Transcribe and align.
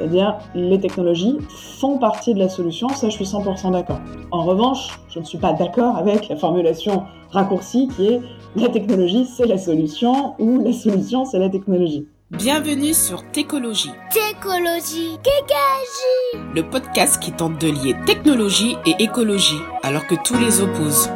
C'est-à-dire, 0.00 0.38
les 0.54 0.80
technologies 0.80 1.36
font 1.78 1.98
partie 1.98 2.32
de 2.32 2.38
la 2.38 2.48
solution, 2.48 2.88
ça 2.88 3.10
je 3.10 3.14
suis 3.14 3.26
100% 3.26 3.72
d'accord. 3.72 4.00
En 4.30 4.44
revanche, 4.44 4.98
je 5.10 5.18
ne 5.18 5.24
suis 5.24 5.36
pas 5.36 5.52
d'accord 5.52 5.98
avec 5.98 6.30
la 6.30 6.36
formulation 6.36 7.04
raccourcie 7.30 7.88
qui 7.94 8.06
est 8.06 8.20
la 8.56 8.70
technologie 8.70 9.26
c'est 9.26 9.46
la 9.46 9.58
solution 9.58 10.34
ou 10.38 10.64
la 10.64 10.72
solution 10.72 11.26
c'est 11.26 11.38
la 11.38 11.50
technologie. 11.50 12.06
Bienvenue 12.30 12.94
sur 12.94 13.30
Técologie. 13.30 13.90
Técologie, 14.10 15.18
Kékagie. 15.22 16.46
Le 16.54 16.62
podcast 16.62 17.22
qui 17.22 17.32
tente 17.32 17.60
de 17.60 17.66
lier 17.66 17.94
technologie 18.06 18.76
et 18.86 18.94
écologie 19.02 19.60
alors 19.82 20.06
que 20.06 20.14
tous 20.14 20.38
les 20.38 20.62
opposent. 20.62 21.10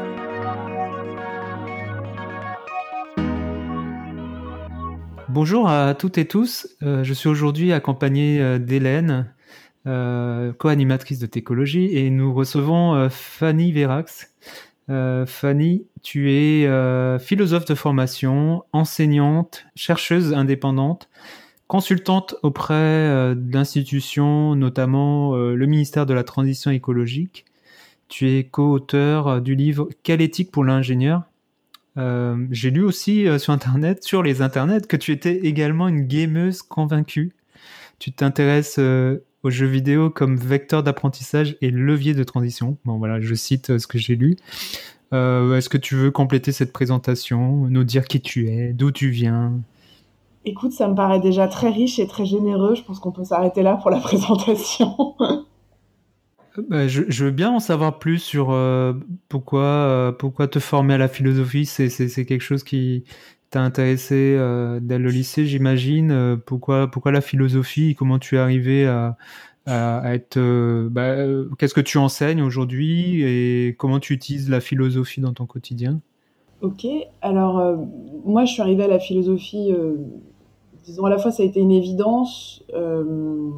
Bonjour 5.35 5.69
à 5.69 5.95
toutes 5.95 6.17
et 6.17 6.27
tous. 6.27 6.69
Euh, 6.85 7.03
je 7.03 7.13
suis 7.13 7.29
aujourd'hui 7.29 7.73
accompagné 7.73 8.41
euh, 8.41 8.61
d'Hélène, 8.61 9.35
euh, 9.85 10.53
co-animatrice 10.53 11.19
de 11.19 11.27
Técologie, 11.27 11.87
et 11.87 12.09
nous 12.09 12.33
recevons 12.33 13.09
Fanny 13.11 13.73
Vérax. 13.73 14.33
Fanny, 14.87 15.87
tu 16.05 16.31
es 16.31 16.69
philosophe 17.19 17.65
de 17.65 17.75
formation, 17.75 18.63
enseignante, 18.73 19.67
chercheuse 19.75 20.33
indépendante, 20.33 21.09
consultante 21.67 22.37
auprès 22.45 23.35
d'institutions, 23.35 24.55
notamment 24.55 25.35
le 25.35 25.67
ministère 25.67 26.07
de 26.07 26.15
la 26.15 26.23
Transition 26.23 26.71
écologique. 26.71 27.45
Tu 28.07 28.31
es 28.31 28.45
co-auteur 28.45 29.41
du 29.41 29.57
livre 29.57 29.89
Quelle 30.05 30.21
éthique 30.21 30.53
pour 30.53 30.63
l'ingénieur? 30.63 31.25
Euh, 31.97 32.47
j'ai 32.51 32.71
lu 32.71 32.83
aussi 32.83 33.27
euh, 33.27 33.39
sur 33.39 33.53
Internet, 33.53 34.03
sur 34.03 34.23
les 34.23 34.43
Internets, 34.43 34.87
que 34.87 34.97
tu 34.97 35.13
étais 35.13 35.37
également 35.47 35.89
une 35.89 36.07
gameuse 36.07 36.63
convaincue. 36.63 37.33
Tu 37.99 38.13
t'intéresses 38.13 38.79
euh, 38.79 39.25
aux 39.43 39.51
jeux 39.51 39.67
vidéo 39.67 40.11
comme 40.11 40.37
vecteur 40.37 40.83
d'apprentissage 40.83 41.57
et 41.61 41.71
levier 41.71 42.15
de 42.15 42.25
transition. 42.25 42.77
Bon 42.85 42.99
voilà, 42.99 43.21
je 43.21 43.35
cite 43.35 43.79
ce 43.79 43.87
que 43.87 43.99
j'ai 43.99 44.17
lu. 44.17 44.37
Est-ce 45.13 45.69
que 45.69 45.79
tu 45.79 45.95
veux 45.95 46.11
compléter 46.11 46.51
cette 46.51 46.73
présentation, 46.73 47.69
nous 47.71 47.85
dire 47.85 48.07
qui 48.07 48.21
tu 48.21 48.49
es, 48.49 48.73
d'où 48.73 48.91
tu 48.91 49.11
viens? 49.11 49.53
Écoute, 50.45 50.73
ça 50.73 50.89
me 50.89 50.97
paraît 50.97 51.21
déjà 51.21 51.47
très 51.47 51.71
riche 51.71 52.01
et 52.01 52.09
très 52.09 52.27
généreux. 52.27 52.75
Je 52.75 52.83
pense 52.83 52.99
qu'on 52.99 53.13
peut 53.13 53.23
s'arrêter 53.23 53.63
là 53.63 53.77
pour 53.77 53.91
la 53.91 53.99
présentation. 54.01 55.15
Bah, 56.57 56.87
je, 56.87 57.25
veux 57.25 57.31
bien 57.33 57.51
en 57.51 57.59
savoir 57.59 57.99
plus 57.99 58.19
sur 58.19 58.53
euh, 58.53 58.93
pourquoi, 59.29 59.63
euh, 59.63 60.13
pourquoi 60.13 60.47
te 60.47 60.61
former 60.61 60.95
à 60.95 60.99
la 60.99 61.09
philosophie. 61.09 61.67
C'est, 61.67 61.89
quelque 62.25 62.43
chose 62.43 62.63
qui 62.63 63.05
t'a 63.51 63.61
intéressé 63.61 64.37
euh, 64.39 64.79
dès 64.81 64.99
le 64.99 65.11
lycée, 65.11 65.47
j'imagine. 65.47 66.39
pourquoi, 66.47 66.89
pourquoi 66.89 67.11
la 67.11 67.21
philosophie 67.21 67.97
Comment 67.97 68.21
tu 68.21 68.37
es 68.37 68.39
arrivé 68.39 68.87
à, 68.87 69.17
être. 69.67 70.39
Bah, 70.91 71.17
qu'est-ce 71.59 71.75
que 71.75 71.81
tu 71.81 71.99
enseignes 71.99 72.43
aujourd'hui 72.43 73.23
et 73.23 73.75
comment 73.77 73.99
tu 73.99 74.13
utilises 74.13 74.49
la 74.49 74.61
philosophie 74.61 75.21
dans 75.21 75.33
ton 75.33 75.47
quotidien? 75.47 76.01
Ok, 76.61 76.87
alors 77.21 77.77
moi 78.25 78.45
je 78.45 78.53
suis 78.53 78.63
arrivée 78.63 78.85
à 78.85 78.89
la 78.89 79.01
philosophie 79.01 79.73
disons 80.85 81.07
à 81.07 81.11
la 81.11 81.19
fois 81.19 81.31
ça 81.31 81.43
a 81.43 81.47
été 81.47 81.61
une 81.61 81.73
évidence 81.73 82.63
euh, 82.75 83.51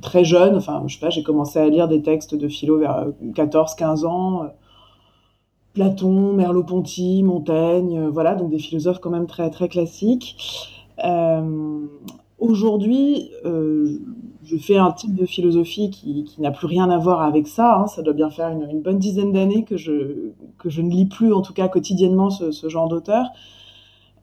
très 0.00 0.24
jeune 0.24 0.56
enfin 0.56 0.82
je 0.86 0.94
sais 0.94 1.00
pas 1.00 1.10
j'ai 1.10 1.22
commencé 1.22 1.58
à 1.58 1.68
lire 1.68 1.88
des 1.88 2.02
textes 2.02 2.34
de 2.34 2.48
philo 2.48 2.78
vers 2.78 3.06
14 3.34 3.74
15 3.74 4.04
ans 4.04 4.46
Platon 5.74 6.34
Merleau-Ponty 6.34 7.22
Montaigne 7.22 7.98
euh, 7.98 8.10
voilà 8.10 8.34
donc 8.34 8.50
des 8.50 8.58
philosophes 8.58 9.00
quand 9.00 9.10
même 9.10 9.26
très 9.26 9.50
très 9.50 9.68
classiques 9.68 10.70
euh, 11.04 11.80
aujourd'hui 12.38 13.30
je 13.44 14.56
fais 14.56 14.76
un 14.76 14.92
type 14.92 15.14
de 15.14 15.26
philosophie 15.26 15.90
qui, 15.90 16.26
n'a 16.38 16.50
plus 16.50 16.66
rien 16.66 16.90
à 16.90 16.98
voir 16.98 17.22
avec 17.22 17.48
ça 17.48 17.78
hein. 17.78 17.86
ça 17.88 18.02
doit 18.02 18.12
bien 18.12 18.30
faire 18.30 18.48
une, 18.48 18.82
bonne 18.82 18.98
dizaine 18.98 19.32
d'années 19.32 19.64
que 19.64 19.76
je 19.76 20.30
que 20.58 20.70
je 20.70 20.80
ne 20.80 20.90
lis 20.90 21.06
plus 21.06 21.32
en 21.32 21.42
tout 21.42 21.54
cas 21.54 21.66
quotidiennement 21.66 22.30
ce 22.30 22.68
genre 22.68 22.88
d'auteur 22.88 23.26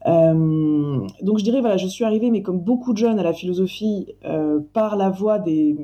euh, 0.08 1.08
donc 1.22 1.40
je 1.40 1.44
dirais 1.44 1.60
voilà, 1.60 1.78
je 1.78 1.88
suis 1.88 2.06
arrivée, 2.06 2.32
mais 2.32 2.42
comme 2.42 2.60
beaucoup 2.60 2.94
de 2.94 2.98
jeunes 2.98 3.20
à 3.20 3.24
la 3.24 3.34
philosophie, 3.34 4.08
euh, 4.26 4.60
par 4.74 4.96
la 4.96 5.10
voie 5.10 5.40
des, 5.40 5.76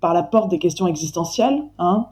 par 0.00 0.14
la 0.14 0.22
porte 0.22 0.50
des 0.50 0.58
questions 0.58 0.86
existentielles. 0.86 1.62
Hein, 1.78 2.06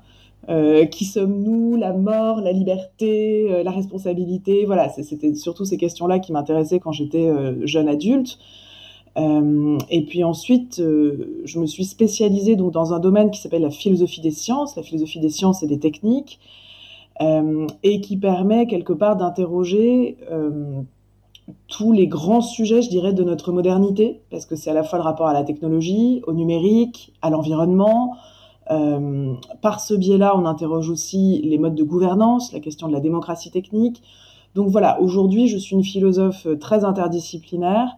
euh, 0.50 0.84
qui 0.84 1.06
sommes-nous, 1.06 1.76
la 1.76 1.94
mort, 1.94 2.42
la 2.42 2.52
liberté, 2.52 3.62
la 3.64 3.70
responsabilité 3.70 4.66
Voilà, 4.66 4.90
c'était 4.90 5.34
surtout 5.34 5.64
ces 5.64 5.78
questions-là 5.78 6.18
qui 6.18 6.32
m'intéressaient 6.32 6.80
quand 6.80 6.92
j'étais 6.92 7.30
jeune 7.66 7.88
adulte. 7.88 8.38
et 9.16 10.04
puis 10.06 10.22
ensuite, 10.22 10.82
je 10.82 11.58
me 11.58 11.64
suis 11.64 11.86
spécialisée 11.86 12.56
donc 12.56 12.72
dans 12.72 12.92
un 12.92 12.98
domaine 12.98 13.30
qui 13.30 13.41
s'appelle 13.41 13.62
la 13.62 13.70
philosophie 13.70 14.20
des 14.20 14.32
sciences, 14.32 14.76
la 14.76 14.82
philosophie 14.82 15.20
des 15.20 15.30
sciences 15.30 15.62
et 15.62 15.66
des 15.66 15.78
techniques, 15.78 16.38
et 17.22 18.00
qui 18.02 18.18
permet 18.18 18.66
quelque 18.66 18.92
part 18.92 19.16
d'interroger 19.16 20.18
tous 21.69 21.93
les 21.93 22.06
grands 22.06 22.41
sujets, 22.41 22.82
je 22.82 22.88
dirais, 22.88 23.12
de 23.12 23.22
notre 23.22 23.53
modernité, 23.53 24.21
parce 24.31 24.47
que 24.47 24.56
c'est 24.56 24.71
à 24.71 24.75
la 24.75 24.82
fois 24.82 24.99
le 24.99 25.05
rapport 25.05 25.27
à 25.27 25.32
la 25.32 25.44
technologie, 25.44 26.22
au 26.27 26.32
numérique, 26.32 27.12
à 27.22 27.31
l'environnement. 27.31 28.16
Euh, 28.71 29.34
par 29.60 29.81
ce 29.81 29.94
biais-là, 29.94 30.37
on 30.37 30.47
interroge 30.47 30.88
aussi 30.88 31.43
les 31.44 31.59
modes 31.59 31.75
de 31.75 31.83
gouvernance, 31.83 32.53
la 32.53 32.60
question 32.60 32.88
de 32.88 32.93
la 32.93 33.00
démocratie 33.00 33.50
technique. 33.50 34.03
Donc 34.54 34.69
voilà, 34.69 35.00
aujourd'hui, 35.00 35.49
je 35.49 35.59
suis 35.59 35.75
une 35.75 35.84
philosophe 35.84 36.47
très 36.60 36.84
interdisciplinaire, 36.84 37.97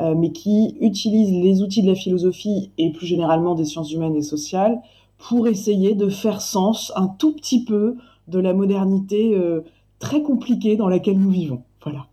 euh, 0.00 0.14
mais 0.14 0.32
qui 0.32 0.76
utilise 0.80 1.30
les 1.30 1.62
outils 1.62 1.82
de 1.82 1.88
la 1.88 1.94
philosophie 1.94 2.70
et 2.78 2.92
plus 2.92 3.06
généralement 3.06 3.54
des 3.54 3.64
sciences 3.64 3.92
humaines 3.92 4.16
et 4.16 4.22
sociales 4.22 4.80
pour 5.18 5.46
essayer 5.46 5.94
de 5.94 6.08
faire 6.08 6.40
sens 6.40 6.92
un 6.96 7.06
tout 7.06 7.32
petit 7.32 7.64
peu 7.64 7.96
de 8.28 8.38
la 8.38 8.54
modernité 8.54 9.34
euh, 9.34 9.60
très 9.98 10.22
compliquée 10.22 10.76
dans 10.76 10.88
laquelle 10.88 11.18
nous 11.18 11.30
vivons. 11.30 11.62
Voilà. 11.82 12.06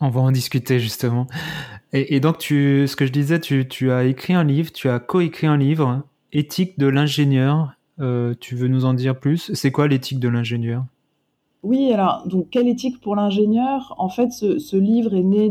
On 0.00 0.10
va 0.10 0.20
en 0.20 0.30
discuter 0.30 0.78
justement. 0.78 1.26
Et, 1.92 2.20
donc, 2.20 2.38
tu, 2.38 2.86
ce 2.86 2.96
que 2.96 3.06
je 3.06 3.12
disais, 3.12 3.40
tu, 3.40 3.90
as 3.90 4.04
écrit 4.04 4.34
un 4.34 4.44
livre, 4.44 4.70
tu 4.72 4.90
as 4.90 4.98
coécrit 4.98 5.46
un 5.46 5.56
livre, 5.56 6.02
Éthique 6.32 6.78
de 6.78 6.86
l'ingénieur. 6.86 7.72
Euh, 8.00 8.34
tu 8.38 8.54
veux 8.54 8.68
nous 8.68 8.84
en 8.84 8.92
dire 8.92 9.18
plus? 9.18 9.50
C'est 9.54 9.72
quoi 9.72 9.88
l'éthique 9.88 10.20
de 10.20 10.28
l'ingénieur? 10.28 10.84
Oui, 11.62 11.90
alors, 11.92 12.22
donc, 12.26 12.48
quelle 12.50 12.68
éthique 12.68 13.00
pour 13.00 13.16
l'ingénieur? 13.16 13.94
En 13.98 14.10
fait, 14.10 14.30
ce, 14.30 14.76
livre 14.76 15.14
est 15.14 15.22
né 15.22 15.50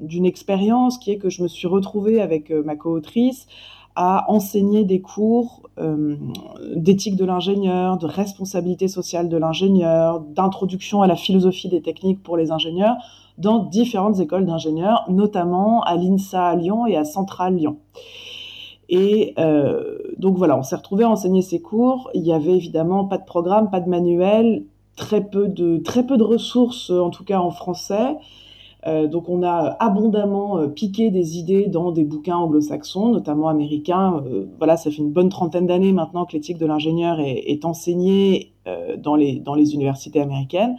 d'une 0.00 0.26
expérience 0.26 0.98
qui 0.98 1.10
est 1.10 1.16
que 1.16 1.30
je 1.30 1.42
me 1.42 1.48
suis 1.48 1.66
retrouvée 1.66 2.20
avec 2.20 2.50
euh, 2.50 2.62
ma 2.62 2.76
co-autrice 2.76 3.46
à 3.96 4.30
enseigner 4.30 4.84
des 4.84 5.00
cours 5.00 5.68
euh, 5.78 6.16
d'éthique 6.76 7.16
de 7.16 7.24
l'ingénieur, 7.24 7.98
de 7.98 8.06
responsabilité 8.06 8.88
sociale 8.88 9.28
de 9.28 9.36
l'ingénieur, 9.36 10.20
d'introduction 10.20 11.02
à 11.02 11.06
la 11.06 11.16
philosophie 11.16 11.68
des 11.68 11.82
techniques 11.82 12.22
pour 12.22 12.36
les 12.36 12.50
ingénieurs 12.50 12.96
dans 13.38 13.64
différentes 13.64 14.20
écoles 14.20 14.46
d'ingénieurs, 14.46 15.04
notamment 15.08 15.82
à 15.82 15.96
l'INSA 15.96 16.46
à 16.46 16.56
Lyon 16.56 16.86
et 16.86 16.96
à 16.96 17.04
Centrale 17.04 17.56
Lyon. 17.56 17.76
Et 18.88 19.32
euh, 19.38 19.96
donc 20.18 20.36
voilà, 20.36 20.58
on 20.58 20.62
s'est 20.62 20.76
retrouvé 20.76 21.04
à 21.04 21.08
enseigner 21.08 21.40
ces 21.40 21.62
cours. 21.62 22.10
Il 22.12 22.22
y 22.22 22.32
avait 22.32 22.54
évidemment 22.54 23.06
pas 23.06 23.16
de 23.16 23.24
programme, 23.24 23.70
pas 23.70 23.80
de 23.80 23.88
manuel, 23.88 24.64
très 24.96 25.24
peu 25.24 25.48
de, 25.48 25.78
très 25.78 26.04
peu 26.04 26.18
de 26.18 26.22
ressources, 26.22 26.90
en 26.90 27.08
tout 27.08 27.24
cas 27.24 27.40
en 27.40 27.50
français. 27.50 28.16
Euh, 28.86 29.06
donc 29.06 29.30
on 29.30 29.42
a 29.44 29.76
abondamment 29.78 30.58
euh, 30.58 30.66
piqué 30.66 31.10
des 31.10 31.38
idées 31.38 31.68
dans 31.68 31.90
des 31.92 32.04
bouquins 32.04 32.36
anglo-saxons, 32.36 33.08
notamment 33.08 33.48
américains. 33.48 34.22
Voilà, 34.58 34.76
ça 34.76 34.90
fait 34.90 34.98
une 34.98 35.12
bonne 35.12 35.30
trentaine 35.30 35.66
d'années 35.66 35.92
maintenant 35.92 36.26
que 36.26 36.32
l'éthique 36.34 36.58
de 36.58 36.66
l'ingénieur 36.66 37.18
est, 37.18 37.44
est 37.46 37.64
enseignée 37.64 38.52
dans, 38.98 39.16
les, 39.16 39.40
dans 39.40 39.54
les 39.54 39.72
universités 39.74 40.20
américaines. 40.20 40.76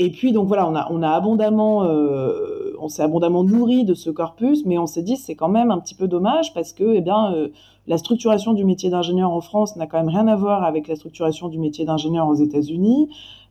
Et 0.00 0.10
puis 0.10 0.30
donc 0.30 0.46
voilà, 0.46 0.68
on 0.68 0.76
a, 0.76 0.86
on 0.90 1.02
a 1.02 1.10
abondamment, 1.10 1.82
euh, 1.82 2.72
on 2.80 2.88
s'est 2.88 3.02
abondamment 3.02 3.42
nourri 3.42 3.84
de 3.84 3.94
ce 3.94 4.10
corpus, 4.10 4.64
mais 4.64 4.78
on 4.78 4.86
s'est 4.86 5.02
dit 5.02 5.16
c'est 5.16 5.34
quand 5.34 5.48
même 5.48 5.72
un 5.72 5.78
petit 5.78 5.96
peu 5.96 6.06
dommage 6.06 6.54
parce 6.54 6.72
que 6.72 6.94
eh 6.94 7.00
bien 7.00 7.34
euh, 7.34 7.48
la 7.88 7.98
structuration 7.98 8.54
du 8.54 8.64
métier 8.64 8.90
d'ingénieur 8.90 9.32
en 9.32 9.40
France 9.40 9.74
n'a 9.74 9.88
quand 9.88 9.98
même 9.98 10.08
rien 10.08 10.28
à 10.28 10.36
voir 10.36 10.62
avec 10.62 10.86
la 10.86 10.94
structuration 10.94 11.48
du 11.48 11.58
métier 11.58 11.84
d'ingénieur 11.84 12.28
aux 12.28 12.36
États-Unis. 12.36 13.08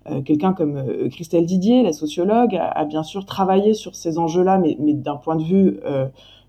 Euh, 0.09 0.21
quelqu'un 0.21 0.53
comme 0.53 0.81
Christelle 1.11 1.45
Didier, 1.45 1.83
la 1.83 1.91
sociologue, 1.91 2.55
a, 2.55 2.69
a, 2.69 2.85
bien 2.85 3.03
sûr 3.03 3.25
travaillé 3.25 3.73
sur 3.73 3.93
ces 3.93 4.17
enjeux-là, 4.17 4.57
mais, 4.57 4.77
mais 4.79 4.93
d'un 4.93 5.17
point 5.17 5.35
de 5.35 5.43
vue 5.43 5.79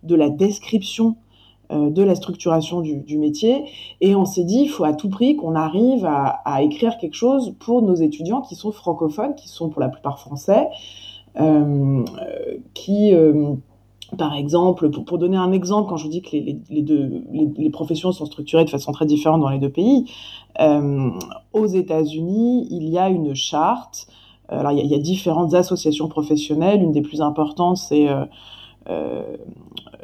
de 0.05 0.15
la 0.15 0.31
description 0.31 1.09
euh, 1.09 1.28
de 1.71 2.03
la 2.03 2.15
structuration 2.15 2.81
du, 2.81 3.19
métier. 3.19 3.65
Et 4.01 4.15
on 4.15 4.25
s'est 4.25 4.45
dit, 4.45 4.63
il 4.63 4.69
faut 4.69 4.85
à 4.85 4.95
tout 4.95 5.09
prix 5.09 5.37
qu'on 5.37 5.55
arrive 5.55 6.07
à, 6.07 6.63
écrire 6.63 6.97
quelque 6.99 7.15
chose 7.15 7.55
pour 7.59 7.83
nos 7.83 7.95
étudiants 7.95 8.41
qui 8.41 8.55
sont 8.55 8.73
francophones, 8.73 9.35
qui 9.35 9.49
sont 9.49 9.69
pour 9.69 9.81
la 9.81 9.89
plupart 9.89 10.19
français, 10.19 10.69
euh, 11.41 12.05
qui... 12.75 13.15
Euh, 13.15 13.55
par 14.17 14.35
exemple, 14.35 14.89
pour, 14.89 15.19
donner 15.19 15.37
un 15.37 15.53
exemple, 15.53 15.91
quand 15.91 15.99
je 15.99 16.05
vous 16.05 16.11
dis 16.11 16.23
que 16.23 16.31
les, 16.35 16.83
deux, 16.83 17.25
les, 17.31 17.69
professions 17.69 18.11
sont 18.11 18.25
structurées 18.25 18.65
de 18.65 18.71
façon 18.71 18.91
très 18.91 19.05
différente 19.05 19.43
dans 19.43 19.51
les 19.51 19.59
deux 19.59 19.69
pays, 19.69 20.11
aux 21.53 21.67
États-Unis, 21.67 22.69
il 22.71 22.89
y 22.89 22.97
a 22.99 23.11
une 23.11 23.35
charte. 23.35 24.07
Alors, 24.49 24.73
il 24.73 24.87
y, 24.87 24.95
a, 24.95 24.99
différentes 24.99 25.53
associations 25.53 26.09
professionnelles. 26.09 26.83
Une 26.83 26.93
des 26.93 27.03
plus 27.03 27.21
importantes, 27.21 27.77
c'est 27.77 28.09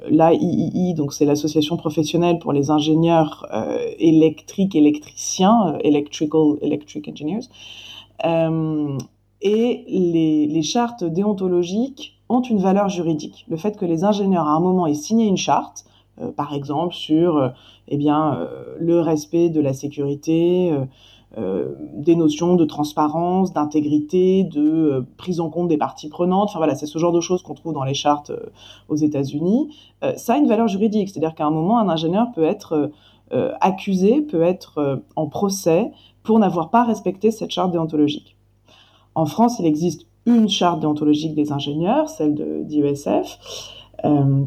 l'AII, 0.08 0.94
donc 0.94 1.12
c'est 1.12 1.24
l'association 1.24 1.76
professionnelle 1.76 2.38
pour 2.38 2.52
les 2.52 2.70
ingénieurs 2.70 3.46
euh, 3.52 3.78
électriques, 3.98 4.74
électriciens, 4.74 5.74
euh, 5.74 5.78
electrical, 5.82 6.56
electric 6.62 7.08
engineers, 7.08 7.48
euh, 8.24 8.98
et 9.42 9.84
les, 9.88 10.62
chartes 10.62 11.04
déontologiques 11.04 12.18
ont 12.28 12.40
une 12.40 12.58
valeur 12.58 12.88
juridique. 12.88 13.44
Le 13.48 13.56
fait 13.56 13.76
que 13.76 13.84
les 13.84 14.04
ingénieurs 14.04 14.48
à 14.48 14.52
un 14.52 14.60
moment 14.60 14.86
aient 14.86 14.94
signé 14.94 15.26
une 15.26 15.36
charte, 15.36 15.84
par 16.36 16.54
exemple 16.54 16.94
sur 16.94 17.52
eh 17.88 17.96
bien 17.98 18.48
le 18.78 19.00
respect 19.00 19.50
de 19.50 19.60
la 19.60 19.74
sécurité, 19.74 20.72
des 21.36 22.16
notions 22.16 22.54
de 22.54 22.64
transparence, 22.64 23.52
d'intégrité, 23.52 24.44
de 24.44 24.62
euh, 24.62 25.06
prise 25.16 25.40
en 25.40 25.50
compte 25.50 25.68
des 25.68 25.76
parties 25.76 26.08
prenantes. 26.08 26.50
Enfin 26.50 26.58
voilà, 26.58 26.74
c'est 26.74 26.86
ce 26.86 26.98
genre 26.98 27.12
de 27.12 27.20
choses 27.20 27.42
qu'on 27.42 27.54
trouve 27.54 27.72
dans 27.72 27.84
les 27.84 27.94
chartes 27.94 28.30
euh, 28.30 28.50
aux 28.88 28.96
États-Unis. 28.96 29.74
ça 30.16 30.34
a 30.34 30.36
une 30.36 30.48
valeur 30.48 30.68
juridique, 30.68 31.08
c'est-à-dire 31.08 31.34
qu'à 31.34 31.46
un 31.46 31.50
moment, 31.50 31.78
un 31.78 31.88
ingénieur 31.88 32.28
peut 32.34 32.44
être 32.44 32.90
accusé, 33.60 34.20
peut 34.20 34.42
être 34.42 35.02
en 35.16 35.26
procès 35.26 35.90
pour 36.22 36.38
n'avoir 36.38 36.70
pas 36.70 36.84
respecté 36.84 37.30
cette 37.30 37.50
charte 37.50 37.72
déontologique. 37.72 38.36
En 39.14 39.26
France, 39.26 39.58
il 39.58 39.66
existe 39.66 40.06
une 40.26 40.48
charte 40.48 40.80
déontologique 40.80 41.34
des 41.34 41.50
ingénieurs, 41.50 42.08
celle 42.08 42.34
de 42.34 42.62
d'IESF, 42.62 43.38
euh, 44.04 44.44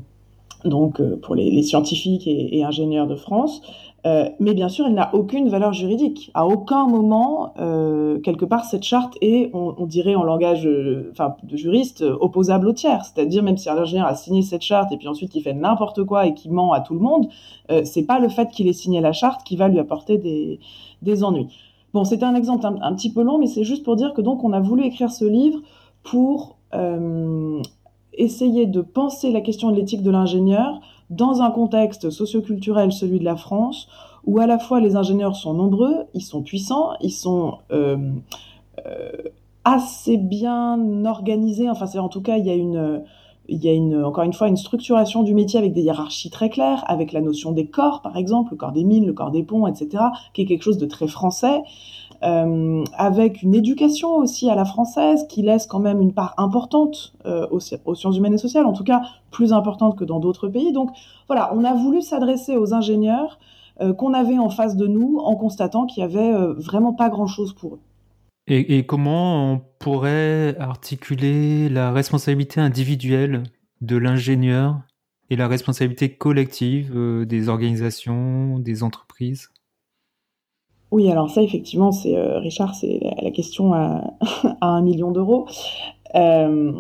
donc 0.66 1.02
pour 1.22 1.36
les, 1.36 1.62
scientifiques 1.64 2.28
et, 2.28 2.64
ingénieurs 2.64 3.08
de 3.08 3.16
France. 3.16 3.62
Euh, 4.08 4.30
mais 4.40 4.54
bien 4.54 4.70
sûr, 4.70 4.86
elle 4.88 4.94
n'a 4.94 5.14
aucune 5.14 5.50
valeur 5.50 5.74
juridique. 5.74 6.32
À 6.34 6.48
aucun 6.48 6.88
moment, 6.88 7.54
euh, 7.60 8.20
quelque 8.20 8.46
part, 8.46 8.64
cette 8.64 8.84
charte 8.84 9.18
est, 9.22 9.52
on, 9.54 9.86
dirait 9.86 10.16
en 10.16 10.24
langage 10.24 10.66
euh, 10.66 11.12
de 11.44 11.58
juriste, 11.58 12.04
opposable 12.22 12.68
au 12.68 12.74
tiers. 12.74 13.04
C'est-à-dire, 13.04 13.44
même 13.44 13.58
si 13.58 13.70
un 13.70 13.78
ingénieur 13.78 14.08
a 14.08 14.16
signé 14.16 14.44
cette 14.44 14.62
charte 14.62 14.92
et 14.94 14.98
puis 14.98 15.10
ensuite 15.10 15.36
il 15.36 15.42
fait 15.42 15.54
n'importe 15.54 16.04
quoi 16.06 16.26
et 16.26 16.34
qui 16.34 16.50
ment 16.50 16.72
à 16.72 16.80
tout 16.80 16.94
le 16.94 17.00
monde, 17.00 17.28
c'est 17.84 18.04
pas 18.04 18.20
le 18.20 18.30
fait 18.30 18.50
qu'il 18.50 18.68
ait 18.68 18.74
signé 18.74 19.02
la 19.02 19.12
charte 19.12 19.44
qui 19.44 19.58
va 19.58 19.68
lui 19.68 19.80
apporter 19.80 20.18
des, 20.18 20.60
des 21.02 21.24
ennuis. 21.24 21.48
Bon, 21.94 22.06
c'était 22.06 22.24
un 22.24 22.36
exemple 22.36 22.66
un, 22.66 22.78
un, 22.82 22.94
petit 22.94 23.12
peu 23.12 23.24
long, 23.24 23.38
mais 23.38 23.48
c'est 23.48 23.64
juste 23.64 23.84
pour 23.84 23.98
dire 23.98 24.14
que 24.14 24.22
donc 24.22 24.44
on 24.44 24.54
a 24.54 24.60
voulu 24.62 24.86
écrire 24.86 25.12
ce 25.12 25.26
livre 25.26 25.60
pour 26.04 26.58
essayer 28.14 28.66
de 28.66 28.82
penser 28.82 29.32
la 29.32 29.42
question 29.42 29.72
de 29.72 29.76
l'éthique 29.76 30.04
de 30.04 30.12
l'ingénieur 30.12 30.82
dans 31.10 31.42
un 31.42 31.52
contexte 31.52 32.10
socioculturel, 32.10 32.92
celui 32.92 33.20
de 33.20 33.26
la 33.26 33.36
France, 33.36 33.88
où 34.26 34.40
à 34.40 34.48
la 34.48 34.60
fois 34.60 34.80
les 34.80 34.96
ingénieurs 34.96 35.36
sont 35.36 35.54
nombreux, 35.54 36.06
ils 36.14 36.22
sont 36.22 36.42
puissants, 36.42 36.92
ils 37.02 37.12
sont 37.12 37.60
euh, 37.72 37.98
euh, 38.86 39.12
assez 39.64 40.18
bien 40.18 41.06
organisés. 41.06 41.70
Enfin, 41.70 41.88
c'est 41.88 42.00
en 42.00 42.10
tout 42.10 42.22
cas, 42.22 42.38
il 42.38 42.46
y 42.46 42.50
a 42.50 42.56
une, 42.56 43.04
il 43.48 43.64
y 43.64 43.70
a 43.70 43.74
une, 43.74 44.04
encore 44.04 44.24
une 44.24 44.34
fois 44.34 44.48
une 44.48 44.58
structuration 44.58 45.24
du 45.24 45.34
métier 45.34 45.60
avec 45.60 45.74
des 45.74 45.82
hiérarchies 45.82 46.30
très 46.30 46.50
claires, 46.50 46.84
avec 46.88 47.14
la 47.14 47.22
notion 47.22 47.52
des 47.52 47.68
corps, 47.68 48.02
par 48.02 48.18
exemple, 48.18 48.52
le 48.52 48.58
corps 48.58 48.74
des 48.74 48.84
mines, 48.84 49.06
le 49.06 49.14
corps 49.14 49.32
des 49.32 49.44
ponts, 49.44 49.68
etc., 49.68 50.04
qui 50.34 50.42
est 50.42 50.46
quelque 50.46 50.64
chose 50.64 50.78
de 50.78 50.86
très 50.86 51.08
français 51.08 51.62
euh, 52.24 52.84
avec 52.96 53.44
une 53.44 53.54
éducation 53.54 54.16
aussi 54.16 54.50
à 54.50 54.56
la 54.56 54.66
française 54.66 55.28
qui 55.30 55.44
laisse 55.44 55.68
quand 55.68 55.80
même 55.80 56.02
une 56.02 56.14
part 56.14 56.34
importante 56.38 57.14
euh, 57.26 57.48
aux, 57.52 57.60
sciences 57.60 58.18
humaines 58.18 58.34
et 58.34 58.40
sociales, 58.40 58.66
en 58.66 58.74
tout 58.74 58.84
cas 58.84 59.04
plus 59.30 59.54
importante 59.54 59.98
que 59.98 60.04
dans 60.04 60.20
d'autres 60.20 60.48
pays. 60.48 60.74
Donc 60.74 60.90
voilà, 61.28 61.52
on 61.54 61.64
a 61.64 61.74
voulu 61.74 62.02
s'adresser 62.02 62.58
aux 62.58 62.74
ingénieurs 62.74 63.38
euh, 63.82 63.94
qu'on 63.94 64.14
avait 64.14 64.40
en 64.40 64.50
face 64.50 64.76
de 64.76 64.88
nous 64.88 65.20
en 65.20 65.36
constatant 65.36 65.86
qu'il 65.86 66.02
y 66.02 66.04
avait 66.04 66.34
vraiment 66.54 66.94
pas 66.94 67.10
grand-chose 67.10 67.54
pour 67.54 67.76
eux. 67.76 67.80
Et, 68.50 68.86
comment 68.86 69.52
on 69.52 69.62
pourrait 69.78 70.56
articuler 70.58 71.68
la 71.68 71.92
responsabilité 71.92 72.62
individuelle 72.62 73.44
de 73.82 73.98
l'ingénieur 73.98 74.80
et 75.30 75.36
la 75.36 75.50
responsabilité 75.50 76.14
collective 76.16 77.26
des 77.26 77.50
organisations, 77.50 78.58
des 78.58 78.84
entreprises? 78.84 79.50
Oui, 80.92 81.12
alors 81.12 81.30
ça, 81.30 81.42
effectivement, 81.42 81.92
c'est 81.92 82.16
euh, 82.16 82.40
Richard, 82.40 82.74
c'est 82.74 83.00
la 83.22 83.32
question 83.32 83.74
à, 83.74 84.14
à 84.62 84.68
un 84.68 84.82
million 84.82 85.12
d'euros. 85.12 85.48
Euh, 86.16 86.72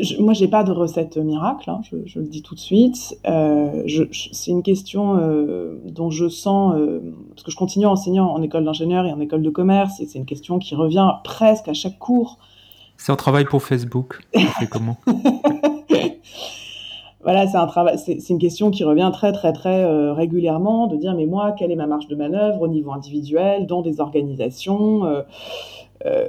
je, 0.00 0.20
moi, 0.20 0.32
j'ai 0.32 0.48
pas 0.48 0.64
de 0.64 0.72
recette 0.72 1.16
miracle, 1.16 1.70
hein, 1.70 1.80
je, 1.90 1.96
je, 2.06 2.18
le 2.20 2.26
dis 2.26 2.42
tout 2.42 2.54
de 2.54 2.60
suite. 2.60 3.16
Euh, 3.26 3.84
c'est 4.32 4.50
une 4.50 4.62
question 4.62 5.16
euh, 5.18 5.80
dont 5.84 6.10
je 6.10 6.28
sens, 6.28 6.74
parce 7.30 7.42
que 7.42 7.50
je 7.50 7.56
continue 7.56 7.86
enseignant 7.86 8.32
en 8.32 8.42
école 8.42 8.64
d'ingénieur 8.64 9.06
et 9.06 9.12
en 9.12 9.20
école 9.20 9.42
de 9.42 9.50
commerce, 9.50 10.00
et 10.00 10.06
c'est 10.06 10.18
une 10.18 10.26
question 10.26 10.58
qui 10.58 10.74
revient 10.74 11.10
presque 11.24 11.68
à 11.68 11.74
chaque 11.74 11.98
cours. 11.98 12.38
C'est 12.96 13.12
un 13.12 13.16
travail 13.16 13.44
pour 13.44 13.62
Facebook. 13.62 14.20
C'est 14.58 14.68
comment? 14.68 14.96
voilà, 17.24 17.46
c'est 17.96 18.28
une 18.28 18.38
question 18.38 18.70
qui 18.70 18.84
revient 18.84 19.10
très 19.12 19.32
très 19.32 19.54
très 19.54 19.82
euh, 19.82 20.12
régulièrement 20.12 20.86
de 20.86 20.96
dire 20.96 21.14
mais 21.14 21.24
moi 21.24 21.52
quelle 21.52 21.70
est 21.70 21.76
ma 21.76 21.86
marge 21.86 22.06
de 22.06 22.14
manœuvre 22.14 22.60
au 22.60 22.68
niveau 22.68 22.92
individuel 22.92 23.66
dans 23.66 23.80
des 23.80 23.98
organisations 23.98 25.06
euh, 25.06 25.22
euh, 26.04 26.28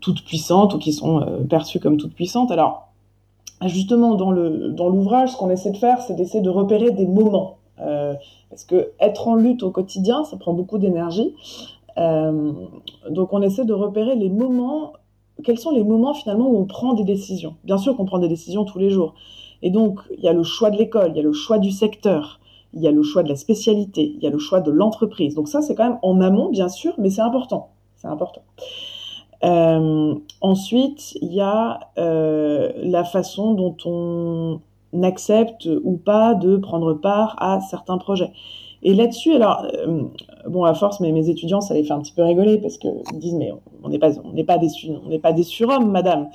toutes 0.00 0.24
puissantes 0.24 0.72
ou 0.74 0.78
qui 0.78 0.92
sont 0.92 1.26
perçues 1.50 1.80
comme 1.80 1.96
toutes 1.96 2.14
puissantes? 2.14 2.52
Alors 2.52 2.88
justement 3.64 4.14
dans 4.14 4.30
le 4.30 4.68
dans 4.70 4.88
l'ouvrage, 4.88 5.32
ce 5.32 5.36
qu'on 5.36 5.50
essaie 5.50 5.72
de 5.72 5.78
faire, 5.78 6.00
c'est 6.00 6.14
d'essayer 6.14 6.42
de 6.42 6.50
repérer 6.50 6.92
des 6.92 7.06
moments 7.06 7.58
parce 7.78 8.64
que 8.64 8.92
être 9.00 9.26
en 9.26 9.34
lutte 9.34 9.64
au 9.64 9.70
quotidien, 9.70 10.24
ça 10.24 10.36
prend 10.36 10.52
beaucoup 10.52 10.78
d'énergie. 10.78 11.34
Donc 11.96 13.32
on 13.32 13.42
essaie 13.42 13.64
de 13.64 13.74
repérer 13.74 14.14
les 14.14 14.30
moments 14.30 14.92
quels 15.44 15.58
sont 15.58 15.70
les 15.70 15.84
moments 15.84 16.14
finalement 16.14 16.48
où 16.48 16.58
on 16.58 16.64
prend 16.64 16.94
des 16.94 17.04
décisions? 17.04 17.56
Bien 17.64 17.78
sûr 17.78 17.96
qu'on 17.96 18.04
prend 18.04 18.18
des 18.18 18.28
décisions 18.28 18.64
tous 18.64 18.78
les 18.78 18.90
jours. 18.90 19.14
Et 19.62 19.70
donc, 19.70 20.00
il 20.16 20.22
y 20.22 20.28
a 20.28 20.32
le 20.32 20.42
choix 20.42 20.70
de 20.70 20.76
l'école, 20.76 21.10
il 21.10 21.16
y 21.16 21.20
a 21.20 21.22
le 21.22 21.32
choix 21.32 21.58
du 21.58 21.70
secteur, 21.70 22.40
il 22.74 22.82
y 22.82 22.88
a 22.88 22.90
le 22.90 23.02
choix 23.02 23.22
de 23.22 23.28
la 23.28 23.36
spécialité, 23.36 24.12
il 24.16 24.22
y 24.22 24.26
a 24.26 24.30
le 24.30 24.38
choix 24.38 24.60
de 24.60 24.70
l'entreprise. 24.70 25.34
Donc 25.34 25.48
ça, 25.48 25.62
c'est 25.62 25.74
quand 25.74 25.88
même 25.88 25.98
en 26.02 26.20
amont, 26.20 26.50
bien 26.50 26.68
sûr, 26.68 26.94
mais 26.98 27.10
c'est 27.10 27.22
important. 27.22 27.70
C'est 27.96 28.08
important. 28.08 28.42
Euh, 29.44 30.14
ensuite, 30.40 31.14
il 31.20 31.32
y 31.32 31.40
a 31.40 31.80
euh, 31.98 32.72
la 32.76 33.04
façon 33.04 33.54
dont 33.54 33.76
on 33.84 34.60
accepte 35.02 35.68
ou 35.84 35.96
pas 35.96 36.34
de 36.34 36.56
prendre 36.56 36.94
part 36.94 37.36
à 37.38 37.60
certains 37.60 37.98
projets. 37.98 38.32
Et 38.86 38.94
là-dessus, 38.94 39.32
alors, 39.32 39.66
euh, 39.74 40.04
bon, 40.48 40.62
à 40.62 40.72
force, 40.72 41.00
mes, 41.00 41.10
mes 41.10 41.28
étudiants, 41.28 41.60
ça 41.60 41.74
les 41.74 41.82
fait 41.82 41.92
un 41.92 41.98
petit 41.98 42.12
peu 42.12 42.22
rigoler 42.22 42.56
parce 42.58 42.78
qu'ils 42.78 43.02
disent, 43.14 43.34
mais 43.34 43.52
on 43.82 43.88
n'est 43.88 43.98
pas, 43.98 44.16
on 44.24 44.30
n'est 44.30 44.44
pas 44.44 44.58
des, 44.58 44.68
pas 45.20 45.32
des 45.32 45.42
surhommes, 45.42 45.90
madame. 45.90 46.28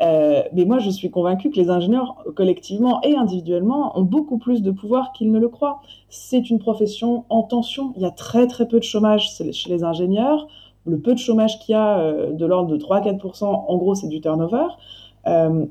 Euh, 0.00 0.42
mais 0.52 0.64
moi, 0.64 0.80
je 0.80 0.90
suis 0.90 1.12
convaincue 1.12 1.50
que 1.50 1.60
les 1.60 1.70
ingénieurs, 1.70 2.16
collectivement 2.34 3.00
et 3.02 3.14
individuellement, 3.14 3.96
ont 3.96 4.02
beaucoup 4.02 4.38
plus 4.38 4.62
de 4.62 4.72
pouvoir 4.72 5.12
qu'ils 5.12 5.30
ne 5.30 5.38
le 5.38 5.48
croient. 5.48 5.80
C'est 6.08 6.50
une 6.50 6.58
profession 6.58 7.22
en 7.28 7.44
tension. 7.44 7.92
Il 7.94 8.02
y 8.02 8.04
a 8.04 8.10
très, 8.10 8.48
très 8.48 8.66
peu 8.66 8.80
de 8.80 8.84
chômage 8.84 9.36
chez 9.52 9.70
les 9.70 9.84
ingénieurs. 9.84 10.48
Le 10.84 10.98
peu 10.98 11.14
de 11.14 11.20
chômage 11.20 11.60
qu'il 11.60 11.74
y 11.74 11.76
a, 11.76 12.00
euh, 12.00 12.32
de 12.32 12.44
l'ordre 12.44 12.68
de 12.68 12.78
3-4%, 12.78 13.44
en 13.44 13.76
gros, 13.76 13.94
c'est 13.94 14.08
du 14.08 14.20
turnover. 14.20 14.66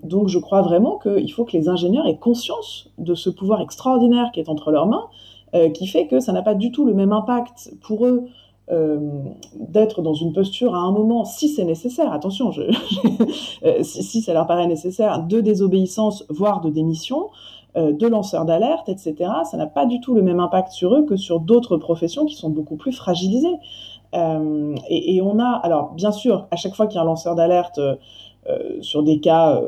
Donc, 0.03 0.29
je 0.29 0.39
crois 0.39 0.61
vraiment 0.61 0.97
qu'il 0.97 1.29
faut 1.33 1.43
que 1.43 1.57
les 1.57 1.67
ingénieurs 1.67 2.07
aient 2.07 2.15
conscience 2.15 2.89
de 2.97 3.15
ce 3.15 3.29
pouvoir 3.29 3.59
extraordinaire 3.59 4.31
qui 4.33 4.39
est 4.39 4.47
entre 4.47 4.71
leurs 4.71 4.88
mains 4.88 5.09
qui 5.74 5.88
fait 5.88 6.08
que 6.08 6.20
ça 6.20 6.31
n'a 6.31 6.41
pas 6.41 6.55
du 6.55 6.72
tout 6.72 6.86
le 6.86 6.93
même 6.93 7.12
impact 7.12 7.74
pour 7.81 8.05
eux 8.05 8.27
euh, 8.72 9.00
d'être 9.55 10.01
dans 10.01 10.13
une 10.13 10.31
posture 10.31 10.75
à 10.75 10.79
un 10.79 10.91
moment, 10.91 11.25
si 11.25 11.50
c'est 11.50 11.65
nécessaire, 11.65 12.13
attention, 12.13 12.51
euh, 13.65 13.84
si, 13.84 14.22
ça 14.22 14.34
leur 14.34 14.48
paraît 14.48 14.67
nécessaire, 14.67 15.24
de 15.24 15.41
désobéissance, 15.41 16.24
voire 16.29 16.62
de 16.62 16.70
démission, 16.70 17.29
euh, 17.75 17.91
de 17.91 18.08
lanceurs 18.08 18.46
d'alerte, 18.46 18.88
etc., 18.88 19.15
ça 19.50 19.58
n'a 19.58 19.67
pas 19.67 19.86
du 19.86 20.00
tout 20.00 20.13
le 20.13 20.22
même 20.22 20.39
impact 20.39 20.72
sur 20.72 20.96
eux 20.96 21.03
que 21.03 21.17
sur 21.17 21.41
d'autres 21.41 21.75
professions 21.75 22.25
qui 22.25 22.36
sont 22.36 22.50
beaucoup 22.50 22.77
plus 22.77 22.93
fragilisées. 22.93 23.58
Euh, 24.13 24.75
et, 24.88 25.15
et, 25.15 25.22
on 25.22 25.39
a, 25.39 25.50
alors 25.63 25.91
bien 25.93 26.12
sûr, 26.12 26.48
à 26.51 26.55
chaque 26.55 26.75
fois 26.75 26.88
qu'il 26.88 26.96
y 26.96 27.00
a 27.00 27.01
un 27.01 27.05
lanceur 27.05 27.36
d'alerte 27.36 27.79
euh, 27.79 27.98
sur 28.81 29.03
des 29.03 29.20
cas 29.20 29.62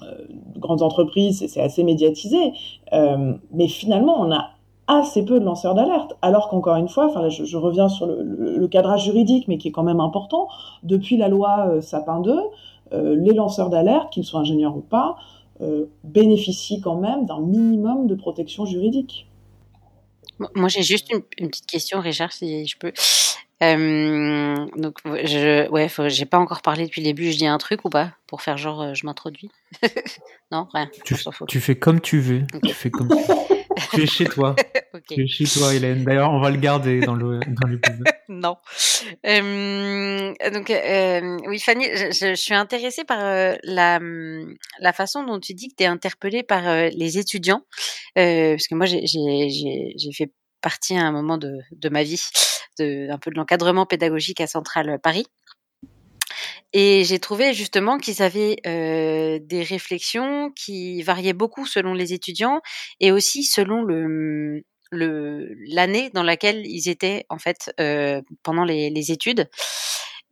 de 0.00 0.60
grandes 0.60 0.82
entreprises, 0.82 1.44
c'est 1.48 1.60
assez 1.60 1.82
médiatisé, 1.82 2.52
mais 3.52 3.68
finalement, 3.68 4.20
on 4.20 4.32
a 4.32 4.50
assez 4.98 5.24
peu 5.24 5.38
de 5.40 5.44
lanceurs 5.44 5.74
d'alerte, 5.74 6.14
alors 6.22 6.48
qu'encore 6.48 6.76
une 6.76 6.88
fois, 6.88 7.06
enfin, 7.06 7.28
je, 7.28 7.44
je, 7.44 7.56
reviens 7.56 7.88
sur 7.88 8.06
le, 8.06 8.22
le, 8.22 8.58
le, 8.58 8.68
cadrage 8.68 9.04
juridique, 9.04 9.46
mais 9.48 9.58
qui 9.58 9.68
est 9.68 9.72
quand 9.72 9.82
même 9.82 10.00
important, 10.00 10.48
depuis 10.82 11.16
la 11.16 11.28
loi 11.28 11.66
euh, 11.68 11.80
Sapin 11.80 12.20
2, 12.20 12.40
euh, 12.92 13.14
les 13.16 13.32
lanceurs 13.32 13.70
d'alerte, 13.70 14.12
qu'ils 14.12 14.24
soient 14.24 14.40
ingénieurs 14.40 14.76
ou 14.76 14.80
pas, 14.80 15.16
euh, 15.60 15.86
bénéficient 16.04 16.80
quand 16.80 16.96
même 16.96 17.26
d'un 17.26 17.40
minimum 17.40 18.06
de 18.06 18.14
protection 18.14 18.64
juridique. 18.64 19.28
Moi, 20.54 20.68
j'ai 20.68 20.82
juste 20.82 21.12
une, 21.12 21.22
une, 21.38 21.50
petite 21.50 21.66
question, 21.66 22.00
Richard, 22.00 22.32
si 22.32 22.66
je 22.66 22.78
peux. 22.78 22.92
Euh, 23.62 24.66
donc, 24.76 24.98
je, 25.04 25.68
ouais, 25.68 25.88
j'ai 26.08 26.24
pas 26.24 26.38
encore 26.38 26.62
parlé 26.62 26.86
depuis 26.86 27.02
le 27.02 27.06
début. 27.06 27.30
Je 27.30 27.36
dis 27.36 27.46
un 27.46 27.58
truc 27.58 27.84
ou 27.84 27.90
pas 27.90 28.12
pour 28.26 28.40
faire 28.40 28.56
genre, 28.56 28.80
euh, 28.80 28.94
je 28.94 29.04
m'introduis? 29.04 29.50
non, 30.50 30.66
rien. 30.72 30.88
Tu, 31.04 31.14
tu, 31.46 31.60
fais 31.60 31.78
comme 31.78 32.00
tu 32.00 32.20
veux. 32.20 32.46
Okay. 32.54 32.68
Tu 32.68 32.74
fais 32.74 32.90
comme 32.90 33.08
tu 33.08 33.16
veux. 33.16 33.56
tu 33.92 34.02
es 34.02 34.06
chez 34.06 34.24
toi. 34.24 34.54
okay. 34.94 35.14
Tu 35.14 35.24
es 35.24 35.26
chez 35.26 35.44
toi, 35.44 35.74
Hélène. 35.74 36.04
D'ailleurs, 36.04 36.32
on 36.32 36.40
va 36.40 36.50
le 36.50 36.58
garder 36.58 37.00
dans 37.00 37.14
le 37.14 37.40
dans 37.40 37.68
l'épisode. 37.68 38.04
non. 38.28 38.56
Euh, 39.26 40.32
donc, 40.52 40.70
euh, 40.70 41.38
oui, 41.46 41.58
Fanny, 41.58 41.86
je, 41.94 42.10
je, 42.12 42.34
suis 42.34 42.54
intéressée 42.54 43.04
par 43.04 43.20
euh, 43.20 43.54
la, 43.62 44.00
la 44.80 44.92
façon 44.92 45.24
dont 45.24 45.40
tu 45.40 45.54
dis 45.54 45.68
que 45.68 45.74
tu 45.76 45.84
es 45.84 45.86
interpellée 45.86 46.42
par 46.42 46.66
euh, 46.68 46.88
les 46.92 47.18
étudiants, 47.18 47.62
euh, 48.18 48.52
parce 48.52 48.68
que 48.68 48.74
moi, 48.74 48.86
j'ai 48.86 50.12
fait 50.12 50.32
partie 50.60 50.96
à 50.96 51.06
un 51.06 51.12
moment 51.12 51.38
de, 51.38 51.58
de 51.72 51.88
ma 51.88 52.02
vie 52.02 52.20
de 52.78 53.10
un 53.10 53.18
peu 53.18 53.30
de 53.30 53.36
l'encadrement 53.36 53.86
pédagogique 53.86 54.40
à 54.40 54.46
Centrale 54.46 54.98
Paris. 55.02 55.26
Et 56.72 57.04
j'ai 57.04 57.18
trouvé 57.18 57.52
justement 57.52 57.98
qu'ils 57.98 58.22
avaient 58.22 58.56
euh, 58.66 59.38
des 59.42 59.62
réflexions 59.62 60.50
qui 60.54 61.02
variaient 61.02 61.32
beaucoup 61.32 61.66
selon 61.66 61.94
les 61.94 62.12
étudiants 62.12 62.60
et 63.00 63.10
aussi 63.12 63.42
selon 63.44 63.82
le 63.82 64.62
l'année 64.92 66.10
dans 66.14 66.24
laquelle 66.24 66.66
ils 66.66 66.88
étaient 66.88 67.24
en 67.28 67.38
fait 67.38 67.72
euh, 67.78 68.22
pendant 68.42 68.64
les, 68.64 68.90
les 68.90 69.12
études. 69.12 69.48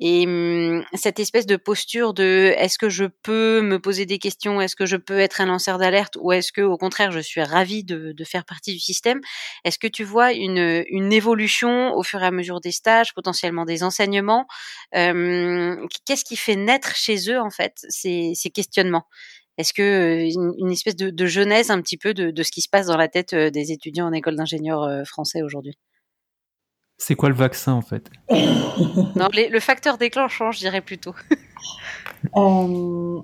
Et 0.01 0.27
hum, 0.27 0.85
cette 0.95 1.19
espèce 1.19 1.47
de 1.47 1.57
posture 1.57 2.15
de 2.15 2.55
est-ce 2.57 2.79
que 2.79 2.89
je 2.89 3.05
peux 3.23 3.61
me 3.63 3.81
poser 3.81 4.07
des 4.07 4.19
questions, 4.19 4.61
est-ce 4.61 4.77
que 4.77 4.87
je 4.87 4.97
peux 4.97 5.19
être 5.19 5.41
un 5.41 5.47
lanceur 5.47 5.79
d'alerte? 5.79 6.17
Ou 6.21 6.33
est-ce 6.33 6.53
que 6.53 6.61
au 6.61 6.77
contraire 6.77 7.11
je 7.11 7.19
suis 7.19 7.43
ravie 7.43 7.83
de, 7.83 8.13
de 8.13 8.25
faire 8.25 8.45
partie 8.45 8.73
du 8.73 8.79
système? 8.79 9.21
Est-ce 9.65 9.79
que 9.79 9.89
tu 9.89 10.05
vois 10.05 10.33
une, 10.33 10.85
une 10.89 11.13
évolution 11.13 11.95
au 11.95 12.03
fur 12.05 12.23
et 12.23 12.27
à 12.27 12.31
mesure 12.31 12.61
des 12.61 12.71
stages, 12.73 13.13
potentiellement 13.15 13.65
des 13.65 13.83
enseignements? 13.83 14.47
Euh, 14.95 15.77
Qu'est-ce 16.07 16.25
qui 16.25 16.37
fait 16.37 16.57
naître 16.57 16.95
chez 16.95 17.31
eux 17.31 17.41
en 17.41 17.51
fait 17.51 17.85
ces, 17.89 18.33
ces 18.37 18.51
questionnements? 18.51 19.07
Est-ce 19.59 19.73
que 19.73 20.29
une, 20.61 20.71
espèce 20.71 20.95
de, 20.97 21.11
de, 21.11 21.27
genèse 21.27 21.71
un 21.73 21.83
petit 21.83 21.97
peu 21.97 22.15
de, 22.15 22.31
de, 22.31 22.43
ce 22.45 22.53
qui 22.53 22.61
se 22.63 22.69
passe 22.69 22.87
dans 22.87 22.97
la 22.97 23.09
tête 23.09 23.35
des 23.35 23.73
étudiants 23.73 24.07
en 24.07 24.13
école 24.13 24.37
d'ingénieurs 24.37 25.05
français 25.07 25.43
aujourd'hui? 25.43 25.77
C'est 26.99 27.15
quoi 27.15 27.29
le 27.29 27.35
vaccin 27.35 27.73
en 27.73 27.83
fait? 27.83 28.11
Non, 29.17 29.29
les, 29.33 29.49
le 29.49 29.61
facteur 29.61 29.99
déclenchant, 29.99 30.53
je 30.53 30.59
dirais 30.59 30.81
plutôt. 30.81 31.15
euh, 32.37 33.21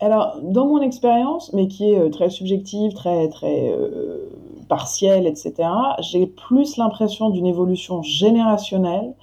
alors, 0.00 0.36
dans 0.42 0.66
mon 0.66 0.80
expérience, 0.82 1.52
mais 1.52 1.68
qui 1.68 1.92
est 1.92 2.10
très 2.10 2.28
subjective, 2.28 2.92
très 2.92 3.28
très 3.28 3.70
euh, 3.70 4.28
partielle, 4.68 5.26
etc., 5.26 5.54
j'ai 6.00 6.26
plus 6.26 6.76
l'impression 6.76 7.30
d'une 7.30 7.46
évolution 7.46 8.02
générationnelle 8.02 9.14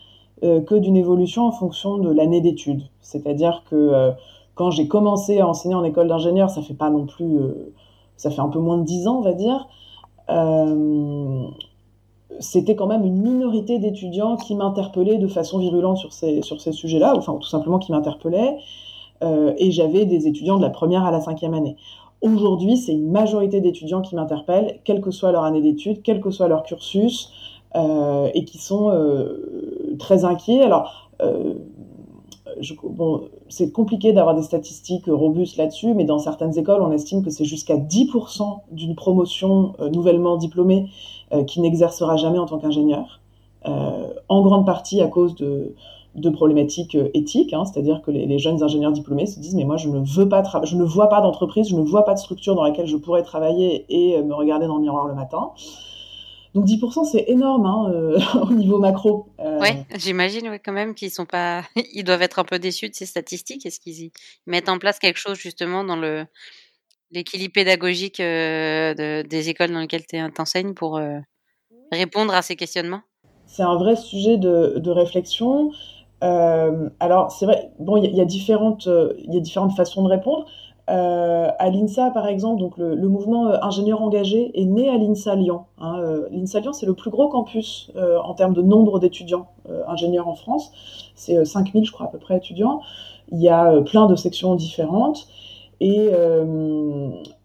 euh, 0.43 0.62
que 0.62 0.75
d'une 0.75 0.96
évolution 0.96 1.43
en 1.46 1.51
fonction 1.51 1.98
de 1.98 2.10
l'année 2.12 2.41
d'études. 2.41 2.84
C'est-à-dire 3.01 3.63
que 3.69 3.75
euh, 3.75 4.12
quand 4.55 4.72
j'ai 4.72 4.88
commencé 4.88 5.39
à 5.41 5.48
enseigner 5.48 5.75
en 5.75 5.84
école 5.84 6.08
d'ingénieur, 6.08 6.50
ça 6.50 6.62
fait 6.62 6.74
pas 6.74 6.89
non 6.89 7.05
plus, 7.05 7.39
ça 8.17 8.31
fait 8.31 8.41
un 8.41 8.50
peu 8.50 8.60
moins 8.60 8.77
de 8.77 8.84
dix 8.84 9.08
ans, 9.08 9.17
on 9.17 9.22
va 9.22 9.34
dire 9.34 9.67
c'était 12.39 12.75
quand 12.75 12.88
même 12.88 13.05
une 13.05 13.22
minorité 13.22 13.79
d'étudiants 13.79 14.38
qui 14.38 14.55
m'interpellaient 14.55 15.17
de 15.17 15.27
façon 15.27 15.60
virulente 15.60 15.98
sur 15.98 16.13
ces, 16.13 16.41
sujets-là, 16.72 17.13
enfin 17.15 17.38
tout 17.39 17.48
simplement 17.48 17.79
qui 17.79 17.91
m'interpellaient, 17.91 18.58
euh, 19.24 19.53
et 19.58 19.72
j'avais 19.72 20.05
des 20.05 20.27
étudiants 20.27 20.58
de 20.58 20.62
la 20.62 20.69
première 20.69 21.03
à 21.03 21.12
la 21.12 21.22
cinquième 21.22 21.53
année. 21.53 21.75
Aujourd'hui, 22.22 22.77
c'est 22.77 22.93
une 22.93 23.12
majorité 23.12 23.62
d'étudiants 23.62 24.01
qui 24.01 24.15
m'interpellent, 24.15 24.79
quelle 24.84 25.01
que 25.01 25.12
soit 25.12 25.31
leur 25.31 25.43
année 25.43 25.62
d'études, 25.62 26.01
quel 26.03 26.19
que 26.22 26.31
soit 26.31 26.48
leur 26.48 26.63
cursus, 26.63 27.31
euh, 27.75 28.29
et 28.34 28.46
qui 28.46 28.58
sont 28.58 28.89
euh, 28.89 29.96
très 30.00 30.25
inquiets. 30.25 30.62
Alors, 30.62 31.10
c'est 33.49 33.71
compliqué 33.71 34.13
d'avoir 34.13 34.35
des 34.35 34.41
statistiques 34.41 35.05
robustes 35.07 35.57
là-dessus, 35.57 35.93
mais 35.93 36.05
dans 36.05 36.19
certaines 36.19 36.57
écoles, 36.57 36.81
on 36.81 36.91
estime 36.91 37.23
que 37.23 37.29
c'est 37.29 37.45
jusqu'à 37.45 37.77
10% 37.77 38.59
d'une 38.71 38.95
promotion 38.95 39.73
euh, 39.79 39.89
nouvellement 39.89 40.37
diplômée 40.37 40.89
euh, 41.31 41.43
qui 41.43 41.61
n'exercera 41.61 42.17
jamais 42.17 42.39
en 42.39 42.45
tant 42.45 42.57
qu'ingénieur, 42.57 43.19
euh, 43.67 44.07
en 44.29 44.41
grande 44.41 44.65
partie 44.65 45.01
à 45.01 45.07
cause 45.07 45.35
de, 45.35 45.75
de 46.15 46.29
problématiques 46.29 46.95
euh, 46.95 47.09
éthiques, 47.13 47.53
hein, 47.53 47.65
c'est-à-dire 47.65 48.01
que 48.01 48.09
les, 48.09 48.25
les, 48.25 48.39
jeunes 48.39 48.63
ingénieurs 48.63 48.91
diplômés 48.91 49.27
se 49.27 49.39
disent 49.39 49.53
mais 49.53 49.63
moi 49.63 49.77
je 49.77 49.89
ne 49.89 49.99
veux 49.99 50.27
pas 50.27 50.41
je 50.63 50.75
ne 50.75 50.83
vois 50.83 51.07
pas 51.07 51.21
d'entreprise, 51.21 51.69
je 51.69 51.75
ne 51.75 51.83
vois 51.83 52.03
pas 52.03 52.15
de 52.15 52.19
structure 52.19 52.55
dans 52.55 52.63
laquelle 52.63 52.87
je 52.87 52.97
pourrais 52.97 53.21
travailler 53.21 53.85
et 53.89 54.21
me 54.23 54.33
regarder 54.33 54.65
dans 54.65 54.77
le 54.77 54.81
miroir 54.81 55.07
le 55.07 55.13
matin. 55.13 55.51
Donc 56.55 56.65
10% 56.65 57.05
c'est 57.05 57.25
énorme 57.27 57.65
hein, 57.65 57.91
euh, 57.93 58.19
au 58.49 58.53
niveau 58.53 58.79
macro. 58.79 59.27
Euh... 59.39 59.59
Ouais, 59.59 59.85
j'imagine 59.95 60.49
ouais, 60.49 60.59
quand 60.59 60.73
même 60.73 60.95
qu'ils 60.95 61.11
sont 61.11 61.25
pas, 61.25 61.63
ils 61.93 62.03
doivent 62.03 62.21
être 62.21 62.39
un 62.39 62.43
peu 62.43 62.59
déçus 62.59 62.89
de 62.89 62.95
ces 62.95 63.05
statistiques. 63.05 63.65
Est-ce 63.65 63.79
qu'ils 63.79 64.11
mettent 64.47 64.69
en 64.69 64.79
place 64.79 64.99
quelque 64.99 65.19
chose 65.19 65.37
justement 65.37 65.83
dans 65.83 65.95
le 65.95 66.25
l'équilibre 67.11 67.53
pédagogique 67.53 68.19
euh, 68.19 68.93
de, 68.93 69.27
des 69.27 69.49
écoles 69.49 69.71
dans 69.71 69.79
lesquelles 69.79 70.05
tu 70.05 70.17
enseignes 70.37 70.73
pour 70.73 70.97
euh, 70.97 71.17
répondre 71.91 72.33
à 72.33 72.41
ces 72.41 72.55
questionnements? 72.55 73.01
C'est 73.47 73.63
un 73.63 73.77
vrai 73.77 73.95
sujet 73.95 74.37
de, 74.37 74.75
de 74.77 74.91
réflexion. 74.91 75.71
Euh, 76.23 76.89
alors 76.99 77.31
c'est 77.31 77.45
vrai, 77.45 77.71
bon, 77.79 77.97
il 77.97 78.11
y, 78.11 78.17
y, 78.17 78.21
a 78.21 78.25
différentes, 78.25 78.87
il 78.87 79.33
y 79.33 79.37
a 79.37 79.39
différentes 79.39 79.75
façons 79.75 80.03
de 80.03 80.09
répondre. 80.09 80.45
Euh, 80.89 81.51
à 81.60 81.69
l'INSA, 81.69 82.10
par 82.12 82.27
exemple, 82.27 82.60
donc 82.60 82.77
le, 82.77 82.96
mouvement 83.08 83.48
euh, 83.48 83.58
ingénieur 83.62 84.01
engagé 84.01 84.51
est 84.60 84.65
né 84.65 84.89
à 84.89 84.98
l'INSA 84.98 85.36
Lyon. 85.36 85.65
Hein. 85.77 86.00
Euh, 86.00 86.27
L'INSA 86.31 86.62
Lyon, 86.62 86.74
c'est 86.74 86.88
le 86.88 86.96
plus 86.96 87.12
gros 87.12 87.27
campus 87.27 87.91
euh, 87.96 88.17
en 88.19 88.34
termes 88.34 88.53
de 88.53 88.62
nombre 88.62 89.00
d'étudiants 89.00 89.48
euh, 89.69 89.84
ingénieurs 89.88 90.27
en 90.27 90.36
France. 90.36 90.72
C'est 91.15 91.46
5000, 91.46 91.86
je 91.86 91.91
crois, 91.91 92.08
à 92.08 92.10
peu 92.10 92.17
près 92.17 92.38
étudiants. 92.38 92.81
Il 93.31 93.39
y 93.39 93.50
a 93.50 93.81
plein 93.81 94.08
de 94.08 94.15
sections 94.15 94.55
différentes. 94.55 95.27
Et, 95.81 96.10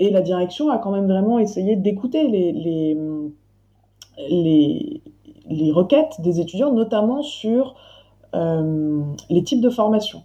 la 0.01 0.21
direction 0.23 0.71
a 0.71 0.79
quand 0.79 0.93
même 0.93 1.09
vraiment 1.09 1.39
essayé 1.39 1.77
d'écouter 1.77 2.29
les, 2.29 2.53
les, 4.29 5.73
requêtes 5.73 6.21
des 6.21 6.41
étudiants, 6.41 6.73
notamment 6.73 7.23
sur 7.23 7.75
les 8.33 9.43
types 9.45 9.61
de 9.61 9.71
formation. 9.71 10.23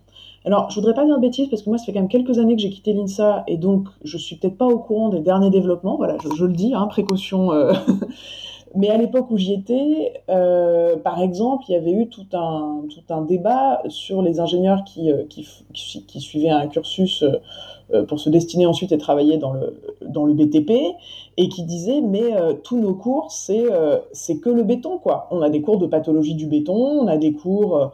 Alors, 0.50 0.72
je 0.72 0.76
voudrais 0.80 0.96
pas 0.96 1.06
dire 1.06 1.16
de 1.16 1.22
bêtises 1.22 1.48
parce 1.48 1.62
que 1.62 1.70
moi, 1.70 1.78
ça 1.78 1.86
fait 1.86 1.94
quand 1.94 2.00
même 2.00 2.10
quelques 2.10 2.40
années 2.40 2.56
que 2.56 2.62
j'ai 2.64 2.72
quitté 2.72 2.92
l'INSA 2.92 3.44
et 3.48 3.56
donc 3.56 3.88
je 4.04 4.18
suis 4.18 4.36
peut-être 4.36 4.58
pas 4.58 4.66
au 4.66 4.80
courant 4.80 5.10
des 5.10 5.20
derniers 5.20 5.52
développements. 5.52 5.96
Voilà, 5.96 6.18
je, 6.24 6.44
le 6.44 6.54
dis, 6.54 6.74
hein, 6.74 6.88
précaution. 6.88 7.52
Euh... 7.52 7.72
Mais 8.76 8.90
à 8.90 8.98
l'époque 8.98 9.30
où 9.30 9.38
j'y 9.38 9.54
étais, 9.54 10.24
euh, 10.28 10.96
par 10.98 11.22
exemple, 11.22 11.66
il 11.70 11.74
y 11.74 11.76
avait 11.76 11.92
eu 11.92 12.10
tout 12.10 12.26
un, 12.34 12.82
tout 12.90 13.14
un 13.14 13.22
débat 13.22 13.84
sur 13.90 14.24
les 14.24 14.40
ingénieurs 14.40 14.84
qui, 14.86 15.12
euh, 15.12 15.24
qui, 15.30 15.48
qui, 16.08 16.20
suivaient 16.20 16.50
un 16.50 16.66
cursus 16.66 17.24
pour 18.08 18.20
se 18.20 18.32
destiner 18.32 18.66
ensuite 18.66 18.92
à 18.92 18.98
travailler 18.98 19.38
dans 19.38 19.54
le, 19.54 19.80
dans 20.02 20.26
le 20.26 20.34
BTP 20.34 20.72
et 21.38 21.50
qui 21.50 21.64
disaient 21.64 22.02
mais 22.02 22.34
tous 22.64 22.80
nos 22.80 22.94
cours, 22.96 23.32
c'est 23.32 23.66
c'est 24.12 24.40
que 24.40 24.50
le 24.50 24.64
béton, 24.64 25.00
quoi. 25.00 25.28
On 25.32 25.42
a 25.42 25.50
des 25.50 25.62
cours 25.62 25.80
de 25.80 25.88
pathologie 25.88 26.36
du 26.36 26.46
béton, 26.46 26.76
on 26.76 27.08
a 27.08 27.18
des 27.18 27.34
cours 27.34 27.92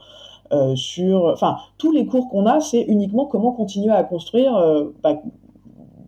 euh, 0.55 0.75
sur, 0.75 1.25
enfin, 1.25 1.57
tous 1.77 1.91
les 1.91 2.05
cours 2.05 2.29
qu'on 2.29 2.45
a, 2.45 2.59
c'est 2.59 2.81
uniquement 2.81 3.25
comment 3.25 3.51
continuer 3.51 3.91
à 3.91 4.03
construire 4.03 4.55
euh, 4.55 4.85
bah, 5.03 5.15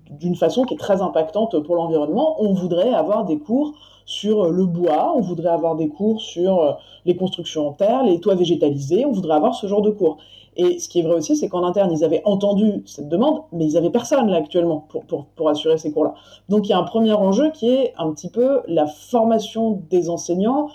d'une 0.09 0.35
façon 0.35 0.63
qui 0.63 0.73
est 0.73 0.77
très 0.77 1.01
impactante 1.01 1.59
pour 1.59 1.75
l'environnement. 1.75 2.41
On 2.41 2.53
voudrait 2.53 2.93
avoir 2.93 3.25
des 3.25 3.37
cours 3.37 3.73
sur 4.05 4.49
le 4.49 4.65
bois, 4.65 5.13
on 5.15 5.21
voudrait 5.21 5.49
avoir 5.49 5.75
des 5.75 5.89
cours 5.89 6.21
sur 6.21 6.61
euh, 6.61 6.71
les 7.05 7.15
constructions 7.17 7.67
en 7.67 7.73
terre, 7.73 8.03
les 8.03 8.19
toits 8.19 8.35
végétalisés, 8.35 9.05
on 9.05 9.11
voudrait 9.11 9.35
avoir 9.35 9.53
ce 9.53 9.67
genre 9.67 9.81
de 9.81 9.91
cours. 9.91 10.17
Et 10.55 10.79
ce 10.79 10.89
qui 10.89 10.99
est 10.99 11.03
vrai 11.03 11.13
aussi, 11.13 11.35
c'est 11.35 11.49
qu'en 11.49 11.63
interne, 11.63 11.91
ils 11.91 12.03
avaient 12.03 12.23
entendu 12.25 12.81
cette 12.85 13.09
demande, 13.09 13.41
mais 13.51 13.65
ils 13.65 13.73
n'avaient 13.73 13.91
personne 13.91 14.27
là 14.29 14.37
actuellement 14.37 14.85
pour, 14.89 15.05
pour, 15.05 15.25
pour 15.35 15.49
assurer 15.49 15.77
ces 15.77 15.91
cours-là. 15.91 16.15
Donc 16.49 16.67
il 16.67 16.71
y 16.71 16.73
a 16.73 16.79
un 16.79 16.83
premier 16.83 17.13
enjeu 17.13 17.51
qui 17.51 17.69
est 17.69 17.93
un 17.97 18.11
petit 18.11 18.29
peu 18.29 18.61
la 18.67 18.87
formation 18.87 19.83
des 19.91 20.09
enseignants, 20.09 20.65
euh, 20.65 20.69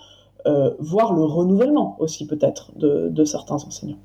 voire 0.79 1.13
le 1.13 1.23
renouvellement 1.25 1.97
aussi 2.01 2.27
peut-être 2.27 2.73
de, 2.77 3.09
de, 3.11 3.25
certains 3.25 3.57
enseignants. 3.57 3.99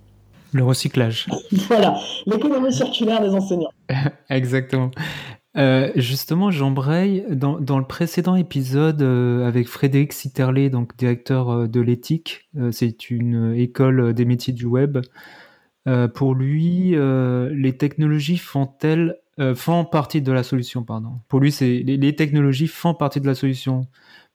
Le 0.53 0.63
recyclage. 0.63 1.27
voilà, 1.67 1.97
l'économie 2.25 2.71
circulaire 2.73 3.21
des 3.21 3.29
enseignants. 3.29 3.71
Exactement. 4.29 4.91
Euh, 5.57 5.91
justement, 5.95 6.51
j'embraye 6.51 7.25
dans, 7.31 7.59
dans, 7.59 7.79
le 7.79 7.85
précédent 7.85 8.35
épisode 8.35 9.01
euh, 9.01 9.47
avec 9.47 9.67
Frédéric 9.67 10.13
Sitterlé, 10.13 10.69
donc 10.69 10.95
directeur 10.97 11.49
euh, 11.49 11.67
de 11.67 11.81
l'éthique. 11.81 12.47
Euh, 12.57 12.71
c'est 12.71 13.09
une 13.09 13.55
école 13.55 14.13
des 14.13 14.25
métiers 14.25 14.53
du 14.53 14.65
web. 14.65 14.99
Euh, 15.87 16.07
pour 16.07 16.35
lui, 16.35 16.95
les 16.95 17.77
technologies 17.77 18.37
font-elles 18.37 19.17
font 19.55 19.85
partie 19.85 20.21
de 20.21 20.31
la 20.31 20.41
solution, 20.41 20.83
pardon. 20.83 21.19
Pour 21.27 21.39
lui, 21.39 21.51
c'est 21.51 21.83
les, 21.85 21.95
les, 21.95 22.15
technologies 22.15 22.67
font 22.67 22.95
partie 22.95 23.21
de 23.21 23.27
la 23.27 23.35
solution. 23.35 23.81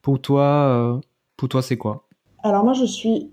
Pour 0.01 0.23
toi, 0.23 1.01
pour 1.37 1.49
toi, 1.49 1.62
c'est 1.62 1.77
quoi? 1.77 2.05
Alors 2.43 2.65
moi, 2.65 2.73
je 2.73 2.85
suis 2.85 3.31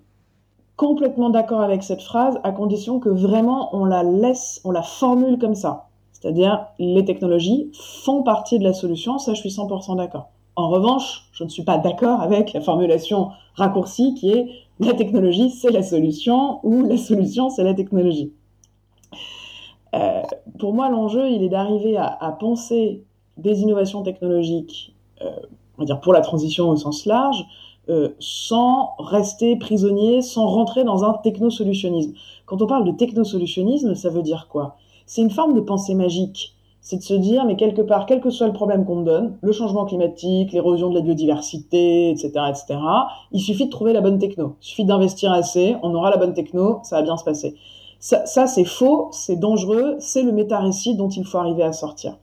complètement 0.79 1.29
d'accord 1.29 1.61
avec 1.61 1.83
cette 1.83 2.01
phrase, 2.01 2.39
à 2.43 2.51
condition 2.51 2.99
que 2.99 3.09
vraiment 3.09 3.75
on 3.75 3.83
la 3.83 4.01
laisse, 4.03 4.61
on 4.63 4.71
la 4.71 4.81
formule 4.81 5.37
comme 5.37 5.55
ça. 5.55 5.89
C'est-à-dire, 6.13 6.67
les 6.79 7.03
technologies 7.03 7.69
font 8.03 8.23
partie 8.23 8.59
de 8.59 8.63
la 8.63 8.73
solution, 8.73 9.17
ça 9.19 9.33
je 9.33 9.39
suis 9.39 9.49
100% 9.49 9.97
d'accord. 9.97 10.29
En 10.55 10.69
revanche, 10.69 11.27
je 11.31 11.43
ne 11.43 11.49
suis 11.49 11.63
pas 11.63 11.77
d'accord 11.77 12.21
avec 12.21 12.53
la 12.53 12.61
formulation 12.61 13.31
raccourcie 13.55 14.13
qui 14.13 14.31
est 14.31 14.49
la 14.79 14.93
technologie 14.93 15.51
c'est 15.51 15.71
la 15.71 15.83
solution 15.83 16.59
ou 16.63 16.85
la 16.85 16.97
solution 16.97 17.49
c'est 17.49 17.63
la 17.63 17.73
technologie. 17.73 18.31
Euh, 19.95 20.21
pour 20.59 20.73
moi, 20.73 20.89
l'enjeu, 20.89 21.29
il 21.29 21.43
est 21.43 21.49
d'arriver 21.49 21.97
à, 21.97 22.35
penser 22.39 23.03
des 23.37 23.61
innovations 23.61 24.03
technologiques, 24.03 24.95
euh, 25.21 25.31
on 25.77 25.81
va 25.81 25.85
dire 25.85 25.99
pour 25.99 26.13
la 26.13 26.21
transition 26.21 26.69
au 26.69 26.75
sens 26.75 27.05
large, 27.05 27.43
euh, 27.89 28.09
sans 28.19 28.91
rester 28.99 29.55
prisonnier, 29.55 30.21
sans 30.21 30.45
rentrer 30.47 30.83
dans 30.83 31.03
un 31.03 31.13
technosolutionnisme. 31.13 32.13
Quand 32.45 32.61
on 32.61 32.67
parle 32.67 32.85
de 32.85 32.91
technosolutionnisme, 32.91 33.95
ça 33.95 34.09
veut 34.09 34.21
dire 34.21 34.47
quoi? 34.49 34.75
C'est 35.07 35.21
une 35.21 35.31
forme 35.31 35.55
de 35.55 35.59
pensée 35.59 35.95
magique. 35.95 36.55
C'est 36.81 36.97
de 36.97 37.01
se 37.01 37.13
dire, 37.15 37.45
mais 37.45 37.55
quelque 37.55 37.81
part, 37.81 38.05
quel 38.05 38.21
que 38.21 38.29
soit 38.29 38.47
le 38.47 38.53
problème 38.53 38.85
qu'on 38.85 38.97
me 38.97 39.05
donne, 39.05 39.37
le 39.41 39.51
changement 39.51 39.85
climatique, 39.85 40.53
l'érosion 40.53 40.89
de 40.89 40.95
la 40.95 41.01
biodiversité, 41.01 42.11
etc., 42.11 42.31
etc., 42.49 42.79
il 43.31 43.41
suffit 43.41 43.65
de 43.65 43.71
trouver 43.71 43.91
la 43.91 44.01
bonne 44.01 44.19
techno. 44.19 44.55
Il 44.61 44.65
suffit 44.65 44.85
d'investir 44.85 45.31
assez, 45.31 45.75
on 45.83 45.93
aura 45.95 46.09
la 46.09 46.17
bonne 46.17 46.33
techno, 46.33 46.79
ça 46.83 46.97
va 46.97 47.01
bien 47.01 47.17
se 47.17 47.23
passer. 47.23 47.55
Ça, 47.99 48.25
ça 48.25 48.47
c'est 48.47 48.65
faux, 48.65 49.09
c'est 49.11 49.35
dangereux, 49.35 49.95
c'est 49.99 50.23
le 50.23 50.31
méta-récit 50.31 50.95
dont 50.95 51.09
il 51.09 51.25
faut 51.25 51.37
arriver 51.37 51.63
à 51.63 51.73
sortir. 51.73 52.17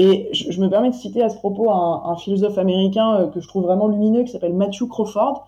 Et 0.00 0.28
je, 0.32 0.60
me 0.60 0.70
permets 0.70 0.90
de 0.90 0.94
citer 0.94 1.24
à 1.24 1.28
ce 1.28 1.36
propos 1.36 1.72
un, 1.72 2.14
philosophe 2.14 2.56
américain 2.56 3.16
euh, 3.16 3.26
que 3.26 3.40
je 3.40 3.48
trouve 3.48 3.64
vraiment 3.64 3.88
lumineux, 3.88 4.22
qui 4.22 4.30
s'appelle 4.30 4.54
Matthew 4.54 4.86
Crawford, 4.88 5.44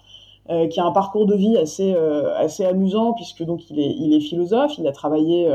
euh, 0.50 0.66
qui 0.66 0.80
a 0.80 0.84
un 0.84 0.90
parcours 0.90 1.24
de 1.24 1.36
vie 1.36 1.56
assez, 1.56 1.94
euh, 1.94 2.36
assez 2.36 2.64
amusant, 2.64 3.12
puisque 3.12 3.44
donc 3.44 3.70
il 3.70 3.78
est, 3.78 3.94
il 3.96 4.12
est 4.12 4.18
philosophe, 4.18 4.76
il 4.76 4.88
a 4.88 4.92
travaillé 4.92 5.48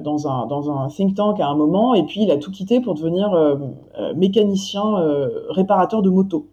dans, 0.00 0.28
un, 0.28 0.46
dans 0.46 0.70
un 0.70 0.86
think 0.86 1.16
tank 1.16 1.40
à 1.40 1.48
un 1.48 1.56
moment, 1.56 1.94
et 1.94 2.04
puis 2.04 2.22
il 2.22 2.30
a 2.30 2.36
tout 2.36 2.52
quitté 2.52 2.80
pour 2.80 2.94
devenir 2.94 3.58
mécanicien 4.14 4.84
réparateur 5.48 6.02
de 6.02 6.10
motos. 6.10 6.46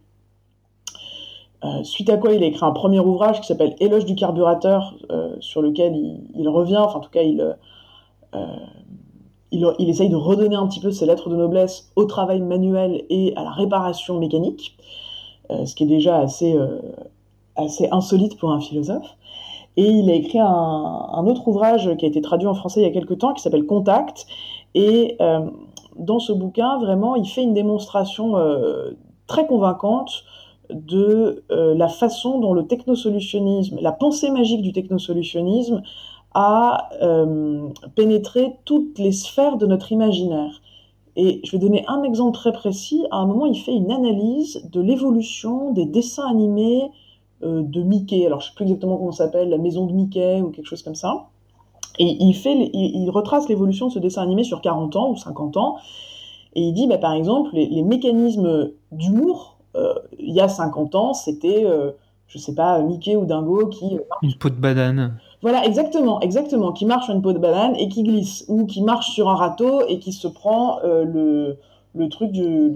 Suite 1.84 2.10
à 2.10 2.18
quoi 2.18 2.34
il 2.34 2.42
a 2.42 2.48
écrit 2.48 2.66
un 2.66 2.72
premier 2.72 3.00
ouvrage 3.00 3.42
qui 3.42 3.48
s'appelle 3.48 3.76
Éloge 3.80 4.06
du 4.06 4.16
carburateur, 4.16 4.96
sur 5.40 5.62
lequel 5.62 5.94
il, 6.36 6.50
revient, 6.50 6.78
enfin 6.78 6.98
en 6.98 7.02
tout 7.02 7.12
cas 7.12 7.22
il, 7.22 7.56
il, 9.52 9.90
essaye 9.90 10.10
de 10.10 10.16
redonner 10.16 10.56
un 10.56 10.68
petit 10.68 10.80
peu 10.80 10.92
ses 10.92 11.06
lettres 11.06 11.30
de 11.30 11.36
noblesse 11.36 11.92
au 11.96 12.06
travail 12.06 12.42
manuel 12.42 13.04
et 13.10 13.34
à 13.36 13.44
la 13.44 13.52
réparation 13.52 14.20
mécanique, 14.20 14.78
ce 15.50 15.74
qui 15.74 15.84
est 15.84 15.88
déjà 15.88 16.20
assez, 16.20 16.56
assez 17.56 17.88
insolite 17.92 18.38
pour 18.38 18.52
un 18.52 18.60
philosophe. 18.60 19.16
Et 19.78 19.86
il 19.86 20.10
a 20.10 20.14
écrit 20.14 20.40
un, 20.40 21.26
autre 21.28 21.48
ouvrage 21.48 21.96
qui 21.98 22.06
a 22.06 22.08
été 22.10 22.22
traduit 22.22 22.48
en 22.48 22.56
français 22.56 22.82
il 22.82 22.84
y 22.84 22.88
a 22.88 22.92
quelques 22.92 23.20
temps, 23.20 23.34
qui 23.34 23.42
s'appelle 23.42 23.66
Contact. 23.66 24.28
Et 24.76 25.18
dans 25.98 26.20
ce 26.20 26.34
bouquin, 26.34 26.78
vraiment, 26.80 27.16
il 27.16 27.26
fait 27.26 27.44
une 27.44 27.54
démonstration 27.54 28.36
très 29.28 29.46
convaincante 29.46 30.24
de 30.70 31.44
euh, 31.52 31.76
la 31.76 31.88
façon 31.88 32.40
dont 32.40 32.54
le 32.54 32.66
technosolutionnisme, 32.68 33.78
la 33.82 33.92
pensée 33.92 34.30
magique 34.32 34.62
du 34.62 34.74
technosolutionnisme 34.74 35.82
a 36.40 36.90
euh, 37.02 37.68
pénétré 37.96 38.60
toutes 38.64 39.00
les 39.00 39.12
sphères 39.12 39.58
de 39.58 39.66
notre 39.66 39.92
imaginaire. 39.92 40.62
Et 41.16 41.42
je 41.44 41.52
vais 41.52 41.58
donner 41.58 41.84
un 41.88 42.04
exemple 42.04 42.38
très 42.38 42.54
précis. 42.54 43.04
À 43.10 43.18
un 43.18 43.26
moment, 43.26 43.48
il 43.48 43.60
fait 43.60 43.74
une 43.74 43.92
analyse 43.92 44.70
de 44.72 44.80
l'évolution 44.80 45.72
des 45.72 45.86
dessins 45.86 46.30
animés 46.30 46.92
euh, 47.42 47.64
de 47.64 47.82
Mickey. 47.82 48.24
Alors, 48.28 48.42
je 48.42 48.46
ne 48.46 48.50
sais 48.52 48.56
plus 48.56 48.66
exactement 48.66 48.98
comment 48.98 49.12
ça 49.12 49.26
s'appelle, 49.26 49.50
la 49.50 49.58
maison 49.58 49.88
de 49.88 49.94
Mickey 49.94 50.40
ou 50.42 50.52
quelque 50.52 50.68
chose 50.68 50.84
comme 50.84 50.94
ça. 50.94 51.26
Et 51.98 52.06
il, 52.06 52.34
fait, 52.36 52.70
il, 52.72 53.10
retrace 53.10 53.50
l'évolution 53.50 53.88
de 53.88 53.94
ce 53.94 53.98
dessin 53.98 54.22
animé 54.22 54.44
sur 54.44 54.62
40 54.62 54.96
ans 54.96 55.10
ou 55.10 55.16
50 55.16 55.58
ans. 55.58 55.78
Et 56.54 56.62
il 56.62 56.74
dit, 56.74 56.86
bah, 56.86 57.00
par 57.00 57.14
exemple, 57.14 57.50
les, 57.56 57.82
mécanismes 57.82 58.74
d'humour 58.92 59.58
euh, 59.76 59.96
il 60.20 60.36
y 60.36 60.40
a 60.40 60.48
50 60.48 60.94
ans, 60.94 61.16
c'était, 61.16 61.66
euh, 61.66 61.94
je 62.28 62.38
sais 62.38 62.54
pas, 62.54 62.80
Mickey 62.84 63.16
ou 63.16 63.26
Dingo 63.26 63.70
qui... 63.70 63.98
Une 64.22 64.36
peau 64.36 64.52
de 64.52 64.56
banane. 64.56 65.18
Voilà, 65.42 65.66
exactement, 65.66 66.20
exactement, 66.22 66.72
qui 66.72 66.86
marche 66.86 67.06
sur 67.06 67.14
une 67.14 67.22
peau 67.22 67.32
de 67.32 67.38
banane 67.38 67.76
et 67.76 67.90
qui 67.90 68.04
glisse, 68.04 68.46
ou 68.48 68.66
qui 68.66 68.82
marche 68.82 69.12
sur 69.12 69.30
un 69.30 69.36
râteau 69.36 69.82
et 69.88 70.00
qui 70.00 70.12
se 70.12 70.28
prend 70.28 70.80
euh, 70.84 71.04
le, 71.04 71.58
le 71.94 72.10
truc 72.10 72.32
du, 72.32 72.74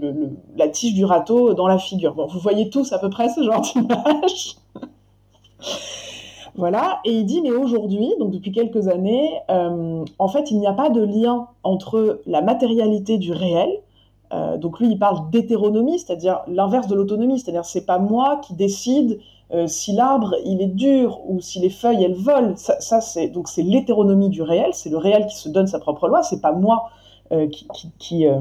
la 0.55 0.67
tige 0.67 0.93
du 0.93 1.03
râteau 1.03 1.53
dans 1.55 1.67
la 1.67 1.79
figure. 1.79 2.13
Bon, 2.13 2.27
vous 2.27 2.39
voyez 2.39 2.69
tous 2.69 2.93
à 2.93 2.99
peu 2.99 3.09
près 3.09 3.29
ce 3.29 3.41
genre 3.43 3.61
d'image. 3.75 4.57
voilà, 6.55 6.99
et 7.03 7.11
il 7.11 7.25
dit, 7.25 7.41
mais 7.41 7.51
aujourd'hui, 7.51 8.13
donc 8.19 8.31
depuis 8.31 8.51
quelques 8.51 8.87
années, 8.87 9.31
euh, 9.49 10.05
en 10.19 10.27
fait, 10.27 10.51
il 10.51 10.59
n'y 10.59 10.67
a 10.67 10.73
pas 10.73 10.89
de 10.89 11.01
lien 11.01 11.47
entre 11.63 12.21
la 12.27 12.41
matérialité 12.43 13.17
du 13.17 13.31
réel, 13.31 13.69
euh, 14.33 14.57
donc 14.57 14.79
lui, 14.79 14.89
il 14.89 14.99
parle 14.99 15.29
d'hétéronomie, 15.29 15.99
c'est-à-dire 15.99 16.41
l'inverse 16.47 16.87
de 16.87 16.95
l'autonomie, 16.95 17.39
c'est-à-dire 17.39 17.65
c'est 17.65 17.85
pas 17.85 17.99
moi 17.99 18.39
qui 18.43 18.53
décide 18.53 19.19
euh, 19.53 19.67
si 19.67 19.93
l'arbre 19.93 20.35
il 20.45 20.61
est 20.61 20.67
dur 20.67 21.19
ou 21.27 21.41
si 21.41 21.59
les 21.59 21.69
feuilles 21.69 22.03
elles 22.03 22.15
volent. 22.15 22.55
Ça, 22.55 22.79
ça 22.79 23.01
c'est 23.01 23.27
donc 23.27 23.47
c'est 23.47 23.63
l'hétéronomie 23.63 24.29
du 24.29 24.41
réel, 24.41 24.73
c'est 24.73 24.89
le 24.89 24.97
réel 24.97 25.25
qui 25.27 25.35
se 25.35 25.49
donne 25.49 25.67
sa 25.67 25.79
propre 25.79 26.07
loi, 26.07 26.23
c'est 26.23 26.41
pas 26.41 26.53
moi 26.53 26.89
euh, 27.31 27.47
qui, 27.47 27.67
qui, 27.73 27.91
qui, 27.97 28.27
euh, 28.27 28.39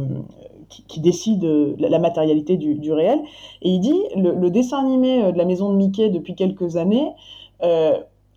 qui, 0.68 0.84
qui 0.84 1.00
décide 1.00 1.44
la, 1.78 1.88
la 1.88 1.98
matérialité 1.98 2.56
du, 2.56 2.74
du, 2.74 2.92
réel. 2.92 3.20
Et 3.62 3.70
il 3.70 3.80
dit 3.80 4.00
le, 4.16 4.34
le, 4.34 4.50
dessin 4.50 4.78
animé 4.78 5.32
de 5.32 5.38
la 5.38 5.44
maison 5.44 5.70
de 5.70 5.76
Mickey 5.76 6.10
depuis 6.10 6.34
quelques 6.34 6.76
années, 6.76 7.12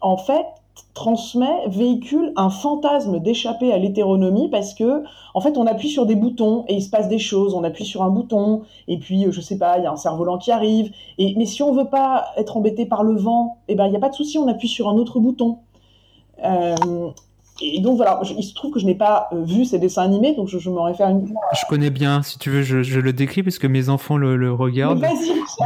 en 0.01 0.17
fait 0.17 0.45
transmet, 0.93 1.67
véhicule 1.67 2.33
un 2.36 2.49
fantasme 2.49 3.19
d'échapper 3.19 3.73
à 3.73 3.77
l'hétéronomie 3.77 4.49
parce 4.49 4.73
que, 4.73 5.03
en 5.33 5.41
fait, 5.41 5.57
on 5.57 5.65
appuie 5.65 5.89
sur 5.89 6.05
des 6.05 6.15
boutons 6.15 6.65
et 6.67 6.75
il 6.75 6.81
se 6.81 6.89
passe 6.89 7.07
des 7.07 7.19
choses. 7.19 7.53
On 7.53 7.63
appuie 7.63 7.86
sur 7.86 8.03
un 8.03 8.09
bouton 8.09 8.62
et 8.88 8.99
puis, 8.99 9.25
je 9.29 9.41
sais 9.41 9.57
pas, 9.57 9.77
il 9.77 9.83
y 9.83 9.88
a 9.88 9.91
un 9.91 9.97
cerf-volant 9.97 10.38
qui 10.38 10.51
arrive. 10.51 10.91
Et, 11.17 11.33
mais 11.36 11.45
si 11.45 11.63
on 11.63 11.73
veut 11.73 11.89
pas 11.89 12.25
être 12.38 12.57
embêté 12.57 12.86
par 12.86 13.03
le 13.03 13.15
vent, 13.15 13.57
eh 13.67 13.75
ben, 13.75 13.86
il 13.88 13.91
n'y 13.91 13.97
a 13.97 13.99
pas 13.99 14.09
de 14.09 14.15
souci, 14.15 14.38
on 14.38 14.47
appuie 14.47 14.67
sur 14.67 14.88
un 14.89 14.97
autre 14.97 15.19
bouton. 15.19 15.59
Euh, 16.43 16.75
et 17.63 17.80
donc 17.82 17.97
voilà, 17.97 18.19
je, 18.23 18.34
il 18.34 18.43
se 18.43 18.54
trouve 18.54 18.71
que 18.71 18.80
je 18.80 18.86
n'ai 18.86 18.95
pas 18.95 19.28
euh, 19.32 19.43
vu 19.43 19.65
ces 19.65 19.80
dessins 19.80 20.04
animés, 20.04 20.36
donc 20.36 20.47
je, 20.47 20.60
je 20.60 20.69
m'en 20.69 20.84
réfère 20.84 21.10
une. 21.10 21.26
Je 21.26 21.65
connais 21.69 21.89
bien, 21.89 22.21
si 22.21 22.38
tu 22.39 22.49
veux, 22.49 22.62
je, 22.62 22.84
je 22.84 22.99
le 22.99 23.13
décris 23.13 23.43
parce 23.43 23.60
que 23.60 23.67
mes 23.67 23.89
enfants 23.89 24.17
le, 24.17 24.36
le 24.36 24.52
regardent. 24.52 25.06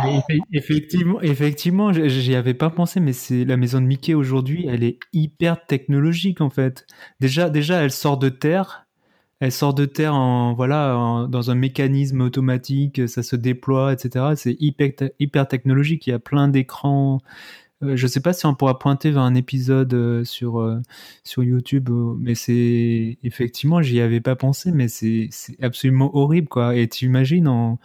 Mais 0.04 0.22
effectivement, 0.54 1.22
effectivement, 1.22 1.94
j'y 1.94 2.36
avais 2.36 2.54
pas 2.54 2.70
pensé, 2.70 3.00
mais 3.00 3.14
c'est 3.14 3.46
la 3.46 3.58
maison 3.58 3.82
de 3.82 3.86
Mickey 3.86 4.14
aujourd'hui, 4.14 4.66
elle 4.70 4.84
est 4.84 5.00
hyper 5.14 5.66
technologique 5.66 6.42
en 6.42 6.50
fait. 6.50 6.86
Déjà, 7.20 7.50
déjà, 7.50 7.82
elle 7.84 7.92
sort 7.92 8.18
de 8.18 8.30
terre. 8.30 8.84
Elle 9.40 9.52
sort 9.52 9.76
de 9.76 9.86
terre 9.86 10.16
en 10.16 10.56
voilà 10.56 10.98
en, 10.98 11.28
dans 11.28 11.52
un 11.52 11.56
mécanisme 11.56 12.22
automatique, 12.22 13.08
ça 13.08 13.22
se 13.22 13.36
déploie, 13.36 13.94
etc. 13.94 14.26
C'est 14.36 14.58
hyper 14.60 14.90
hyper 15.20 15.48
technologique. 15.48 16.08
Il 16.08 16.10
y 16.10 16.14
a 16.14 16.20
plein 16.20 16.48
d'écrans 16.48 17.20
euh, 17.84 17.96
je 17.96 18.08
sais 18.08 18.22
pas 18.22 18.34
si 18.34 18.46
on 18.48 18.56
pourra 18.56 18.80
pointer 18.80 19.12
vers 19.12 19.22
un 19.22 19.36
épisode 19.36 19.94
euh, 19.94 20.24
sur 20.24 20.60
euh, 20.60 20.82
sur 21.24 21.44
YouTube, 21.44 21.90
mais 22.20 22.34
c'est 22.34 23.20
effectivement 23.24 23.84
j'y 23.84 24.02
avais 24.02 24.22
pas 24.22 24.36
pensé, 24.36 24.72
mais 24.72 24.88
c'est 24.88 25.28
c'est 25.32 25.62
absolument 25.64 26.16
horrible 26.16 26.48
quoi. 26.48 26.76
Et 26.76 26.88
tu 26.88 27.06
imagines 27.06 27.48
on 27.48 27.78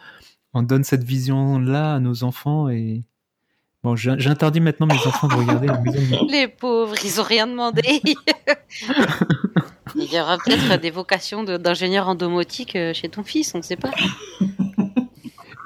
on 0.54 0.62
donne 0.62 0.84
cette 0.84 1.04
vision 1.04 1.58
là 1.58 1.94
à 1.94 2.00
nos 2.00 2.24
enfants 2.24 2.70
et 2.70 3.02
bon 3.82 3.94
j'interdis 3.96 4.60
maintenant 4.60 4.86
mes 4.86 5.06
enfants 5.06 5.28
de 5.28 5.34
regarder 5.34 5.66
la 5.66 5.80
maison 5.80 5.98
de... 5.98 6.30
Les 6.30 6.48
pauvres, 6.48 6.94
ils 7.04 7.20
ont 7.20 7.24
rien 7.24 7.46
demandé. 7.46 7.82
Il 9.94 10.10
y 10.10 10.18
aura 10.18 10.38
peut-être 10.38 10.80
des 10.80 10.90
vocations 10.90 11.44
d'ingénieur 11.44 12.08
en 12.08 12.14
domotique 12.14 12.78
chez 12.94 13.10
ton 13.10 13.22
fils, 13.22 13.54
on 13.54 13.58
ne 13.58 13.62
sait 13.62 13.76
pas. 13.76 13.90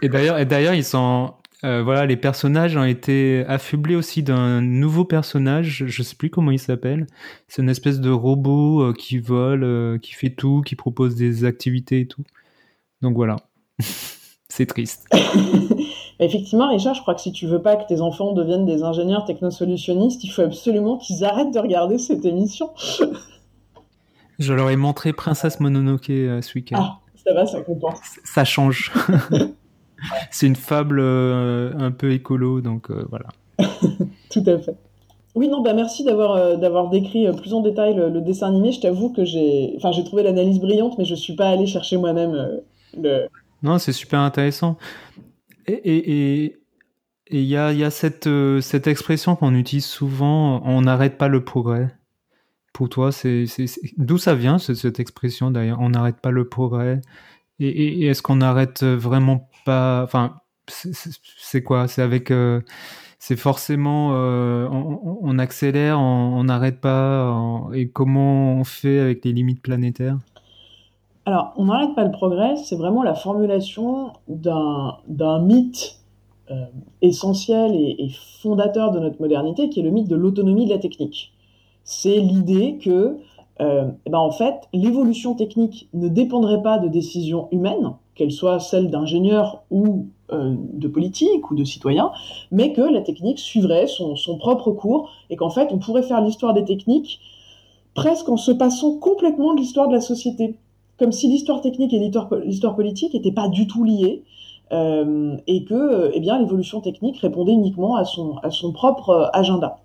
Et 0.03 0.09
d'ailleurs, 0.09 0.39
et 0.39 0.45
d'ailleurs, 0.45 0.75
ils 0.75 0.85
sont, 0.85 1.35
euh, 1.65 1.83
voilà, 1.83 2.05
les 2.05 2.17
personnages 2.17 2.77
ont 2.77 2.85
été 2.85 3.45
affublés 3.49 3.97
aussi 3.97 4.23
d'un 4.23 4.61
nouveau 4.61 5.05
personnage, 5.05 5.85
je 5.87 6.03
sais 6.03 6.15
plus 6.15 6.29
comment 6.29 6.51
il 6.51 6.59
s'appelle. 6.59 7.07
C'est 7.49 7.63
une 7.63 7.71
espèce 7.71 8.01
de 8.01 8.11
robot 8.11 8.83
euh, 8.83 8.93
qui 8.93 9.19
vole, 9.19 9.65
euh, 9.65 9.99
qui 9.99 10.13
fait 10.13 10.31
tout, 10.31 10.63
qui 10.65 10.77
propose 10.77 11.17
des 11.17 11.45
activités 11.45 12.01
et 12.01 12.07
tout. 12.07 12.25
Donc 13.01 13.15
voilà, 13.15 13.37
c'est 14.49 14.67
triste. 14.67 15.07
Effectivement, 16.21 16.69
Richard, 16.69 16.95
je 16.95 17.03
crois 17.03 17.15
que 17.15 17.21
si 17.21 17.33
tu 17.33 17.47
veux 17.47 17.61
pas 17.61 17.77
que 17.77 17.87
tes 17.87 18.01
enfants 18.01 18.33
deviennent 18.33 18.67
des 18.67 18.83
ingénieurs 18.83 19.25
technosolutionnistes, 19.25 20.25
il 20.25 20.29
faut 20.29 20.43
absolument 20.43 20.99
qu'ils 20.99 21.25
arrêtent 21.25 21.53
de 21.53 21.59
regarder 21.59 21.99
cette 21.99 22.25
émission. 22.25 22.71
je 24.39 24.53
leur 24.53 24.71
ai 24.71 24.77
montré 24.77 25.13
Princesse 25.13 25.61
Mononoke 25.61 26.07
ce 26.07 26.55
week-end. 26.55 26.77
Ah, 26.79 26.99
ça 27.23 27.35
va, 27.35 27.47
ça 27.47 27.61
compense. 27.61 28.01
Ça 28.25 28.45
change. 28.45 28.93
c'est 30.31 30.47
une 30.47 30.57
fable 30.57 30.99
euh, 31.01 31.73
un 31.79 31.91
peu 31.91 32.13
écolo, 32.13 32.61
donc 32.61 32.91
euh, 32.91 33.05
voilà. 33.11 33.27
Tout 34.31 34.43
à 34.47 34.59
fait. 34.59 34.77
Oui, 35.35 35.49
non, 35.49 35.63
bah 35.63 35.75
merci 35.75 36.03
d'avoir 36.03 36.33
euh, 36.33 36.57
d'avoir 36.57 36.89
décrit 36.89 37.27
plus 37.37 37.53
en 37.53 37.61
détail 37.61 37.95
le, 37.95 38.09
le 38.09 38.21
dessin 38.23 38.49
animé. 38.49 38.73
Je 38.73 38.81
t'avoue 38.81 39.13
que 39.13 39.25
j'ai, 39.25 39.75
enfin, 39.77 39.93
j'ai 39.93 40.05
trouvé 40.05 40.23
l'analyse 40.23 40.59
brillante, 40.59 40.97
mais 40.99 41.05
je 41.05 41.15
suis 41.15 41.35
pas 41.35 41.51
allé 41.51 41.67
chercher 41.67 41.97
moi-même 41.99 42.61
le. 42.97 43.27
Non, 43.63 43.79
c'est 43.79 43.93
super 43.93 44.21
intéressant. 44.21 44.77
Et 45.67 46.59
il 47.31 47.43
y 47.43 47.57
a 47.57 47.73
il 47.73 47.79
y 47.79 47.85
a 47.85 47.91
cette 47.91 48.29
cette 48.61 48.87
expression 48.87 49.37
qu'on 49.37 49.55
utilise 49.55 49.85
souvent, 49.85 50.63
on 50.65 50.83
n'arrête 50.83 51.19
pas 51.19 51.29
le 51.29 51.45
progrès. 51.45 51.95
Pour 52.73 52.89
toi, 52.89 53.13
c'est 53.13 53.47
c'est 53.47 53.67
d'où 53.99 54.17
ça 54.17 54.35
vient 54.35 54.59
cette 54.59 55.01
expression 55.01 55.51
d'ailleurs, 55.51 55.81
on 55.81 55.91
n'arrête 55.91 56.21
pas 56.21 56.31
le 56.31 56.49
progrès? 56.49 57.01
Et, 57.59 57.69
et, 57.69 58.03
et 58.03 58.07
est-ce 58.07 58.23
qu'on 58.23 58.41
arrête 58.41 58.85
vraiment 58.85 59.49
pas. 59.67 60.03
Enfin, 60.03 60.37
c'est 60.69 61.63
quoi? 61.63 61.89
C'est 61.89 62.01
avec. 62.01 62.31
Euh, 62.31 62.63
c'est 63.19 63.37
forcément. 63.37 64.13
Euh, 64.15 64.69
on, 64.71 65.39
accélère, 65.39 66.01
on 66.01 66.45
n'arrête 66.45 66.81
pas. 66.81 67.31
On, 67.33 67.73
et 67.73 67.89
comment 67.89 68.55
on 68.55 68.65
fait 68.65 68.99
avec 68.99 69.25
les 69.25 69.33
limites 69.33 69.61
planétaires? 69.61 70.19
Alors, 71.27 71.53
on 71.57 71.67
n'arrête 71.67 71.95
pas 71.95 72.05
le 72.05 72.13
progrès, 72.13 72.57
c'est 72.57 72.77
vraiment 72.77 73.03
la 73.03 73.15
formulation 73.15 74.13
d'un 74.29 75.41
mythe 75.43 75.99
essentiel 77.03 77.75
et, 77.75 78.11
fondateur 78.41 78.93
de 78.93 79.01
notre 79.01 79.21
modernité, 79.21 79.69
qui 79.69 79.81
est 79.81 79.83
le 79.83 79.91
mythe 79.91 80.09
de 80.09 80.15
l'autonomie 80.15 80.67
de 80.67 80.71
la 80.71 80.79
technique. 80.79 81.33
C'est 81.87 82.19
l'idée 82.19 82.79
que, 82.83 83.17
euh, 83.61 83.91
eh 84.05 84.11
ben 84.11 84.19
en 84.19 84.33
fait, 84.33 84.55
l'évolution 84.73 85.35
technique 85.35 85.89
ne 85.95 86.09
dépendrait 86.09 86.61
pas 86.61 86.79
de 86.79 86.89
décisions 86.89 87.49
humaines, 87.53 87.93
qu'elles 88.17 88.33
soient 88.33 88.59
celles 88.59 88.91
d'ingénieurs 88.91 89.63
ou 89.71 90.07
euh, 90.33 90.55
de 90.73 90.89
politiques 90.89 91.51
ou 91.51 91.55
de 91.55 91.63
citoyens, 91.63 92.11
mais 92.51 92.73
que 92.73 92.81
la 92.81 93.03
technique 93.03 93.39
suivrait 93.39 93.87
son, 93.87 94.17
propre 94.39 94.73
cours 94.73 95.11
et 95.31 95.37
qu'en 95.37 95.51
fait, 95.51 95.69
on 95.71 95.79
pourrait 95.79 96.03
faire 96.03 96.21
l'histoire 96.21 96.55
des 96.55 96.65
techniques 96.65 97.21
presque 97.95 98.29
en 98.29 98.37
se 98.37 98.51
passant 98.51 98.99
complètement 98.99 99.55
de 99.55 99.61
l'histoire 99.61 99.89
de 99.89 99.95
la 99.95 100.01
société, 100.01 100.57
comme 100.99 101.13
si 101.13 101.29
l'histoire 101.29 101.61
technique 101.61 101.95
et 101.95 101.99
l'histoire 101.99 102.75
politique 102.75 103.15
n'étaient 103.15 103.33
pas 103.33 103.49
du 103.49 103.67
tout 103.67 103.85
liées, 103.85 104.25
euh, 104.73 105.37
et 105.47 105.65
que 105.65 106.11
eh 106.13 106.19
bien 106.19 106.41
l'évolution 106.41 106.81
technique 106.81 107.19
répondait 107.19 107.53
uniquement 107.53 107.95
à 107.95 108.05
son, 108.05 108.73
propre 108.73 109.11
euh, 109.11 109.27
agenda. 109.33 109.79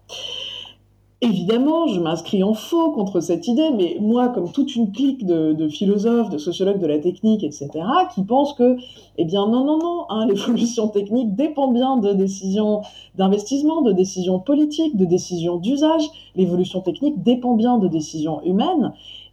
Évidemment, 1.23 1.86
je 1.86 1.99
m'inscris 1.99 2.41
en 2.41 2.55
faux 2.55 2.91
contre 2.93 3.19
cette 3.19 3.47
idée, 3.47 3.69
mais 3.69 3.97
moi, 4.01 4.29
comme 4.29 4.51
toute 4.51 4.75
une 4.75 4.91
clique 4.91 5.23
de, 5.23 5.67
philosophes, 5.69 6.31
de 6.31 6.39
sociologues 6.39 6.79
de 6.79 6.88
la 6.88 6.97
technique, 6.97 7.43
etc., 7.43 7.69
qui 8.15 8.23
pensent 8.23 8.55
que, 8.55 8.77
eh 9.19 9.25
bien, 9.25 9.45
non, 9.47 9.63
non, 9.63 9.77
non, 9.77 10.05
hein, 10.10 10.25
l'évolution 10.29 10.88
technique 10.88 11.36
dépend 11.36 11.71
bien 11.71 11.97
de 11.97 12.13
décisions 12.13 12.81
d'investissement, 13.17 13.84
de 13.84 13.91
décisions 13.91 14.39
politiques, 14.39 14.97
de 14.97 15.05
décisions 15.05 15.57
d'usage. 15.57 16.01
L'évolution 16.36 16.81
technique 16.81 17.21
dépend 17.21 17.55
bien 17.55 17.77
de 17.77 17.88
décisions 17.88 18.41
humaines. 18.41 18.91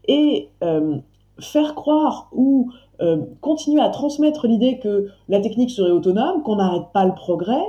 Et 0.08 0.50
euh, 0.62 0.98
faire 1.40 1.74
croire 1.74 2.28
ou 2.32 2.70
euh, 3.00 3.18
continuer 3.40 3.80
à 3.80 3.88
transmettre 3.88 4.46
l'idée 4.46 4.78
que 4.78 5.08
la 5.28 5.40
technique 5.40 5.70
serait 5.70 5.90
autonome, 5.90 6.42
qu'on 6.42 6.56
n'arrête 6.56 6.88
pas 6.92 7.04
le 7.04 7.14
progrès, 7.14 7.64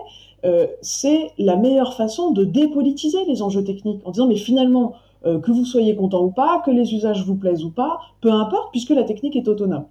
euh, 0.45 0.67
c'est 0.81 1.31
la 1.37 1.55
meilleure 1.55 1.95
façon 1.95 2.31
de 2.31 2.43
dépolitiser 2.43 3.25
les 3.25 3.41
enjeux 3.41 3.63
techniques 3.63 4.01
en 4.05 4.11
disant 4.11 4.27
mais 4.27 4.37
finalement 4.37 4.93
euh, 5.25 5.39
que 5.39 5.51
vous 5.51 5.65
soyez 5.65 5.95
content 5.95 6.23
ou 6.23 6.31
pas, 6.31 6.61
que 6.65 6.71
les 6.71 6.93
usages 6.93 7.25
vous 7.25 7.35
plaisent 7.35 7.63
ou 7.63 7.71
pas, 7.71 7.99
peu 8.21 8.31
importe 8.31 8.71
puisque 8.71 8.91
la 8.91 9.03
technique 9.03 9.35
est 9.35 9.47
autonome. 9.47 9.85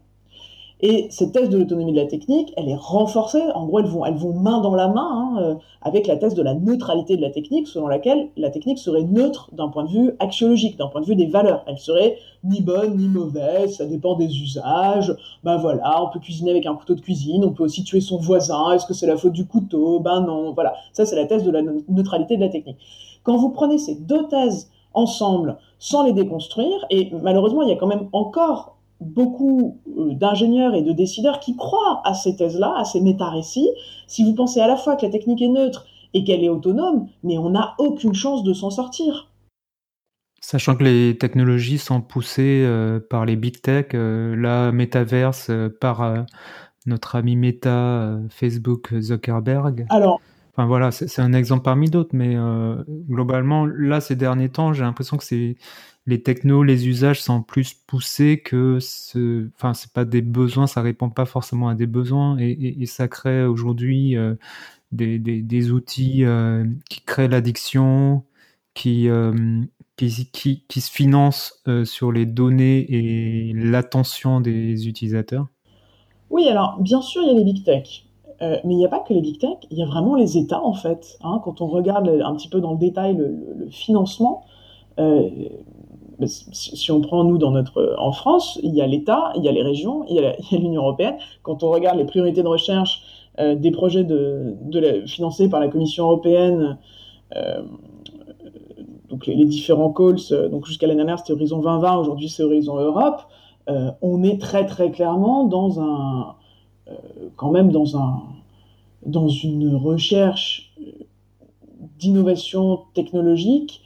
Et 0.81 1.09
cette 1.11 1.33
thèse 1.33 1.49
de 1.49 1.59
l'autonomie 1.59 1.93
de 1.93 1.97
la 1.97 2.07
technique, 2.07 2.53
elle 2.57 2.69
est 2.69 2.77
renforcée. 2.77 3.43
En 3.55 3.67
gros, 3.67 3.81
elles 3.81 3.87
vont, 3.87 4.05
elles 4.05 4.15
main 4.15 4.61
dans 4.61 4.77
la 4.77 4.87
main 4.87 5.09
hein, 5.11 5.43
euh, 5.43 5.55
avec 5.83 6.07
la 6.07 6.17
thèse 6.17 6.35
de 6.35 6.43
la 6.43 6.55
neutralité 6.55 7.17
de 7.17 7.23
la 7.23 7.31
technique, 7.31 7.67
selon 7.67 7.89
laquelle 7.89 8.29
la 8.37 8.51
technique 8.51 8.79
serait 8.79 9.03
neutre 9.03 9.51
d'un 9.53 9.69
point 9.69 9.85
de 9.85 9.91
vue 9.91 10.13
axiologique, 10.21 10.77
d'un 10.79 10.87
point 10.87 11.01
de 11.01 11.07
vue 11.07 11.17
des 11.17 11.27
valeurs. 11.27 11.65
Elle 11.67 11.79
serait 11.79 12.19
ni 12.45 12.61
bonne 12.61 12.97
ni 12.97 13.09
mauvaise, 13.09 13.77
ça 13.77 13.87
dépend 13.87 14.15
des 14.15 14.41
usages. 14.41 15.15
Ben 15.43 15.57
voilà, 15.57 16.05
on 16.05 16.11
peut 16.11 16.21
cuisiner 16.21 16.53
avec 16.53 16.67
un 16.67 16.75
couteau 16.75 16.95
de 16.95 17.01
cuisine, 17.01 17.45
on 17.45 17.53
peut 17.53 17.65
aussi 17.65 17.83
tuer 17.83 18.01
son 18.01 18.19
voisin. 18.19 18.73
Est-ce 18.73 18.87
que 18.87 18.95
c'est 18.95 19.07
la 19.07 19.17
faute 19.17 19.33
du 19.33 19.47
couteau? 19.47 19.99
Ben 19.99 20.21
non. 20.21 20.53
Voilà, 20.53 20.75
ça 20.93 21.05
c'est 21.07 21.17
la 21.17 21.27
thèse 21.27 21.43
de 21.43 21.51
la 21.51 21.63
neutralité 21.89 22.37
de 22.37 22.43
la 22.43 22.49
technique. 22.49 22.79
Quand 23.25 23.37
vous 23.37 23.51
prenez 23.51 23.79
ces 23.79 23.97
deux 23.97 24.29
thèses 24.29 24.71
ensemble 24.95 25.59
sans 25.81 26.05
les 26.05 26.13
déconstruire, 26.13 26.85
et 26.91 27.11
malheureusement 27.23 27.63
il 27.63 27.69
y 27.69 27.73
a 27.73 27.77
quand 27.77 27.87
même 27.87 28.09
encore 28.13 28.78
beaucoup 29.01 29.81
euh, 29.97 30.15
d'ingénieurs 30.15 30.75
et 30.75 30.83
de 30.83 30.93
décideurs 30.93 31.41
qui 31.41 31.57
croient 31.57 32.03
à 32.05 32.15
ces 32.15 32.37
thèses-là, 32.37 32.75
à 32.77 32.85
ces 32.85 33.01
méta-récits. 33.01 33.71
Si 34.07 34.25
vous 34.25 34.35
pensez 34.35 34.61
à 34.61 34.67
la 34.67 34.77
fois 34.77 34.97
que 34.97 35.07
la 35.07 35.13
technique 35.13 35.43
est 35.43 35.49
neutre 35.49 35.87
et 36.15 36.25
qu'elle 36.25 36.43
est 36.43 36.49
autonome, 36.49 37.07
mais 37.23 37.39
on 37.39 37.51
n'a 37.51 37.75
aucune 37.79 38.15
chance 38.15 38.43
de 38.43 38.53
s'en 38.53 38.71
sortir. 38.71 39.29
Sachant 40.41 40.77
que 40.77 40.85
les 40.85 41.19
technologies 41.19 41.79
sont 41.79 42.01
poussées 42.01 42.63
euh, 42.65 43.01
par 43.01 43.27
les 43.27 43.37
big 43.37 43.61
tech, 43.61 43.89
euh, 43.95 44.35
la 44.37 44.73
métaverse 44.73 45.51
par 45.81 46.25
notre 46.87 47.17
ami 47.17 47.37
Meta, 47.37 48.19
Facebook, 48.31 48.95
Zuckerberg. 48.99 49.87
Alors, 49.91 50.21
Enfin 50.57 50.67
voilà, 50.67 50.91
c'est 50.91 51.21
un 51.21 51.35
exemple 51.35 51.63
parmi 51.63 51.89
d'autres, 51.89 52.17
mais 52.17 52.35
globalement, 53.09 53.65
là, 53.65 54.01
ces 54.01 54.17
derniers 54.17 54.49
temps, 54.49 54.73
j'ai 54.73 54.83
l'impression 54.83 55.17
que 55.17 55.23
c'est 55.23 55.57
les 56.09 56.23
technos, 56.23 56.63
les 56.63 56.89
usages 56.89 57.21
sont 57.21 57.43
plus 57.43 57.75
poussés 57.75 58.41
que 58.41 58.79
ce, 58.81 59.51
enfin 59.55 59.75
c'est 59.75 59.93
pas 59.93 60.07
des 60.07 60.23
besoins, 60.23 60.67
ça 60.67 60.81
répond 60.81 61.11
pas 61.11 61.27
forcément 61.27 61.69
à 61.69 61.75
des 61.75 61.87
besoins 61.87 62.39
et, 62.39 62.87
ça 62.87 63.09
crée 63.09 63.45
aujourd'hui 63.45 64.17
euh, 64.17 64.35
des, 64.91 65.71
outils 65.71 66.25
euh, 66.25 66.65
qui 66.89 67.03
créent 67.03 67.29
l'addiction, 67.29 68.25
euh, 68.87 69.63
qui, 69.99 70.31
qui, 70.33 70.65
qui, 70.67 70.81
se 70.81 70.91
financent 70.91 71.63
sur 71.85 72.11
les 72.11 72.25
données 72.25 72.87
et 72.89 73.53
l'attention 73.53 74.41
des 74.41 74.89
utilisateurs. 74.89 75.49
Oui, 76.31 76.49
alors 76.49 76.81
bien 76.81 77.03
sûr 77.03 77.21
il 77.23 77.29
y 77.29 77.31
a 77.33 77.35
les 77.35 77.45
big 77.45 77.65
tech. 77.65 78.07
mais 78.41 78.61
il 78.65 78.79
n'y 78.79 78.87
a 78.87 78.89
pas 78.89 79.01
que 79.01 79.13
les 79.13 79.21
big 79.21 79.39
tech, 79.39 79.59
il 79.71 79.77
y 79.77 79.83
a 79.83 79.87
vraiment 79.87 80.15
les 80.15 80.39
États 80.39 80.63
en 80.65 80.73
fait. 80.73 81.19
Hein. 81.21 81.43
quand 81.45 81.61
on 81.61 81.67
regarde 81.67 82.09
un 82.09 82.35
petit 82.35 82.49
peu 82.49 82.63
dans 82.63 82.73
le 82.73 82.79
détail 82.79 83.15
le 83.15 83.69
financement, 83.71 84.47
si 86.27 86.91
on 86.91 87.01
prend 87.01 87.25
nous 87.25 87.39
dans 87.39 87.51
notre 87.51 87.95
en 87.99 88.13
France, 88.13 88.59
il 88.63 88.75
y 88.75 88.83
a 88.83 88.87
l'État, 88.87 89.33
il 89.37 89.45
y 89.45 89.49
a 89.49 89.53
les 89.53 89.63
régions, 89.63 90.05
il 90.09 90.17
y 90.17 90.19
a 90.19 90.35
l'Union 90.53 90.83
européenne. 90.83 91.17
Quand 91.43 91.63
on 91.63 91.71
regarde 91.71 91.99
les 91.99 92.05
priorités 92.05 92.43
de 92.43 92.49
recherche 92.49 93.03
euh, 93.39 93.55
des 93.55 93.71
projets 93.71 94.07
financés 95.07 95.49
par 95.49 95.61
la 95.61 95.69
Commission 95.69 96.05
européenne, 96.05 96.79
euh, 97.37 97.63
donc 99.09 99.27
les, 99.27 99.45
différents 99.45 99.93
calls, 99.93 100.17
euh, 100.33 100.49
donc 100.49 100.67
jusqu'à 100.67 100.87
l'année 100.87 100.99
dernière 100.99 101.19
c'était 101.19 101.33
Horizon 101.33 101.59
2020, 101.59 101.97
aujourd'hui 101.99 102.29
c'est 102.29 102.43
Horizon 102.43 102.77
Europe, 102.77 103.23
euh, 103.69 103.91
on 104.01 104.23
est 104.23 104.41
très 104.41 104.67
très 104.67 104.91
clairement 104.91 105.45
dans 105.45 105.81
un, 105.81 106.37
euh, 106.89 106.95
quand 107.37 107.51
même 107.51 107.71
dans 107.71 107.99
un, 107.99 108.23
dans 109.05 109.29
une 109.29 109.75
recherche 109.75 110.75
d'innovation 111.99 112.85
technologique 112.95 113.83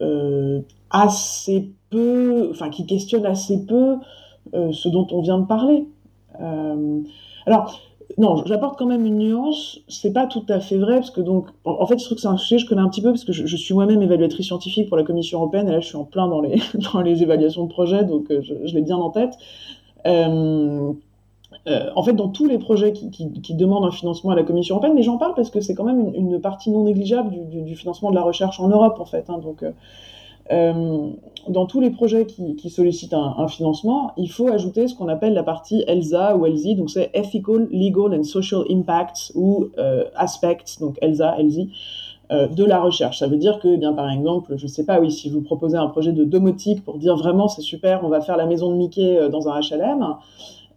euh, 0.00 0.62
assez 0.90 1.70
peu, 1.90 2.48
enfin 2.50 2.70
qui 2.70 2.86
questionne 2.86 3.26
assez 3.26 3.64
peu 3.66 3.96
euh, 4.54 4.72
ce 4.72 4.88
dont 4.88 5.06
on 5.12 5.20
vient 5.20 5.38
de 5.38 5.46
parler. 5.46 5.86
Euh, 6.40 7.00
alors, 7.46 7.80
non, 8.18 8.42
j'apporte 8.46 8.78
quand 8.78 8.86
même 8.86 9.06
une 9.06 9.18
nuance. 9.18 9.80
C'est 9.88 10.12
pas 10.12 10.26
tout 10.26 10.44
à 10.48 10.60
fait 10.60 10.78
vrai 10.78 10.96
parce 10.96 11.10
que 11.10 11.20
donc, 11.20 11.46
en, 11.64 11.86
fait, 11.86 11.98
je 11.98 12.04
trouve 12.04 12.16
que 12.16 12.22
c'est 12.22 12.28
un 12.28 12.36
sujet 12.36 12.56
que 12.56 12.62
je 12.62 12.68
connais 12.68 12.80
un 12.80 12.88
petit 12.88 13.02
peu 13.02 13.10
parce 13.10 13.24
que 13.24 13.32
je, 13.32 13.56
suis 13.56 13.74
moi-même 13.74 14.02
évaluatrice 14.02 14.46
scientifique 14.46 14.88
pour 14.88 14.96
la 14.96 15.04
Commission 15.04 15.38
européenne 15.38 15.68
et 15.68 15.72
là, 15.72 15.80
je 15.80 15.86
suis 15.86 15.96
en 15.96 16.04
plein 16.04 16.26
dans 16.26 16.40
les 16.40 17.22
évaluations 17.22 17.64
de 17.64 17.68
projets, 17.70 18.04
donc 18.04 18.30
euh, 18.30 18.40
je, 18.42 18.74
l'ai 18.74 18.82
bien 18.82 18.96
en 18.96 19.10
tête. 19.10 19.34
En 20.04 22.02
fait, 22.02 22.14
dans 22.14 22.28
tous 22.28 22.46
les 22.46 22.58
projets 22.58 22.92
qui, 22.92 23.54
demandent 23.54 23.84
un 23.84 23.92
financement 23.92 24.30
à 24.32 24.34
la 24.34 24.42
Commission 24.42 24.76
européenne, 24.76 24.94
mais 24.96 25.02
j'en 25.02 25.18
parle 25.18 25.34
parce 25.34 25.50
que 25.50 25.60
c'est 25.60 25.74
quand 25.74 25.84
même 25.84 26.12
une, 26.14 26.40
partie 26.40 26.70
non 26.70 26.84
négligeable 26.84 27.30
du, 27.48 27.76
financement 27.76 28.10
de 28.10 28.16
la 28.16 28.22
recherche 28.22 28.58
en 28.58 28.68
Europe, 28.68 28.98
en 28.98 29.04
fait. 29.04 29.30
Hein, 29.30 29.38
donc, 29.38 29.62
dans 31.48 31.66
tous 31.66 31.80
les 31.80 31.90
projets 31.90 32.26
qui, 32.26 32.70
sollicitent 32.70 33.14
un, 33.14 33.48
financement, 33.48 34.12
il 34.16 34.30
faut 34.30 34.48
ajouter 34.48 34.88
ce 34.88 34.94
qu'on 34.94 35.08
appelle 35.08 35.34
la 35.34 35.42
partie 35.42 35.84
ELSA 35.86 36.36
ou 36.36 36.46
ELSI, 36.46 36.74
donc 36.74 36.90
c'est 36.90 37.10
Ethical, 37.14 37.68
Legal 37.70 38.14
and 38.14 38.24
Social 38.24 38.62
Impacts 38.70 39.32
ou 39.34 39.68
euh, 39.78 40.04
Aspects, 40.14 40.78
donc 40.80 40.98
ELSA, 41.00 41.38
ELSI, 41.38 41.70
euh, 42.30 42.46
de 42.46 42.64
la 42.64 42.80
recherche. 42.80 43.18
Ça 43.18 43.26
veut 43.26 43.36
dire 43.36 43.58
que, 43.58 43.68
eh 43.68 43.76
bien 43.76 43.92
par 43.92 44.10
exemple, 44.10 44.54
je 44.56 44.66
sais 44.66 44.84
pas, 44.84 45.00
oui, 45.00 45.10
si 45.10 45.30
vous 45.30 45.40
proposez 45.40 45.76
un 45.76 45.88
projet 45.88 46.12
de 46.12 46.24
domotique 46.24 46.84
pour 46.84 46.98
dire 46.98 47.16
vraiment 47.16 47.48
c'est 47.48 47.62
super, 47.62 48.04
on 48.04 48.08
va 48.08 48.20
faire 48.20 48.36
la 48.36 48.46
maison 48.46 48.70
de 48.70 48.76
Mickey 48.76 49.16
euh, 49.16 49.28
dans 49.28 49.48
un 49.48 49.60
HLM, 49.60 50.16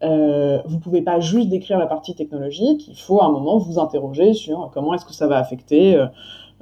euh, 0.04 0.60
vous 0.66 0.80
pouvez 0.80 1.02
pas 1.02 1.20
juste 1.20 1.48
décrire 1.50 1.78
la 1.78 1.86
partie 1.88 2.14
technologique, 2.14 2.88
il 2.90 2.98
faut 2.98 3.22
à 3.22 3.26
un 3.26 3.32
moment 3.32 3.58
vous 3.58 3.80
interroger 3.80 4.34
sur 4.34 4.70
comment 4.74 4.94
est-ce 4.94 5.06
que 5.06 5.14
ça 5.14 5.28
va 5.28 5.38
affecter 5.38 5.96
euh, 5.96 6.06
euh, 6.06 6.08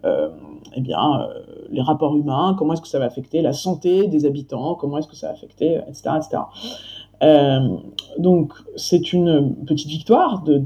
eh 0.04 0.82
bien, 0.82 1.22
euh, 1.22 1.66
les 1.70 1.82
rapports 1.82 2.16
humains, 2.16 2.56
comment 2.58 2.74
est-ce 2.74 2.82
que 2.82 2.88
ça 2.88 3.00
va 3.00 3.06
affecter 3.06 3.42
la 3.42 3.54
santé 3.54 4.08
des 4.08 4.26
habitants, 4.26 4.76
comment 4.76 4.98
est-ce 4.98 5.08
que 5.08 5.16
ça 5.16 5.28
va 5.28 5.34
affecter, 5.34 5.80
etc. 5.88 6.12
etc. 6.18 6.38
Euh, 7.24 7.78
donc 8.18 8.54
c'est 8.76 9.14
une 9.14 9.56
petite 9.66 9.90
victoire, 9.90 10.42
de, 10.44 10.64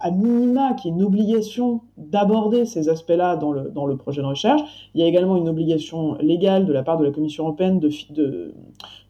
à 0.00 0.10
minima, 0.10 0.72
qui 0.74 0.88
est 0.88 0.90
une 0.90 1.02
obligation 1.02 1.80
d'aborder 1.98 2.64
ces 2.64 2.88
aspects-là 2.88 3.36
dans 3.36 3.52
le, 3.52 3.70
dans 3.70 3.84
le 3.84 3.96
projet 3.96 4.22
de 4.22 4.26
recherche. 4.26 4.62
Il 4.94 5.00
y 5.00 5.04
a 5.04 5.06
également 5.06 5.36
une 5.36 5.48
obligation 5.48 6.14
légale 6.20 6.64
de 6.64 6.72
la 6.72 6.82
part 6.82 6.98
de 6.98 7.04
la 7.04 7.10
Commission 7.10 7.44
européenne 7.44 7.78
de, 7.78 8.54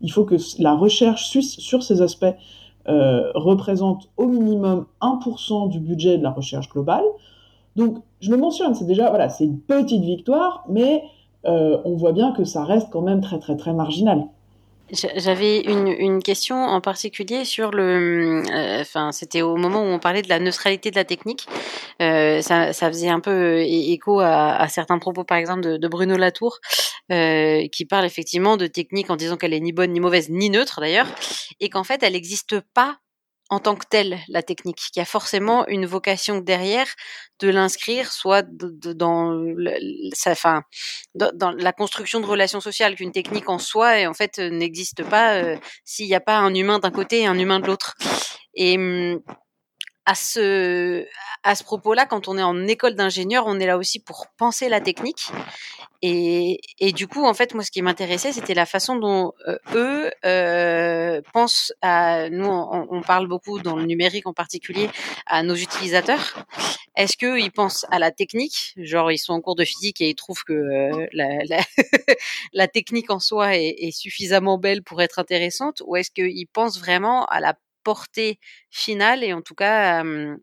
il 0.01 0.11
faut 0.11 0.25
que 0.25 0.37
la 0.59 0.75
recherche 0.75 1.27
sur, 1.27 1.43
sur 1.43 1.83
ces 1.83 2.03
aspects 2.03 2.35
euh, 2.89 3.31
représente 3.35 4.09
au 4.17 4.27
minimum 4.27 4.87
1% 5.03 5.69
du 5.69 5.79
budget 5.79 6.19
de 6.19 6.23
la 6.23 6.31
recherche 6.31 6.69
globale. 6.71 7.05
Donc, 7.79 8.03
je 8.21 8.33
le 8.33 8.37
mentionne, 8.37 8.75
c'est 8.75 8.87
déjà, 8.87 9.09
voilà, 9.09 9.29
c'est 9.29 9.45
une 9.45 9.61
petite 9.61 10.03
victoire, 10.03 10.65
mais 10.69 11.05
euh, 11.47 11.79
on 11.85 11.95
voit 11.95 12.11
bien 12.11 12.33
que 12.33 12.43
ça 12.43 12.65
reste 12.65 12.89
quand 12.91 13.03
même 13.03 13.21
très, 13.21 13.39
très, 13.39 13.57
très 13.57 13.73
marginal. 13.73 14.25
J'avais 14.91 15.61
une, 15.61 16.23
question 16.23 16.57
en 16.57 16.81
particulier 16.81 17.45
sur 17.45 17.71
le, 17.71 18.43
euh, 18.51 18.81
enfin 18.81 19.13
c'était 19.13 19.43
au 19.43 19.57
moment 19.57 19.83
où 19.83 19.85
on 19.85 19.99
parlait 19.99 20.23
de 20.23 20.31
la 20.31 20.41
neutralité 20.41 20.91
de 20.91 20.97
la 20.97 21.05
technique. 21.05 21.47
Euh, 22.01 22.41
ça, 22.41 22.73
faisait 22.73 23.11
un 23.11 23.21
peu 23.21 23.61
écho 23.61 24.21
à, 24.21 24.67
certains 24.69 24.99
propos, 24.99 25.25
par 25.25 25.37
exemple 25.37 25.79
de, 25.79 25.89
Bruno 25.89 26.17
Latour, 26.17 26.59
qui 27.11 27.85
parle 27.85 28.07
effectivement 28.07 28.57
de 28.57 28.67
technique 28.67 29.11
en 29.11 29.17
disant 29.17 29.37
qu'elle 29.37 29.53
est 29.53 29.61
ni 29.61 29.73
bonne 29.73 29.93
ni 29.93 30.01
mauvaise 30.01 30.31
ni 30.31 30.49
neutre 30.49 30.81
d'ailleurs, 30.81 31.07
et 31.61 31.69
qu'en 31.69 31.85
fait 31.85 32.03
elle 32.03 32.15
n'existe 32.15 32.59
pas 32.73 32.97
en 33.51 33.61
tant 33.61 33.77
que 33.77 33.87
telle 33.89 34.19
la 34.29 34.43
technique, 34.43 34.77
qu'il 34.77 35.01
y 35.01 35.03
a 35.03 35.07
forcément 35.07 35.67
une 35.69 35.87
vocation 35.87 36.39
derrière 36.39 36.89
de 37.41 37.49
l'inscrire, 37.49 38.13
soit 38.13 38.45
dans 38.49 39.43
sa, 40.13 40.35
fin, 40.35 40.63
dans, 41.15 41.53
la 41.53 41.73
construction 41.73 42.21
de 42.21 42.27
relations 42.27 42.61
sociales, 42.61 42.95
qu'une 42.95 43.13
technique 43.13 43.49
en 43.49 43.59
soi, 43.59 44.07
en 44.07 44.15
fait, 44.15 44.39
n'existe 44.39 45.03
pas 45.05 45.35
euh, 45.37 45.57
s'il 45.85 46.07
n'y 46.07 46.15
a 46.15 46.21
pas 46.21 46.39
un 46.39 46.55
humain 46.55 46.79
d'un 46.79 46.91
côté 46.91 47.21
et 47.21 47.27
un 47.27 47.39
humain 47.39 47.61
de 47.61 47.67
l'autre. 47.67 47.97
Et 48.55 48.77
hum, 48.77 49.21
à 50.09 50.15
ce, 50.15 51.05
à 51.43 51.55
ce 51.55 51.63
propos-là, 51.65 52.07
quand 52.07 52.29
on 52.29 52.39
est 52.39 52.43
en 52.43 52.67
école 52.67 52.95
d'ingénieur, 52.95 53.45
on 53.47 53.61
est 53.61 53.67
là 53.67 53.77
aussi 53.77 53.99
pour 53.99 54.29
penser 54.39 54.71
la 54.71 54.81
technique. 54.81 55.31
Et, 56.01 56.63
et 56.79 56.93
du 56.93 57.07
coup, 57.07 57.27
en 57.27 57.35
fait, 57.35 57.53
moi, 57.53 57.63
ce 57.63 57.71
qui 57.71 57.83
m'intéressait, 57.83 58.33
c'était 58.33 58.55
la 58.55 58.65
façon 58.65 58.97
dont 58.97 59.35
euh, 59.47 59.59
eux 59.75 60.11
euh, 60.25 61.21
pensent 61.35 61.75
à. 61.83 62.31
Nous, 62.31 62.47
on, 62.47 63.03
parle 63.03 63.27
beaucoup 63.27 63.61
dans 63.61 63.77
le 63.77 63.85
numérique 63.85 64.27
en 64.27 64.33
particulier 64.33 64.89
à 65.27 65.43
nos 65.43 65.55
utilisateurs. 65.55 66.47
Est-ce 66.97 67.19
qu'ils 67.19 67.53
pensent 67.53 67.85
à 67.91 67.99
la 67.99 68.11
technique, 68.11 68.75
genre 68.79 69.13
ils 69.13 69.19
sont 69.19 69.35
en 69.35 69.43
cours 69.43 69.57
de 69.57 69.65
physique 69.65 70.01
et 70.01 70.09
ils 70.09 70.15
trouvent 70.15 70.43
que 70.43 70.55
euh, 70.55 71.07
la, 72.55 72.69
technique 72.69 73.11
en 73.11 73.21
soi 73.21 73.57
est, 73.57 73.77
est, 73.79 73.91
suffisamment 73.91 74.57
belle 74.57 74.83
pour 74.83 75.03
être 75.03 75.19
intéressante, 75.19 75.83
ou 75.87 75.97
est-ce 75.97 76.11
qu'ils 76.11 76.47
pensent 76.47 76.79
vraiment 76.79 77.27
à 77.27 77.41
la 77.41 77.55
portée 77.85 78.39
finale 78.71 79.25
et 79.25 79.33
en 79.33 79.43
tout 79.43 79.55
cas 79.55 80.03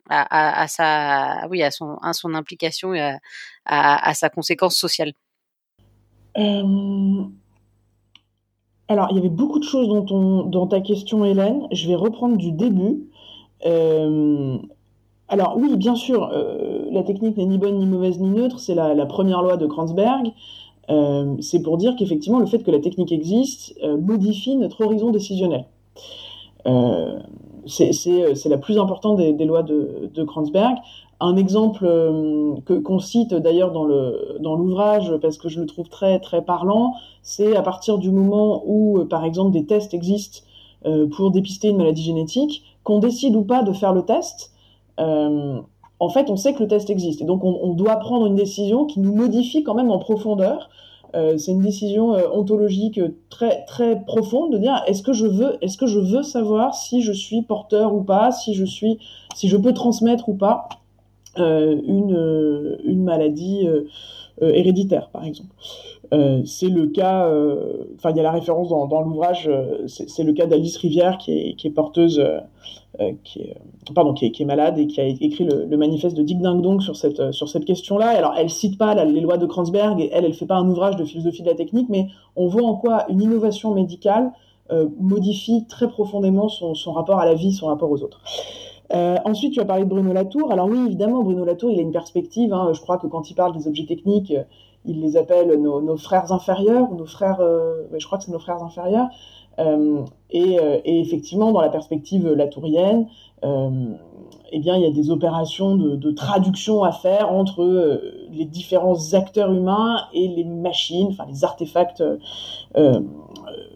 à, 0.10 0.68
sa, 0.68 1.48
oui, 1.50 1.64
à 1.64 1.72
son, 1.72 1.96
à 2.02 2.14
son 2.14 2.34
implication 2.34 2.94
et 2.94 3.18
à, 3.66 4.14
sa 4.14 4.30
conséquence 4.30 4.76
sociale 4.76 5.14
Alors, 8.88 9.08
il 9.12 9.16
y 9.16 9.20
avait 9.20 9.30
beaucoup 9.30 9.60
de 9.60 9.64
choses 9.64 9.88
dans, 9.88 10.04
ton, 10.04 10.44
dans 10.44 10.68
ta 10.68 10.82
question, 10.82 11.26
Hélène. 11.26 11.68
Je 11.72 11.88
vais 11.88 11.96
reprendre 11.96 12.38
du 12.38 12.52
début. 12.52 13.04
alors 15.28 15.58
oui, 15.58 15.76
bien 15.78 15.96
sûr, 15.96 16.30
la 16.92 17.04
technique 17.04 17.38
n'est 17.38 17.46
ni 17.46 17.58
bonne, 17.58 17.80
ni 17.80 17.86
mauvaise, 17.86 18.20
ni 18.20 18.30
neutre. 18.30 18.60
C'est 18.60 18.76
la, 18.76 19.06
première 19.06 19.42
loi 19.42 19.58
de 19.58 19.66
Kranzberg. 19.66 20.32
c'est 21.42 21.62
pour 21.62 21.78
dire 21.78 21.96
qu'effectivement, 21.98 22.40
le 22.40 22.46
fait 22.46 22.64
que 22.64 22.72
la 22.72 22.80
technique 22.80 23.12
existe 23.12 23.76
modifie 23.84 24.56
notre 24.56 24.86
horizon 24.86 25.12
décisionnel. 25.12 25.66
Euh, 26.68 27.20
euh, 27.80 28.36
c'est 28.36 28.50
la 28.50 28.58
plus 28.58 28.78
importante 28.78 29.18
des, 29.18 29.46
lois 29.46 29.64
de, 29.64 30.24
Kranzberg. 30.24 30.76
Un 31.20 31.38
exemple 31.38 31.86
euh, 31.86 32.56
que 32.66 32.74
qu'on 32.74 33.00
cite 33.00 33.34
d'ailleurs 33.34 33.72
dans 33.72 34.56
l'ouvrage 34.56 35.14
parce 35.22 35.38
que 35.38 35.48
je 35.48 35.62
le 35.62 35.66
trouve 35.66 35.88
très 35.88 36.20
très 36.20 36.44
parlant, 36.44 36.94
c'est 37.22 37.56
à 37.56 37.62
partir 37.62 37.98
du 37.98 38.12
moment 38.12 38.64
où 38.66 39.06
par 39.06 39.24
exemple 39.24 39.52
des 39.52 39.66
tests 39.66 39.94
existent 39.94 40.40
pour 41.16 41.32
dépister 41.32 41.70
une 41.70 41.78
maladie 41.78 42.04
génétique, 42.04 42.64
qu'on 42.84 43.00
décide 43.00 43.36
ou 43.36 43.44
pas 43.44 43.64
de 43.64 43.74
faire 43.74 43.92
le 43.92 44.04
test, 44.04 44.52
en 44.98 46.10
fait, 46.10 46.30
on 46.30 46.36
sait 46.36 46.54
que 46.54 46.62
le 46.62 46.68
test 46.68 46.90
existe. 46.90 47.22
Et 47.22 47.26
donc, 47.26 47.44
on, 47.44 47.74
doit 47.74 47.96
prendre 47.96 48.28
une 48.28 48.36
décision 48.36 48.86
qui 48.86 49.00
nous 49.00 49.16
modifie 49.16 49.64
quand 49.64 49.74
même 49.74 49.90
en 49.90 49.98
profondeur 49.98 50.70
c'est 51.38 51.52
une 51.52 51.62
décision 51.62 52.14
euh, 52.14 52.28
ontologique 52.32 53.00
très 53.30 53.66
très 53.66 54.04
profonde 54.06 54.54
de 54.54 54.58
dire 54.58 54.84
est-ce 54.88 55.04
que 55.04 55.14
je 55.14 56.00
veux 56.00 56.24
savoir 56.24 56.76
si 56.76 57.02
je 57.02 57.12
suis 57.12 57.42
porteur 57.42 57.94
ou 57.94 58.02
pas, 58.04 58.32
si 58.32 58.54
je 58.54 59.58
peux 59.58 59.74
transmettre 59.74 60.30
ou 60.30 60.34
pas 60.34 60.70
euh, 61.38 61.80
une 61.86 63.04
maladie 63.04 63.68
héréditaire 64.42 65.10
par 65.10 65.24
exemple. 65.26 65.54
C'est 66.46 66.70
le 66.70 66.88
cas, 66.88 67.30
enfin 67.96 68.12
il 68.12 68.18
y 68.18 68.20
a 68.20 68.24
la 68.24 68.32
référence 68.32 68.70
dans, 68.70 69.02
l'ouvrage, 69.02 69.50
c'est 69.88 70.24
le 70.24 70.34
cas 70.34 70.46
d'Alice 70.46 70.78
Rivière 70.78 71.18
qui 71.18 71.56
est, 71.64 71.70
porteuse 71.70 72.24
euh, 73.02 73.12
qui 73.24 73.42
est, 73.42 73.58
pardon, 73.94 74.14
qui 74.14 74.26
est, 74.26 74.46
malade 74.46 74.78
et 74.80 74.88
qui 74.88 75.02
a 75.02 75.06
écrit 75.06 75.44
le, 75.44 75.78
manifeste 75.78 76.16
de 76.16 76.24
Dick 76.24 76.40
Ding 76.40 76.62
Dong 76.62 76.82
sur 76.82 76.96
cette, 76.96 77.20
euh, 77.20 77.60
question-là. 77.66 78.08
Alors, 78.10 78.34
elle 78.38 78.50
cite 78.50 78.78
pas 78.78 79.04
les 79.04 79.20
lois 79.20 79.38
de 79.38 79.46
Kranzberg 79.46 80.00
et 80.00 80.10
elle, 80.14 80.24
elle 80.24 80.34
fait 80.34 80.46
pas 80.46 80.56
un 80.56 80.68
ouvrage 80.68 80.96
de 80.96 81.04
philosophie 81.04 81.42
de 81.42 81.50
la 81.50 81.56
technique, 81.56 81.90
mais 81.90 82.08
on 82.36 82.48
voit 82.48 82.64
en 82.64 82.76
quoi 82.76 83.06
une 83.10 83.22
innovation 83.22 83.74
médicale 83.74 84.32
euh, 84.72 84.88
modifie 85.00 85.66
très 85.68 85.90
profondément 85.90 86.48
son, 86.48 86.74
rapport 86.94 87.20
à 87.20 87.26
la 87.26 87.34
vie, 87.34 87.52
son 87.52 87.68
rapport 87.68 87.92
aux 87.92 88.02
autres. 88.02 88.22
Euh, 88.94 89.18
ensuite, 89.26 89.54
tu 89.54 89.60
as 89.60 89.66
parlé 89.66 89.84
de 89.84 89.90
Bruno 89.90 90.14
Latour. 90.14 90.52
Alors 90.52 90.68
oui, 90.68 90.80
évidemment, 90.86 91.22
Bruno 91.22 91.44
Latour, 91.44 91.72
il 91.72 91.80
a 91.80 91.82
une 91.82 91.92
perspective. 91.92 92.54
Hein. 92.54 92.72
Je 92.74 92.80
crois 92.80 92.98
que 92.98 93.08
quand 93.08 93.30
il 93.30 93.34
parle 93.34 93.58
des 93.58 93.68
objets 93.68 93.86
techniques, 93.86 94.34
il 94.88 95.02
les 95.02 95.18
appelle 95.18 95.60
nos, 95.60 95.98
frères 95.98 96.32
inférieurs, 96.32 96.92
nos 96.92 97.06
frères, 97.06 97.40
euh, 97.40 97.84
je 97.98 98.06
crois 98.06 98.18
que 98.18 98.24
c'est 98.24 98.32
nos 98.32 98.40
frères 98.40 98.64
inférieurs. 98.64 99.08
Euh, 99.58 100.04
et, 100.32 100.60
euh, 100.60 100.80
et, 100.84 101.00
effectivement, 101.00 101.52
dans 101.52 101.62
la 101.62 101.70
perspective 101.70 102.28
latourienne, 102.28 103.08
eh 104.52 104.60
bien, 104.60 104.76
il 104.76 104.82
y 104.82 104.86
a 104.86 104.92
des 104.92 105.12
opérations 105.12 105.76
de, 105.76 106.12
traduction 106.12 106.84
à 106.84 106.92
faire 106.92 107.32
entre 107.32 108.02
les 108.32 108.46
différents 108.46 109.14
acteurs 109.14 109.52
humains 109.52 109.98
et 110.14 110.28
les 110.28 110.44
machines, 110.44 111.10
enfin 111.12 111.26
les 111.28 111.44
artefacts 111.44 112.04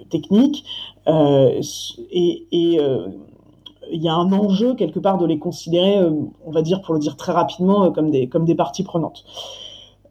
techniques. 0.10 0.66
Et, 1.08 2.48
et 2.52 2.80
il 3.92 4.02
y 4.02 4.10
a 4.10 4.14
un 4.14 4.32
enjeu 4.32 4.74
quelque 4.74 5.00
part 5.00 5.20
de 5.20 5.28
les 5.28 5.38
considérer, 5.38 6.00
on 6.46 6.52
va 6.52 6.64
dire, 6.64 6.82
pour 6.82 6.96
le 6.96 7.00
dire 7.00 7.16
très 7.16 7.32
rapidement, 7.32 7.92
comme 7.92 8.10
des, 8.10 8.28
comme 8.28 8.46
des 8.46 8.56
parties 8.56 8.84
prenantes. 8.84 9.26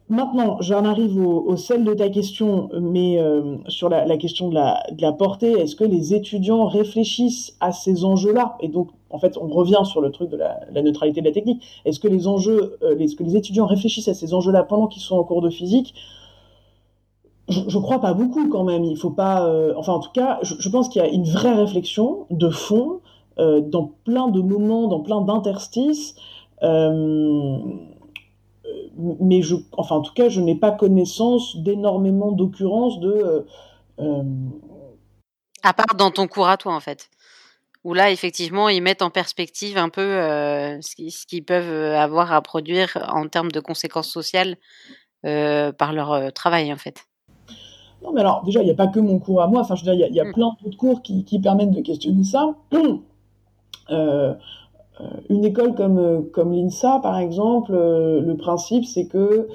Maintenant, 0.09 0.57
j'en 0.59 0.85
arrive 0.85 1.23
au, 1.23 1.45
au, 1.47 1.55
sel 1.55 1.83
de 1.83 1.93
ta 1.93 2.09
question, 2.09 2.69
mais 2.81 3.19
euh, 3.19 3.57
sur 3.67 3.89
la, 3.89 4.05
la, 4.05 4.17
question 4.17 4.49
de 4.49 4.55
la, 4.55 4.83
de 4.91 5.01
la 5.03 5.11
portée, 5.11 5.51
est-ce 5.51 5.75
que 5.75 5.83
les 5.83 6.15
étudiants 6.15 6.65
réfléchissent 6.65 7.55
à 7.59 7.71
ces 7.71 8.03
enjeux-là? 8.03 8.57
Et 8.59 8.69
donc, 8.69 8.89
en 9.11 9.19
fait, 9.19 9.37
on 9.37 9.47
revient 9.47 9.81
sur 9.83 10.01
le 10.01 10.09
truc 10.09 10.29
de 10.29 10.37
la, 10.37 10.61
la 10.71 10.81
neutralité 10.81 11.21
de 11.21 11.27
la 11.27 11.31
technique. 11.31 11.63
Est-ce 11.85 11.99
que 11.99 12.07
les 12.07 12.27
enjeux, 12.27 12.77
euh, 12.81 12.97
est-ce 12.97 13.15
que 13.15 13.23
les 13.23 13.35
étudiants 13.35 13.67
réfléchissent 13.67 14.07
à 14.07 14.15
ces 14.15 14.33
enjeux-là 14.33 14.63
pendant 14.63 14.87
qu'ils 14.87 15.03
sont 15.03 15.15
en 15.15 15.23
cours 15.23 15.41
de 15.41 15.51
physique? 15.51 15.93
Je, 17.47 17.61
je 17.67 17.77
crois 17.77 17.99
pas 18.01 18.13
beaucoup 18.13 18.49
quand 18.49 18.63
même. 18.63 18.83
Il 18.83 18.97
faut 18.97 19.11
pas, 19.11 19.45
euh, 19.47 19.73
enfin, 19.77 19.93
en 19.93 19.99
tout 19.99 20.11
cas, 20.11 20.39
je, 20.41 20.55
je 20.57 20.69
pense 20.69 20.89
qu'il 20.89 21.03
y 21.03 21.05
a 21.05 21.09
une 21.09 21.25
vraie 21.25 21.53
réflexion 21.53 22.25
de 22.31 22.49
fond 22.49 23.01
euh, 23.39 23.61
dans 23.61 23.91
plein 24.03 24.27
de 24.27 24.41
moments, 24.41 24.87
dans 24.87 24.99
plein 24.99 25.21
d'interstices. 25.21 26.15
Euh, 26.61 27.57
mais 29.19 29.41
je, 29.41 29.55
enfin, 29.73 29.95
en 29.95 30.01
tout 30.01 30.13
cas, 30.13 30.29
je 30.29 30.41
n'ai 30.41 30.55
pas 30.55 30.71
connaissance 30.71 31.57
d'énormément 31.57 32.31
d'occurrences 32.31 32.99
de. 32.99 33.11
Euh, 33.11 33.41
euh, 33.99 34.23
à 35.63 35.73
part 35.73 35.95
dans 35.97 36.11
ton 36.11 36.27
cours 36.27 36.47
à 36.47 36.57
toi, 36.57 36.73
en 36.73 36.79
fait. 36.79 37.09
Où 37.83 37.93
là, 37.93 38.11
effectivement, 38.11 38.67
ils 38.67 38.81
mettent 38.81 39.01
en 39.01 39.09
perspective 39.09 39.77
un 39.77 39.89
peu 39.89 40.01
euh, 40.01 40.79
ce 40.81 41.25
qu'ils 41.25 41.45
peuvent 41.45 41.95
avoir 41.95 42.33
à 42.33 42.41
produire 42.41 42.97
en 43.13 43.27
termes 43.27 43.51
de 43.51 43.59
conséquences 43.59 44.09
sociales 44.09 44.57
euh, 45.25 45.73
par 45.73 45.91
leur 45.91 46.13
euh, 46.13 46.29
travail, 46.29 46.71
en 46.71 46.77
fait. 46.77 47.05
Non, 48.01 48.13
mais 48.13 48.21
alors, 48.21 48.41
déjà, 48.45 48.61
il 48.61 48.65
n'y 48.65 48.71
a 48.71 48.75
pas 48.75 48.87
que 48.87 49.01
mon 49.01 49.19
cours 49.19 49.41
à 49.41 49.47
moi. 49.47 49.61
Enfin, 49.61 49.75
je 49.75 49.83
veux 49.83 49.93
dire, 49.93 50.07
il 50.07 50.15
y 50.15 50.19
a, 50.19 50.23
y 50.23 50.25
a 50.25 50.29
mm. 50.29 50.33
plein 50.33 50.55
d'autres 50.63 50.77
cours 50.77 51.01
qui, 51.01 51.25
qui, 51.25 51.39
permettent 51.39 51.71
de 51.71 51.81
questionner 51.81 52.23
ça. 52.23 52.55
Euh, 53.91 53.95
euh, 53.95 54.33
une 55.29 55.45
école 55.45 55.75
comme, 55.75 55.97
euh, 55.97 56.21
comme 56.33 56.51
l'INSA, 56.51 56.99
par 57.01 57.17
exemple, 57.17 57.71
euh, 57.73 58.21
le 58.21 58.35
principe, 58.35 58.85
c'est 58.85 59.07
que 59.07 59.47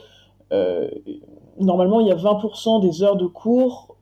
normalement, 1.58 1.98
il 1.98 2.06
y 2.06 2.12
a 2.12 2.14
20% 2.14 2.80
des 2.80 3.02
heures 3.02 3.16
de 3.16 3.26
cours 3.26 3.96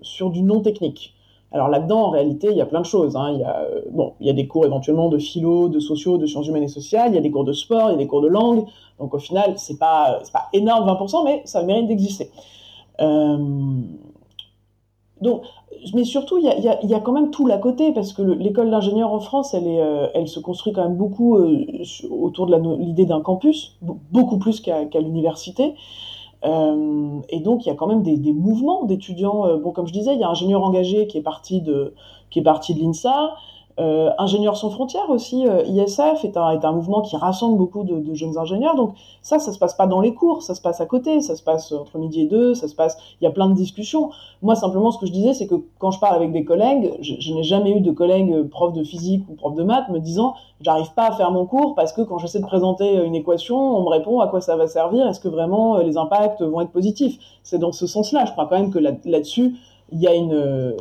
sur 0.00 0.30
du 0.30 0.42
non 0.42 0.60
technique. 0.60 1.14
Alors 1.50 1.68
là-dedans, 1.68 2.04
en 2.04 2.10
réalité, 2.10 2.48
il 2.50 2.56
y 2.56 2.62
a 2.62 2.66
plein 2.66 2.80
de 2.80 2.86
choses. 2.86 3.14
Hein. 3.14 3.32
Il, 3.34 3.40
y 3.40 3.44
a, 3.44 3.66
bon, 3.90 4.14
il 4.20 4.26
y 4.26 4.30
a 4.30 4.32
des 4.32 4.46
cours 4.46 4.64
éventuellement 4.64 5.10
de 5.10 5.18
philo, 5.18 5.68
de 5.68 5.80
sociaux, 5.80 6.16
de 6.16 6.24
sciences 6.24 6.48
humaines 6.48 6.62
et 6.62 6.68
sociales, 6.68 7.10
il 7.10 7.14
y 7.16 7.18
a 7.18 7.20
des 7.20 7.30
cours 7.30 7.44
de 7.44 7.52
sport, 7.52 7.90
il 7.90 7.92
y 7.92 7.94
a 7.96 7.98
des 7.98 8.06
cours 8.06 8.22
de 8.22 8.28
langue. 8.28 8.64
Donc 8.98 9.12
au 9.12 9.18
final, 9.18 9.54
c'est 9.58 9.78
pas, 9.78 10.20
pas 10.32 10.48
énorme 10.54 10.88
20%, 10.88 11.24
mais 11.24 11.42
ça 11.44 11.62
mérite 11.62 11.88
d'exister. 11.88 12.30
Euh, 13.00 13.36
donc, 15.22 15.42
mais 15.94 16.04
surtout, 16.04 16.38
il 16.38 16.44
y 16.44 16.94
a, 16.94 17.00
quand 17.00 17.12
même 17.12 17.30
tout 17.30 17.46
l'à 17.46 17.58
côté, 17.58 17.92
parce 17.92 18.12
que 18.12 18.22
l'école 18.22 18.70
d'ingénieur 18.70 19.12
en 19.12 19.20
France, 19.20 19.54
euh, 19.54 20.08
elle 20.14 20.28
se 20.28 20.40
construit 20.40 20.72
quand 20.72 20.82
même 20.82 20.96
beaucoup 20.96 21.36
euh, 21.36 21.64
autour 22.10 22.46
de 22.46 22.56
l'idée 22.78 23.06
d'un 23.06 23.20
campus, 23.20 23.76
beaucoup 23.80 24.38
plus 24.38 24.60
qu'à 24.60 24.84
qu 24.84 24.98
l'université. 24.98 25.74
Euh, 26.44 27.20
et 27.28 27.40
donc, 27.40 27.64
il 27.64 27.68
y 27.68 27.72
a 27.72 27.74
quand 27.74 27.86
même 27.86 28.02
des, 28.02 28.32
mouvements 28.32 28.84
d'étudiants. 28.84 29.58
Bon, 29.58 29.70
comme 29.70 29.86
je 29.86 29.92
disais, 29.92 30.14
il 30.14 30.20
y 30.20 30.24
a 30.24 30.28
un 30.28 30.32
ingénieur 30.32 30.62
engagé 30.62 31.06
qui 31.06 31.18
est 31.18 31.22
parti 31.22 31.60
de 31.60 31.94
l'INSA. 32.34 33.34
Euh, 33.80 34.10
ingénieurs 34.18 34.56
sans 34.56 34.68
frontières 34.68 35.08
aussi, 35.08 35.48
euh, 35.48 35.62
ISF 35.64 36.24
est 36.24 36.36
un, 36.36 36.50
est 36.50 36.64
un 36.64 36.72
mouvement 36.72 37.00
qui 37.00 37.16
rassemble 37.16 37.56
beaucoup 37.56 37.84
de, 37.84 38.00
de, 38.00 38.14
jeunes 38.14 38.36
ingénieurs. 38.36 38.76
Donc 38.76 38.94
ça, 39.22 39.38
ça 39.38 39.50
se 39.50 39.58
passe 39.58 39.74
pas 39.74 39.86
dans 39.86 40.00
les 40.00 40.12
cours, 40.12 40.42
ça 40.42 40.54
se 40.54 40.60
passe 40.60 40.80
à 40.82 40.86
côté, 40.86 41.22
ça 41.22 41.36
se 41.36 41.42
passe 41.42 41.72
entre 41.72 41.96
midi 41.96 42.20
et 42.20 42.26
deux, 42.26 42.54
ça 42.54 42.68
se 42.68 42.74
passe. 42.74 42.98
Il 43.20 43.24
y 43.24 43.26
a 43.26 43.30
plein 43.30 43.48
de 43.48 43.54
discussions. 43.54 44.10
Moi, 44.42 44.56
simplement, 44.56 44.90
ce 44.90 44.98
que 44.98 45.06
je 45.06 45.12
disais, 45.12 45.32
c'est 45.32 45.46
que 45.46 45.54
quand 45.78 45.90
je 45.90 45.98
parle 46.00 46.16
avec 46.16 46.32
des 46.32 46.44
collègues, 46.44 46.92
je, 47.00 47.14
je 47.18 47.32
n'ai 47.32 47.44
jamais 47.44 47.70
eu 47.70 47.80
de 47.80 47.90
collègues 47.92 48.48
profs 48.48 48.74
de 48.74 48.84
physique 48.84 49.24
ou 49.30 49.34
profs 49.34 49.54
de 49.54 49.62
maths 49.62 49.88
me 49.88 50.00
disant 50.00 50.34
j'arrive 50.60 50.92
pas 50.94 51.08
à 51.08 51.12
faire 51.12 51.30
mon 51.30 51.46
cours 51.46 51.74
parce 51.74 51.92
que 51.92 52.02
quand 52.02 52.18
j'essaie 52.18 52.40
de 52.40 52.46
présenter 52.46 53.02
une 53.04 53.14
équation, 53.14 53.56
on 53.56 53.82
me 53.82 53.88
répond 53.88 54.20
à 54.20 54.28
quoi 54.28 54.40
ça 54.40 54.56
va 54.56 54.66
servir, 54.66 55.06
est-ce 55.08 55.18
que 55.18 55.28
vraiment 55.28 55.76
euh, 55.76 55.82
les 55.82 55.96
impacts 55.96 56.42
vont 56.42 56.60
être 56.60 56.72
positifs? 56.72 57.18
C'est 57.42 57.58
dans 57.58 57.72
ce 57.72 57.86
sens-là. 57.86 58.26
Je 58.26 58.32
crois 58.32 58.46
quand 58.46 58.58
même 58.58 58.70
que 58.70 58.78
là-dessus, 58.78 59.50
là 59.50 59.56
il 59.92 60.00
y 60.00 60.06
a 60.06 60.14
une 60.14 60.74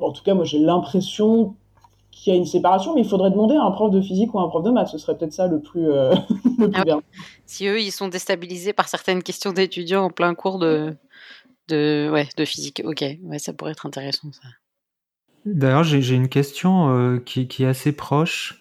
en 0.00 0.12
tout 0.12 0.22
cas, 0.22 0.34
moi 0.34 0.44
j'ai 0.44 0.58
l'impression 0.58 1.54
qu'il 2.22 2.32
y 2.32 2.36
a 2.36 2.38
une 2.38 2.46
séparation, 2.46 2.94
mais 2.94 3.02
il 3.02 3.08
faudrait 3.08 3.30
demander 3.30 3.56
à 3.56 3.62
un 3.62 3.70
prof 3.70 3.90
de 3.90 4.00
physique 4.00 4.34
ou 4.34 4.38
à 4.38 4.42
un 4.42 4.48
prof 4.48 4.62
de 4.62 4.70
maths. 4.70 4.88
Ce 4.88 4.98
serait 4.98 5.16
peut-être 5.16 5.32
ça 5.32 5.46
le 5.46 5.60
plus, 5.60 5.86
le 5.86 6.10
plus 6.56 6.70
Ah 6.74 6.78
oui. 6.78 6.84
bien. 6.84 7.02
Si 7.46 7.66
eux, 7.66 7.80
ils 7.80 7.90
sont 7.92 8.08
déstabilisés 8.08 8.72
par 8.72 8.88
certaines 8.88 9.22
questions 9.22 9.52
d'étudiants 9.52 10.04
en 10.04 10.10
plein 10.10 10.34
cours 10.34 10.58
de, 10.58 10.94
de, 11.68 12.08
ouais, 12.12 12.28
de 12.36 12.44
physique. 12.44 12.82
Ok, 12.84 13.04
ouais, 13.22 13.38
ça 13.38 13.52
pourrait 13.52 13.72
être 13.72 13.86
intéressant, 13.86 14.32
ça. 14.32 14.48
D'ailleurs, 15.44 15.84
j'ai 15.84 16.14
une 16.14 16.28
question 16.28 16.88
euh, 16.88 17.18
qui, 17.18 17.48
qui 17.48 17.64
est 17.64 17.68
assez 17.68 17.92
proche. 17.92 18.58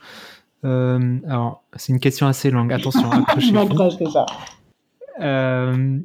Euh, 0.65 1.17
alors, 1.27 1.63
c'est 1.75 1.93
une 1.93 1.99
question 1.99 2.27
assez 2.27 2.51
longue. 2.51 2.73
Attention, 2.73 3.09
c'est 3.39 4.09
ça. 4.09 4.25
Euh, 5.21 5.99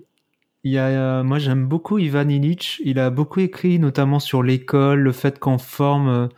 il 0.65 0.73
y 0.73 0.79
a, 0.79 0.87
euh, 0.87 1.25
moi, 1.25 1.39
j'aime 1.39 1.67
beaucoup 1.67 1.99
Ivan 1.99 2.29
Illich. 2.29 2.81
Il 2.85 2.99
a 2.99 3.11
beaucoup 3.11 3.41
écrit, 3.41 3.79
notamment 3.79 4.21
sur 4.21 4.43
l'école, 4.43 5.01
le 5.01 5.13
fait 5.13 5.39
qu'on 5.39 5.59
forme 5.59 6.09
euh, 6.09 6.29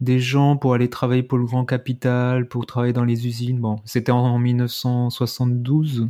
des 0.00 0.20
gens 0.20 0.56
pour 0.56 0.74
aller 0.74 0.88
travailler 0.90 1.22
pour 1.22 1.38
le 1.38 1.44
grand 1.44 1.64
capital, 1.64 2.48
pour 2.48 2.66
travailler 2.66 2.92
dans 2.92 3.04
les 3.04 3.26
usines. 3.26 3.58
Bon, 3.58 3.76
c'était 3.84 4.12
en, 4.12 4.18
en 4.18 4.38
1972. 4.38 6.08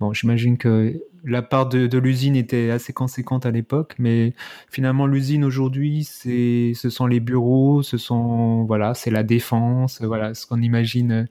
Bon, 0.00 0.12
j'imagine 0.12 0.56
que 0.58 1.00
la 1.24 1.42
part 1.42 1.68
de, 1.68 1.98
l'usine 1.98 2.36
était 2.36 2.70
assez 2.70 2.92
conséquente 2.92 3.46
à 3.46 3.50
l'époque, 3.50 3.94
mais 3.98 4.34
finalement, 4.70 5.06
l'usine 5.06 5.44
aujourd'hui, 5.44 6.04
c'est, 6.04 6.72
ce 6.74 6.90
sont 6.90 7.06
les 7.06 7.20
bureaux, 7.20 7.82
ce 7.82 7.98
sont, 7.98 8.64
voilà, 8.64 8.94
c'est 8.94 9.10
la 9.10 9.22
défense, 9.22 10.00
voilà, 10.02 10.34
ce 10.34 10.46
qu'on 10.46 10.62
imagine 10.62 11.12
euh, 11.12 11.24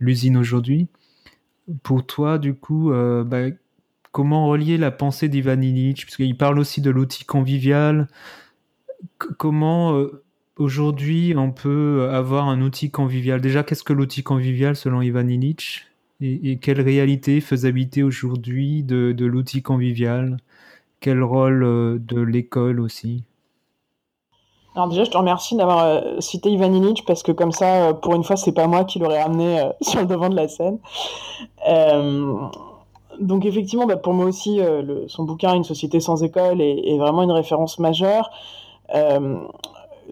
l'usine 0.00 0.36
aujourd'hui. 0.36 0.88
Pour 1.82 2.06
toi, 2.06 2.38
du 2.38 2.54
coup, 2.54 2.92
euh, 2.92 3.24
bah, 3.24 3.46
comment 4.12 4.48
relier 4.48 4.78
la 4.78 4.90
pensée 4.90 5.28
d'Ivan 5.28 5.60
Illich? 5.60 6.04
Puisqu'il 6.04 6.36
parle 6.36 6.58
aussi 6.58 6.80
de 6.80 6.90
l'outil 6.90 7.24
convivial. 7.24 8.08
Comment 9.18 9.96
euh, 9.96 10.24
aujourd'hui 10.56 11.34
on 11.36 11.52
peut 11.52 12.08
avoir 12.10 12.48
un 12.48 12.60
outil 12.62 12.90
convivial 12.90 13.40
Déjà, 13.40 13.62
qu'est-ce 13.62 13.84
que 13.84 13.92
l'outil 13.92 14.22
convivial 14.22 14.76
selon 14.76 15.02
Ivan 15.02 15.28
Illich? 15.28 15.86
Et, 16.20 16.58
quelle 16.58 16.80
réalité, 16.80 17.40
faisabilité 17.42 18.02
aujourd'hui 18.02 18.82
de, 18.82 19.14
l'outil 19.18 19.62
convivial? 19.62 20.38
Quel 21.00 21.22
rôle 21.22 21.62
euh, 21.62 21.98
de 22.00 22.20
l'école 22.20 22.80
aussi? 22.80 23.24
Alors 24.76 24.88
déjà, 24.88 25.04
je 25.04 25.10
te 25.10 25.16
remercie 25.16 25.56
d'avoir 25.56 25.84
euh, 25.84 26.20
cité 26.20 26.50
Ivan 26.50 26.70
Illich 26.70 27.06
parce 27.06 27.22
que 27.22 27.32
comme 27.32 27.50
ça, 27.50 27.88
euh, 27.88 27.92
pour 27.94 28.14
une 28.14 28.22
fois, 28.22 28.36
c'est 28.36 28.52
pas 28.52 28.66
moi 28.66 28.84
qui 28.84 28.98
l'aurais 28.98 29.22
ramené 29.22 29.60
euh, 29.60 29.70
sur 29.80 30.00
le 30.00 30.06
devant 30.06 30.28
de 30.28 30.36
la 30.36 30.48
scène. 30.48 30.78
Donc 33.18 33.46
effectivement, 33.46 33.86
bah, 33.86 33.96
pour 33.96 34.12
moi 34.12 34.26
aussi, 34.26 34.60
son 35.08 35.24
bouquin 35.24 35.54
Une 35.54 35.64
société 35.64 36.00
sans 36.00 36.22
école 36.22 36.60
est 36.60 36.98
vraiment 36.98 37.22
une 37.22 37.32
référence 37.32 37.78
majeure. 37.78 38.30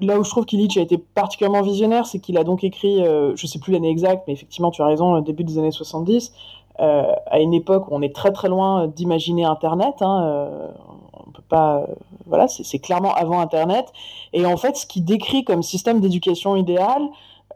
Euh, 0.02 0.06
là 0.06 0.18
où 0.18 0.24
je 0.24 0.30
trouve 0.30 0.44
qu'Illich 0.44 0.76
a 0.76 0.80
été 0.80 0.98
particulièrement 0.98 1.62
visionnaire, 1.62 2.06
c'est 2.06 2.18
qu'il 2.18 2.38
a 2.38 2.44
donc 2.44 2.64
écrit, 2.64 3.02
euh, 3.02 3.34
je 3.36 3.46
sais 3.46 3.58
plus 3.58 3.72
l'année 3.72 3.90
exacte, 3.90 4.24
mais 4.26 4.32
effectivement, 4.32 4.70
tu 4.70 4.82
as 4.82 4.86
raison, 4.86 5.14
au 5.14 5.20
début 5.20 5.44
des 5.44 5.58
années 5.58 5.70
70, 5.70 6.32
euh, 6.80 7.12
à 7.26 7.38
une 7.38 7.54
époque 7.54 7.88
où 7.88 7.94
on 7.94 8.02
est 8.02 8.14
très 8.14 8.32
très 8.32 8.48
loin 8.48 8.88
d'imaginer 8.88 9.44
Internet. 9.44 9.94
Hein, 10.00 10.24
euh, 10.24 10.68
on 11.12 11.30
peut 11.30 11.42
pas, 11.48 11.78
euh, 11.78 11.86
voilà, 12.26 12.48
c'est 12.48 12.78
clairement 12.78 13.14
avant 13.14 13.40
Internet. 13.40 13.92
Et 14.32 14.44
en 14.46 14.56
fait, 14.56 14.76
ce 14.76 14.86
qu'il 14.86 15.04
décrit 15.04 15.44
comme 15.44 15.62
système 15.62 16.00
d'éducation 16.00 16.56
idéal, 16.56 17.02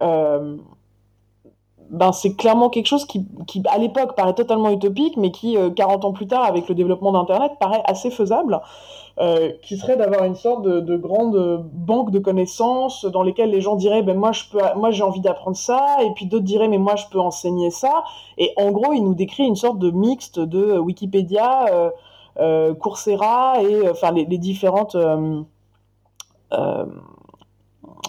euh, 0.02 0.56
ben, 1.90 2.12
c'est 2.12 2.34
clairement 2.34 2.68
quelque 2.68 2.86
chose 2.86 3.06
qui, 3.06 3.26
qui 3.46 3.62
à 3.68 3.78
l'époque, 3.78 4.14
paraît 4.14 4.34
totalement 4.34 4.70
utopique, 4.70 5.16
mais 5.16 5.30
qui, 5.30 5.56
euh, 5.56 5.70
40 5.70 6.04
ans 6.04 6.12
plus 6.12 6.26
tard, 6.26 6.44
avec 6.44 6.68
le 6.68 6.74
développement 6.74 7.12
d'Internet, 7.12 7.52
paraît 7.58 7.82
assez 7.86 8.10
faisable, 8.10 8.60
euh, 9.20 9.52
qui 9.62 9.76
serait 9.76 9.96
d'avoir 9.96 10.24
une 10.24 10.36
sorte 10.36 10.62
de, 10.62 10.80
de 10.80 10.96
grande 10.96 11.68
banque 11.72 12.10
de 12.10 12.18
connaissances 12.18 13.04
dans 13.04 13.22
lesquelles 13.22 13.50
les 13.50 13.60
gens 13.60 13.76
diraient, 13.76 14.02
ben, 14.02 14.16
moi, 14.16 14.32
je 14.32 14.44
peux, 14.50 14.58
moi, 14.76 14.90
j'ai 14.90 15.02
envie 15.02 15.20
d'apprendre 15.20 15.56
ça, 15.56 15.98
et 16.02 16.10
puis 16.14 16.26
d'autres 16.26 16.44
diraient, 16.44 16.68
mais 16.68 16.78
moi, 16.78 16.96
je 16.96 17.06
peux 17.10 17.20
enseigner 17.20 17.70
ça. 17.70 18.04
Et 18.36 18.52
en 18.56 18.70
gros, 18.70 18.92
il 18.92 19.02
nous 19.02 19.14
décrit 19.14 19.44
une 19.44 19.56
sorte 19.56 19.78
de 19.78 19.90
mixte 19.90 20.38
de 20.38 20.78
Wikipédia, 20.78 21.66
euh, 21.72 21.90
euh, 22.40 22.74
Coursera 22.74 23.60
et 23.62 23.88
enfin 23.90 24.12
les, 24.12 24.24
les 24.24 24.38
différentes 24.38 24.96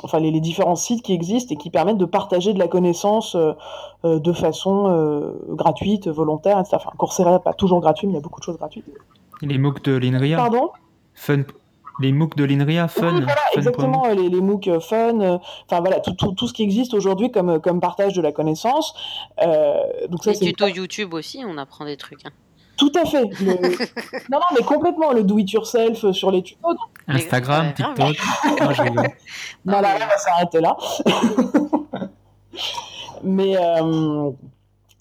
enfin 0.03 0.19
les, 0.19 0.29
les 0.29 0.39
différents 0.39 0.75
sites 0.75 1.01
qui 1.01 1.13
existent 1.13 1.53
et 1.53 1.57
qui 1.57 1.71
permettent 1.71 1.97
de 1.97 2.05
partager 2.05 2.53
de 2.53 2.59
la 2.59 2.67
connaissance 2.67 3.35
euh, 4.05 4.19
de 4.19 4.31
façon 4.31 4.87
euh, 4.87 5.33
gratuite, 5.49 6.07
volontaire, 6.07 6.57
etc. 6.57 6.77
Enfin, 6.77 6.91
Coursera 6.97 7.39
pas 7.39 7.53
toujours 7.53 7.81
gratuit, 7.81 8.07
mais 8.07 8.13
il 8.13 8.15
y 8.15 8.19
a 8.19 8.21
beaucoup 8.21 8.39
de 8.39 8.45
choses 8.45 8.57
gratuites. 8.57 8.85
Les 9.41 9.57
MOOC 9.57 9.83
de 9.83 9.97
l'INRIA 9.97 10.37
Pardon? 10.37 10.69
Fun. 11.13 11.43
Les 12.01 12.13
MOOC 12.13 12.37
de 12.37 12.45
l'INRIA, 12.45 12.87
fun. 12.87 13.13
Oui, 13.13 13.21
voilà, 13.23 13.35
fun 13.53 13.57
exactement, 13.59 14.07
les, 14.07 14.29
les 14.29 14.39
MOOC 14.41 14.67
euh, 14.69 14.79
fun, 14.79 15.19
euh, 15.19 15.37
enfin 15.69 15.81
voilà, 15.81 15.99
tout, 15.99 16.13
tout, 16.13 16.31
tout 16.31 16.47
ce 16.47 16.53
qui 16.53 16.63
existe 16.63 16.93
aujourd'hui 16.93 17.29
comme, 17.29 17.49
euh, 17.49 17.59
comme 17.59 17.81
partage 17.81 18.13
de 18.13 18.21
la 18.21 18.31
connaissance. 18.31 18.93
Euh, 19.41 19.75
donc 20.07 20.23
ça, 20.23 20.31
Les 20.31 20.37
c'est 20.37 20.45
tutos 20.45 20.67
YouTube 20.67 21.13
aussi, 21.13 21.43
on 21.45 21.57
apprend 21.57 21.83
des 21.83 21.97
trucs. 21.97 22.25
hein. 22.25 22.29
tout 22.77 22.91
à 22.95 23.03
fait. 23.05 23.23
Le... 23.41 23.51
non, 24.31 24.39
non, 24.39 24.55
mais 24.57 24.63
complètement, 24.65 25.11
le 25.11 25.25
do-it-yourself 25.25 26.09
sur 26.13 26.31
les 26.31 26.41
tutos. 26.41 26.69
Instagram. 27.09 27.73
TikTok. 27.73 27.97
Non, 27.97 28.71
je. 28.71 28.83
Voilà, 29.65 29.95
on 29.95 30.07
va 30.07 30.17
s'arrêter 30.17 30.61
là. 30.61 30.77
Mais 33.23 33.57
euh, 33.57 34.31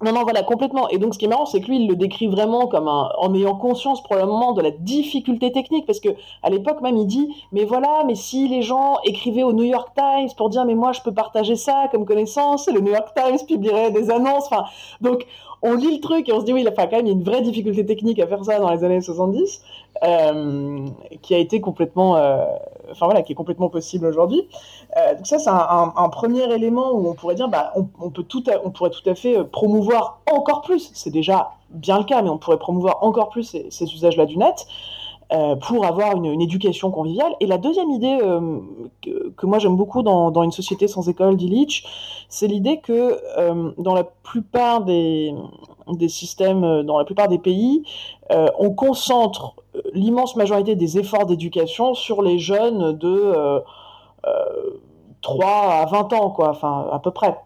non, 0.04 0.12
non, 0.12 0.22
voilà, 0.22 0.44
complètement. 0.44 0.88
Et 0.90 0.98
donc, 0.98 1.14
ce 1.14 1.18
qui 1.18 1.24
est 1.24 1.28
marrant, 1.28 1.46
c'est 1.46 1.60
que 1.60 1.66
lui, 1.66 1.82
il 1.82 1.88
le 1.88 1.96
décrit 1.96 2.28
vraiment 2.28 2.68
comme 2.68 2.86
un, 2.86 3.10
en 3.18 3.34
ayant 3.34 3.56
conscience 3.56 4.00
probablement 4.00 4.52
de 4.52 4.62
la 4.62 4.70
difficulté 4.70 5.50
technique, 5.50 5.86
parce 5.86 5.98
que 5.98 6.10
à 6.44 6.50
l'époque 6.50 6.80
même, 6.82 6.96
il 6.96 7.06
dit, 7.06 7.34
mais 7.50 7.64
voilà, 7.64 8.04
mais 8.06 8.14
si 8.14 8.46
les 8.46 8.62
gens 8.62 8.98
écrivaient 9.04 9.42
au 9.42 9.52
New 9.52 9.64
York 9.64 9.90
Times 9.96 10.28
pour 10.36 10.50
dire, 10.50 10.64
mais 10.66 10.76
moi, 10.76 10.92
je 10.92 11.00
peux 11.00 11.12
partager 11.12 11.56
ça 11.56 11.88
comme 11.90 12.04
connaissance, 12.04 12.68
le 12.68 12.80
New 12.80 12.92
York 12.92 13.08
Times 13.16 13.38
publierait 13.46 13.90
des 13.90 14.10
annonces. 14.10 14.46
Enfin, 14.46 14.66
donc, 15.00 15.26
on 15.62 15.74
lit 15.74 15.96
le 15.96 16.00
truc 16.00 16.28
et 16.28 16.32
on 16.32 16.40
se 16.40 16.44
dit, 16.44 16.52
oui, 16.52 16.64
enfin, 16.70 16.86
quand 16.86 16.96
même, 16.96 17.06
il 17.06 17.08
y 17.08 17.12
a 17.12 17.16
une 17.16 17.24
vraie 17.24 17.42
difficulté 17.42 17.84
technique 17.84 18.20
à 18.20 18.28
faire 18.28 18.44
ça 18.44 18.60
dans 18.60 18.70
les 18.70 18.84
années 18.84 19.00
70, 19.00 19.62
euh, 20.04 20.86
qui 21.22 21.34
a 21.34 21.38
été 21.38 21.60
complètement, 21.60 22.16
euh, 22.16 22.44
enfin 22.90 23.06
voilà, 23.06 23.22
qui 23.22 23.32
est 23.32 23.34
complètement 23.34 23.68
possible 23.68 24.06
aujourd'hui. 24.06 24.48
Euh, 24.96 25.14
donc 25.14 25.26
ça, 25.26 25.38
c'est 25.38 25.50
un, 25.50 26.08
premier 26.10 26.52
élément 26.52 26.92
où 26.92 27.08
on 27.08 27.14
pourrait 27.14 27.34
dire, 27.34 27.48
bah, 27.48 27.72
on, 27.76 28.10
peut 28.10 28.22
tout, 28.22 28.44
on 28.64 28.70
pourrait 28.70 28.90
tout 28.90 29.08
à 29.08 29.14
fait 29.14 29.38
euh, 29.38 29.44
promouvoir 29.44 30.20
encore 30.32 30.62
plus. 30.62 30.90
C'est 30.94 31.10
déjà 31.10 31.52
bien 31.70 31.98
le 31.98 32.04
cas, 32.04 32.22
mais 32.22 32.30
on 32.30 32.38
pourrait 32.38 32.58
promouvoir 32.58 32.98
encore 33.02 33.28
plus 33.28 33.56
ces, 33.70 33.94
usages-là 33.94 34.26
du 34.26 34.38
net 34.38 34.66
euh, 35.32 35.56
pour 35.56 35.84
avoir 35.84 36.16
une, 36.16 36.40
éducation 36.40 36.90
conviviale. 36.90 37.32
Et 37.40 37.46
la 37.46 37.58
deuxième 37.58 37.90
idée 37.90 38.18
que, 39.02 39.46
moi 39.46 39.58
j'aime 39.58 39.76
beaucoup 39.76 40.02
dans, 40.02 40.42
une 40.42 40.52
société 40.52 40.88
sans 40.88 41.08
école 41.08 41.36
d'Illich, 41.36 41.84
c'est 42.28 42.46
l'idée 42.46 42.80
que 42.80 43.20
dans 43.78 43.94
la 43.94 44.04
plupart 44.04 44.82
des, 44.82 45.34
des 45.96 46.08
systèmes, 46.08 46.64
euh, 46.64 46.82
dans 46.82 46.98
la 46.98 47.04
plupart 47.04 47.28
des 47.28 47.38
pays, 47.38 47.82
euh, 48.30 48.46
on 48.58 48.70
concentre 48.70 49.54
euh, 49.74 49.82
l'immense 49.94 50.36
majorité 50.36 50.74
des 50.76 50.98
efforts 50.98 51.26
d'éducation 51.26 51.94
sur 51.94 52.22
les 52.22 52.38
jeunes 52.38 52.92
de 52.92 53.08
euh, 53.08 53.60
euh, 54.26 54.80
3 55.22 55.48
à 55.48 55.86
20 55.86 56.12
ans, 56.12 56.30
quoi, 56.30 56.50
enfin 56.50 56.88
à 56.92 56.98
peu 56.98 57.10
près. 57.10 57.36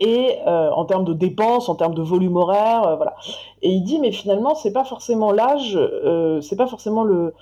Et 0.00 0.38
en 0.46 0.84
termes 0.84 1.04
de 1.04 1.12
dépenses, 1.12 1.68
en 1.68 1.76
termes 1.76 1.94
de 1.94 2.02
volume 2.02 2.36
horaire, 2.36 2.96
voilà. 2.96 3.14
Et 3.62 3.70
il 3.70 3.84
dit, 3.84 4.00
mais 4.00 4.10
finalement, 4.10 4.56
c'est 4.56 4.72
pas 4.72 4.82
forcément 4.82 5.30
l'âge, 5.30 5.78
c'est 6.40 6.56
pas 6.56 6.66
forcément 6.66 7.04
le, 7.04 7.34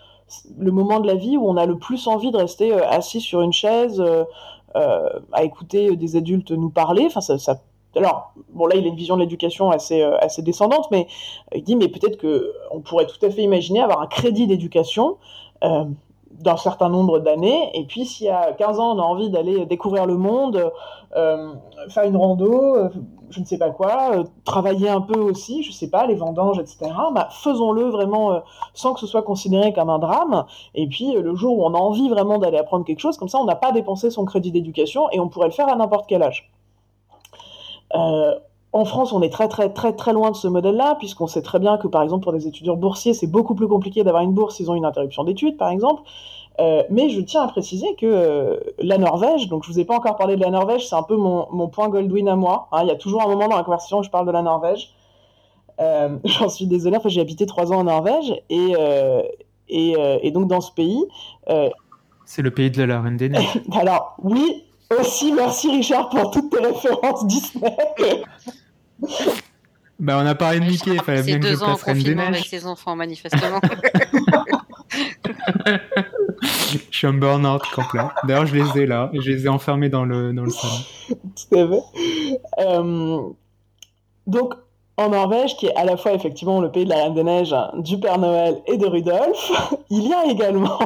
moment 0.59 1.01
de 1.01 1.07
la 1.07 1.15
vie 1.15 1.39
où 1.39 1.49
on 1.49 1.57
a 1.57 1.65
le 1.65 1.79
plus 1.79 2.07
envie 2.07 2.31
de 2.31 2.37
rester 2.37 2.75
assis 2.75 3.23
sur 3.23 3.41
une 3.41 3.55
chaise 3.55 4.05
à 4.75 5.43
écouter 5.43 5.97
des 5.97 6.17
adultes 6.17 6.51
nous 6.51 6.69
parler. 6.69 7.05
Enfin, 7.07 7.23
ça, 7.23 7.39
ça- 7.39 7.61
alors, 7.97 8.33
bon, 8.53 8.67
là, 8.67 8.77
il 8.77 8.85
a 8.85 8.89
une 8.89 8.97
vision 8.97 9.17
de 9.17 9.21
l'éducation 9.21 9.71
assez, 9.71 10.03
euh, 10.03 10.17
descendante, 10.39 10.87
mais 10.91 11.09
il 11.55 11.63
dit, 11.63 11.77
mais 11.77 11.89
peut-être 11.89 12.19
que 12.19 12.53
on 12.71 12.81
pourrait 12.81 13.07
tout 13.07 13.25
à 13.25 13.31
fait 13.31 13.43
imaginer 13.43 13.81
avoir 13.81 14.01
un 14.01 14.07
crédit 14.07 14.47
d'éducation 14.47 15.17
euh, 15.65 15.85
d'un 16.31 16.57
certain 16.57 16.89
nombre 16.89 17.19
d'années, 17.19 17.71
et 17.75 17.85
puis 17.85 18.07
s'il 18.07 18.27
y 18.27 18.31
a 18.31 18.53
15 18.53 18.79
ans, 18.79 18.97
on 18.97 19.01
a 19.01 19.05
envie 19.05 19.29
d'aller 19.29 19.67
découvrir 19.67 20.07
le 20.07 20.17
monde, 20.17 20.71
euh, 21.17 21.53
faire 21.89 22.05
une 22.05 22.17
rando, 22.17 22.89
je 23.29 23.41
ne 23.41 23.45
sais 23.45 23.59
pas 23.59 23.71
quoi, 23.71 24.25
travailler 24.45 24.89
un 24.89 25.01
peu 25.01 25.19
aussi, 25.19 25.63
je 25.65 25.73
sais 25.73 25.91
pas, 25.91 26.07
les 26.07 26.15
vendanges, 26.15 26.59
etc. 26.59 26.93
Bah, 27.13 27.29
faisons-le 27.31 27.91
vraiment 27.91 28.43
sans 28.75 28.95
que 28.95 29.01
ce 29.01 29.07
soit 29.07 29.23
considéré 29.23 29.73
comme 29.73 29.91
un 29.91 29.99
drame. 29.99 30.47
Et 30.75 30.87
puis 30.87 31.13
le 31.13 31.35
jour 31.35 31.59
où 31.59 31.65
on 31.65 31.75
a 31.75 31.79
envie 31.79 32.09
vraiment 32.09 32.39
d'aller 32.39 32.59
apprendre 32.59 32.85
quelque 32.85 33.01
chose, 33.01 33.19
comme 33.19 33.29
ça, 33.29 33.39
on 33.39 33.45
n'a 33.45 33.57
pas 33.57 33.73
dépensé 33.73 34.11
son 34.11 34.25
crédit 34.25 34.53
d'éducation 34.53 35.11
et 35.11 35.21
on 35.21 35.29
pourrait 35.29 35.49
le 35.49 35.53
faire 35.53 35.69
à 35.69 35.77
n'importe 35.77 36.07
quel 36.09 36.23
âge. 36.23 36.51
Euh, 37.95 38.35
en 38.73 38.85
France, 38.85 39.13
on 39.13 39.21
est 39.21 39.31
très 39.31 39.49
très 39.49 39.73
très 39.73 39.95
très 39.95 40.13
loin 40.13 40.31
de 40.31 40.37
ce 40.37 40.47
modèle-là, 40.47 40.95
puisqu'on 40.99 41.27
sait 41.27 41.43
très 41.43 41.59
bien 41.59 41.77
que 41.77 41.89
par 41.89 42.03
exemple 42.03 42.23
pour 42.23 42.33
des 42.33 42.47
étudiants 42.47 42.77
boursiers, 42.77 43.15
c'est 43.15 43.27
beaucoup 43.27 43.55
plus 43.57 43.67
compliqué 43.67 44.05
d'avoir 44.05 44.23
une 44.23 44.33
bourse 44.33 44.57
s'ils 44.57 44.71
ont 44.71 44.75
une 44.77 44.85
interruption 44.85 45.25
d'études, 45.25 45.57
par 45.57 45.71
exemple. 45.71 46.03
Euh, 46.61 46.83
mais 46.91 47.09
je 47.09 47.21
tiens 47.21 47.43
à 47.43 47.49
préciser 47.49 47.95
que 47.95 48.07
euh, 48.07 48.61
la 48.79 48.99
Norvège, 48.99 49.49
donc 49.49 49.65
je 49.65 49.73
vous 49.73 49.81
ai 49.81 49.85
pas 49.85 49.97
encore 49.97 50.17
parlé 50.17 50.37
de 50.37 50.41
la 50.43 50.51
Norvège, 50.51 50.87
c'est 50.89 50.95
un 50.95 51.03
peu 51.03 51.17
mon, 51.17 51.47
mon 51.51 51.69
point 51.69 51.89
Goldwyn 51.89 52.27
à 52.29 52.37
moi. 52.37 52.69
hein. 52.73 52.81
il 52.83 52.89
y 52.89 52.91
a 52.91 52.97
toujours 52.97 53.23
un 53.23 53.29
moment 53.29 53.49
dans 53.49 53.57
la 53.57 53.65
conversation 53.65 53.99
où 53.99 54.03
je 54.03 54.11
parle 54.11 54.27
de 54.27 54.33
la 54.33 54.43
Norvège. 54.43 54.91
Euh, 55.81 56.19
J'en 56.25 56.49
suis 56.49 56.67
désolée, 56.67 56.97
enfin, 56.99 57.09
j'ai 57.09 57.21
habité 57.23 57.47
trois 57.47 57.73
ans 57.73 57.79
en 57.79 57.85
Norvège 57.85 58.41
et, 58.51 58.75
et, 59.69 59.97
et 60.23 60.31
donc 60.31 60.49
dans 60.49 60.61
ce 60.61 60.71
pays, 60.71 61.03
C'est 62.25 62.43
le 62.43 62.51
pays 62.51 62.71
de 62.71 62.83
la 62.83 63.01
reine 63.01 63.17
des 63.17 63.31
neiges. 63.31 63.61
alors 63.73 64.17
oui, 64.23 64.65
Aussi, 64.99 65.33
merci 65.33 65.71
Richard 65.71 66.09
pour 66.09 66.31
toutes 66.31 66.51
tes 66.51 66.59
références 66.59 67.27
Disney. 67.27 67.77
Bah, 69.99 70.19
on 70.23 70.27
a 70.27 70.35
parlé 70.35 70.61
de 70.61 70.65
Mickey, 70.65 70.93
il 70.95 71.03
fallait 71.03 71.23
bien 71.23 71.39
que 71.39 71.47
je 71.47 71.55
en 71.57 71.67
place 71.67 71.83
Reine 71.83 71.97
des 71.99 72.03
confinement 72.03 72.23
avec 72.23 72.35
Neiges. 72.41 72.49
ses 72.49 72.67
enfants, 72.67 72.97
manifestement. 72.97 73.61
Je 76.43 76.79
suis 76.97 77.07
un 77.07 77.13
burn-out 77.13 77.63
complet. 77.75 78.01
D'ailleurs, 78.25 78.47
je 78.47 78.57
les 78.57 78.83
ai 78.83 78.87
là, 78.87 79.11
et 79.13 79.21
je 79.21 79.31
les 79.31 79.45
ai 79.45 79.49
enfermés 79.49 79.89
dans 79.89 80.05
le, 80.05 80.33
dans 80.33 80.45
le 80.45 80.51
salon. 80.51 80.75
Tout 81.09 81.59
à 81.59 81.69
fait. 81.69 82.41
Euh, 82.61 83.23
donc, 84.27 84.55
en 85.01 85.09
Norvège, 85.09 85.57
qui 85.57 85.67
est 85.67 85.75
à 85.77 85.85
la 85.85 85.97
fois 85.97 86.13
effectivement 86.13 86.61
le 86.61 86.71
pays 86.71 86.85
de 86.85 86.91
la 86.91 86.97
Reine 86.97 87.15
des 87.15 87.25
Neiges, 87.25 87.53
hein, 87.53 87.71
du 87.79 87.99
Père 87.99 88.19
Noël 88.19 88.61
et 88.67 88.77
de 88.77 88.87
Rudolf, 88.87 89.51
il 89.91 90.07
y 90.07 90.13
a 90.13 90.27
également. 90.27 90.79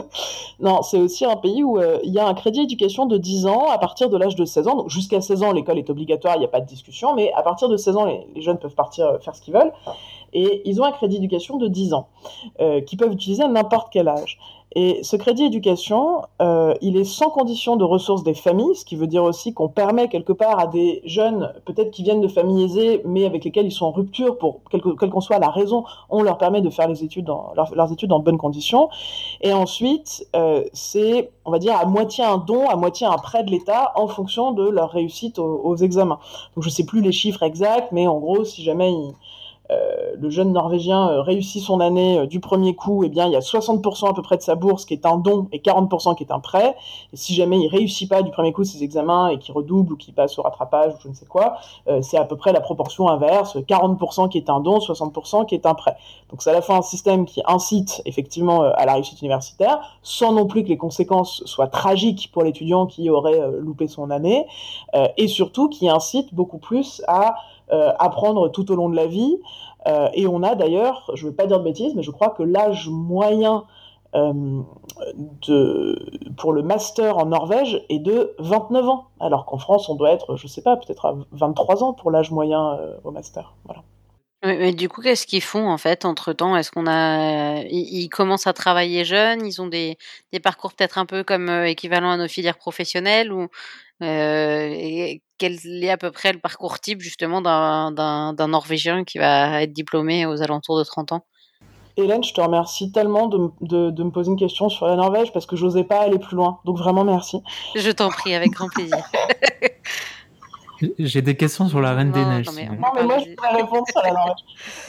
non, 0.60 0.82
c'est 0.82 0.98
aussi 0.98 1.24
un 1.24 1.36
pays 1.36 1.62
où 1.62 1.78
euh, 1.78 1.98
il 2.02 2.12
y 2.12 2.18
a 2.18 2.26
un 2.26 2.34
crédit 2.34 2.62
éducation 2.62 3.06
de 3.06 3.18
10 3.18 3.46
ans 3.46 3.68
à 3.70 3.78
partir 3.78 4.08
de 4.08 4.16
l'âge 4.16 4.34
de 4.34 4.44
16 4.44 4.68
ans. 4.68 4.76
Donc, 4.76 4.88
jusqu'à 4.88 5.20
16 5.20 5.42
ans, 5.42 5.52
l'école 5.52 5.78
est 5.78 5.90
obligatoire, 5.90 6.36
il 6.36 6.40
n'y 6.40 6.46
a 6.46 6.48
pas 6.48 6.60
de 6.60 6.66
discussion, 6.66 7.14
mais 7.14 7.32
à 7.34 7.42
partir 7.42 7.68
de 7.68 7.76
16 7.76 7.96
ans, 7.96 8.06
les, 8.06 8.42
jeunes 8.42 8.58
peuvent 8.58 8.74
partir 8.74 9.06
euh, 9.06 9.18
faire 9.18 9.34
ce 9.36 9.42
qu'ils 9.42 9.54
veulent. 9.54 9.72
Et 10.32 10.62
ils 10.64 10.80
ont 10.80 10.84
un 10.84 10.92
crédit 10.92 11.16
éducation 11.16 11.56
de 11.56 11.68
10 11.68 11.92
ans, 11.92 12.06
euh, 12.60 12.80
qu'ils 12.80 12.98
peuvent 12.98 13.12
utiliser 13.12 13.42
à 13.42 13.48
n'importe 13.48 13.88
quel 13.92 14.08
âge. 14.08 14.38
Et 14.76 15.02
ce 15.02 15.16
crédit 15.16 15.44
éducation, 15.44 16.22
euh, 16.40 16.74
il 16.80 16.96
est 16.96 17.04
sans 17.04 17.28
condition 17.30 17.74
de 17.74 17.82
ressources 17.82 18.22
des 18.22 18.34
familles, 18.34 18.76
ce 18.76 18.84
qui 18.84 18.94
veut 18.94 19.08
dire 19.08 19.24
aussi 19.24 19.52
qu'on 19.52 19.68
permet 19.68 20.08
quelque 20.08 20.32
part 20.32 20.60
à 20.60 20.68
des 20.68 21.02
jeunes, 21.04 21.52
peut-être 21.64 21.90
qui 21.90 22.04
viennent 22.04 22.20
de 22.20 22.28
familles 22.28 22.64
aisées, 22.64 23.02
mais 23.04 23.24
avec 23.24 23.44
lesquels 23.44 23.66
ils 23.66 23.72
sont 23.72 23.86
en 23.86 23.90
rupture, 23.90 24.38
pour 24.38 24.60
quelle 24.70 24.80
que- 24.80 24.90
quelle 24.90 25.10
qu'en 25.10 25.20
soit 25.20 25.40
la 25.40 25.50
raison, 25.50 25.84
on 26.08 26.22
leur 26.22 26.38
permet 26.38 26.60
de 26.60 26.70
faire 26.70 26.86
les 26.86 27.02
études 27.02 27.24
dans, 27.24 27.52
leurs, 27.56 27.92
études 27.92 28.10
dans 28.10 28.20
bonnes 28.20 28.38
conditions. 28.38 28.88
Et 29.40 29.52
ensuite, 29.52 30.24
euh, 30.36 30.62
c'est, 30.72 31.30
on 31.44 31.50
va 31.50 31.58
dire, 31.58 31.76
à 31.76 31.84
moitié 31.84 32.22
un 32.22 32.38
don, 32.38 32.68
à 32.68 32.76
moitié 32.76 33.08
un 33.08 33.18
prêt 33.18 33.42
de 33.42 33.50
l'État 33.50 33.92
en 33.96 34.06
fonction 34.06 34.52
de 34.52 34.68
leur 34.68 34.90
réussite 34.90 35.40
aux, 35.40 35.60
aux 35.64 35.76
examens. 35.76 36.20
Donc 36.54 36.62
je 36.62 36.70
sais 36.70 36.84
plus 36.84 37.00
les 37.00 37.12
chiffres 37.12 37.42
exacts, 37.42 37.90
mais 37.90 38.06
en 38.06 38.18
gros, 38.18 38.44
si 38.44 38.62
jamais 38.62 38.92
ils, 38.92 39.14
euh, 39.70 40.14
le 40.18 40.30
jeune 40.30 40.52
Norvégien 40.52 41.08
euh, 41.08 41.22
réussit 41.22 41.62
son 41.62 41.80
année 41.80 42.18
euh, 42.18 42.26
du 42.26 42.40
premier 42.40 42.74
coup, 42.74 43.04
eh 43.04 43.08
bien, 43.08 43.26
il 43.26 43.32
y 43.32 43.36
a 43.36 43.40
60% 43.40 44.08
à 44.08 44.12
peu 44.12 44.22
près 44.22 44.36
de 44.36 44.42
sa 44.42 44.54
bourse 44.54 44.84
qui 44.84 44.94
est 44.94 45.06
un 45.06 45.16
don 45.16 45.48
et 45.52 45.58
40% 45.58 46.16
qui 46.16 46.24
est 46.24 46.32
un 46.32 46.40
prêt. 46.40 46.76
Et 47.12 47.16
si 47.16 47.34
jamais 47.34 47.58
il 47.58 47.68
réussit 47.68 48.08
pas 48.08 48.22
du 48.22 48.30
premier 48.30 48.52
coup 48.52 48.64
ses 48.64 48.82
examens 48.82 49.28
et 49.28 49.38
qu'il 49.38 49.54
redouble 49.54 49.92
ou 49.92 49.96
qu'il 49.96 50.14
passe 50.14 50.38
au 50.38 50.42
rattrapage 50.42 50.94
ou 50.94 50.96
je 51.02 51.08
ne 51.08 51.14
sais 51.14 51.26
quoi, 51.26 51.56
c'est 52.02 52.16
à 52.16 52.24
peu 52.24 52.36
près 52.36 52.52
la 52.52 52.60
proportion 52.60 53.08
inverse, 53.08 53.56
40% 53.56 54.28
qui 54.28 54.38
est 54.38 54.50
un 54.50 54.60
don, 54.60 54.78
60% 54.78 55.46
qui 55.46 55.54
est 55.54 55.66
un 55.66 55.74
prêt. 55.74 55.96
Donc 56.30 56.42
c'est 56.42 56.50
à 56.50 56.52
la 56.52 56.62
fois 56.62 56.76
un 56.76 56.82
système 56.82 57.24
qui 57.24 57.42
incite 57.46 58.02
effectivement 58.04 58.62
à 58.62 58.84
la 58.86 58.94
réussite 58.94 59.20
universitaire, 59.22 59.80
sans 60.02 60.32
non 60.32 60.46
plus 60.46 60.62
que 60.62 60.68
les 60.68 60.76
conséquences 60.76 61.42
soient 61.46 61.68
tragiques 61.68 62.30
pour 62.32 62.42
l'étudiant 62.42 62.86
qui 62.86 63.10
aurait 63.10 63.40
loupé 63.58 63.88
son 63.88 64.10
année, 64.10 64.46
et 65.16 65.28
surtout 65.28 65.68
qui 65.68 65.88
incite 65.88 66.34
beaucoup 66.34 66.58
plus 66.58 67.02
à 67.08 67.34
apprendre 67.70 68.48
tout 68.50 68.70
au 68.72 68.76
long 68.76 68.88
de 68.88 68.96
la 68.96 69.06
vie. 69.06 69.38
Euh, 69.86 70.08
et 70.14 70.26
on 70.26 70.42
a 70.42 70.54
d'ailleurs, 70.54 71.10
je 71.14 71.24
ne 71.24 71.30
veux 71.30 71.36
pas 71.36 71.46
dire 71.46 71.58
de 71.58 71.64
bêtises, 71.64 71.94
mais 71.94 72.02
je 72.02 72.10
crois 72.10 72.30
que 72.30 72.42
l'âge 72.42 72.88
moyen 72.88 73.64
euh, 74.14 74.62
de, 75.46 75.98
pour 76.36 76.52
le 76.52 76.62
master 76.62 77.18
en 77.18 77.26
Norvège 77.26 77.84
est 77.88 78.00
de 78.00 78.34
29 78.38 78.88
ans, 78.88 79.04
alors 79.20 79.46
qu'en 79.46 79.58
France, 79.58 79.88
on 79.88 79.94
doit 79.94 80.10
être, 80.10 80.36
je 80.36 80.46
sais 80.46 80.62
pas, 80.62 80.76
peut-être 80.76 81.06
à 81.06 81.14
23 81.32 81.84
ans 81.84 81.92
pour 81.92 82.10
l'âge 82.10 82.30
moyen 82.30 82.74
euh, 82.74 82.96
au 83.04 83.10
master. 83.10 83.54
Voilà. 83.64 83.82
Mais, 84.42 84.56
mais 84.56 84.72
du 84.72 84.88
coup, 84.88 85.02
qu'est-ce 85.02 85.26
qu'ils 85.26 85.42
font 85.42 85.68
en 85.68 85.78
fait 85.78 86.04
entre 86.04 86.32
temps 86.32 86.56
Est-ce 86.56 86.70
qu'on 86.70 86.86
a, 86.86 87.62
ils, 87.62 88.02
ils 88.04 88.08
commencent 88.08 88.46
à 88.46 88.52
travailler 88.52 89.04
jeunes? 89.04 89.46
Ils 89.46 89.60
ont 89.60 89.66
des, 89.66 89.98
des 90.32 90.40
parcours 90.40 90.72
peut-être 90.72 90.98
un 90.98 91.06
peu 91.06 91.24
comme 91.24 91.48
euh, 91.48 91.66
équivalent 91.66 92.10
à 92.10 92.16
nos 92.16 92.28
filières 92.28 92.56
professionnelles 92.56 93.32
ou 93.32 93.48
euh, 94.02 94.70
et 94.72 95.22
quel 95.36 95.58
est 95.64 95.90
à 95.90 95.98
peu 95.98 96.10
près 96.10 96.32
le 96.32 96.38
parcours 96.38 96.80
type 96.80 97.00
justement 97.00 97.42
d'un 97.42 98.48
Norvégien 98.48 99.04
qui 99.04 99.18
va 99.18 99.62
être 99.62 99.72
diplômé 99.72 100.24
aux 100.24 100.42
alentours 100.42 100.78
de 100.78 100.84
30 100.84 101.12
ans? 101.12 101.24
Hélène, 101.96 102.24
je 102.24 102.32
te 102.32 102.40
remercie 102.40 102.92
tellement 102.92 103.26
de, 103.26 103.50
de, 103.60 103.90
de 103.90 104.02
me 104.02 104.10
poser 104.10 104.30
une 104.30 104.38
question 104.38 104.70
sur 104.70 104.86
la 104.86 104.96
Norvège 104.96 105.32
parce 105.32 105.44
que 105.44 105.56
j'osais 105.56 105.84
pas 105.84 106.00
aller 106.00 106.18
plus 106.18 106.36
loin. 106.36 106.60
Donc 106.64 106.78
vraiment 106.78 107.04
merci. 107.04 107.42
Je 107.74 107.90
t'en 107.90 108.08
prie, 108.08 108.34
avec 108.34 108.52
grand 108.52 108.68
plaisir. 108.68 109.04
J'ai 110.98 111.22
des 111.22 111.36
questions 111.36 111.68
sur 111.68 111.80
la 111.80 111.94
Reine 111.94 112.10
des 112.12 112.24
Neiges. 112.24 112.46
non, 112.46 112.52
mais 112.54 112.62
sinon. 112.64 112.76
Non, 112.76 112.88
mais 112.94 113.04
moi, 113.04 113.18
je 113.18 113.34
pourrais 113.34 113.54
répondre 113.62 113.84
sur 113.90 114.02
la. 114.02 114.34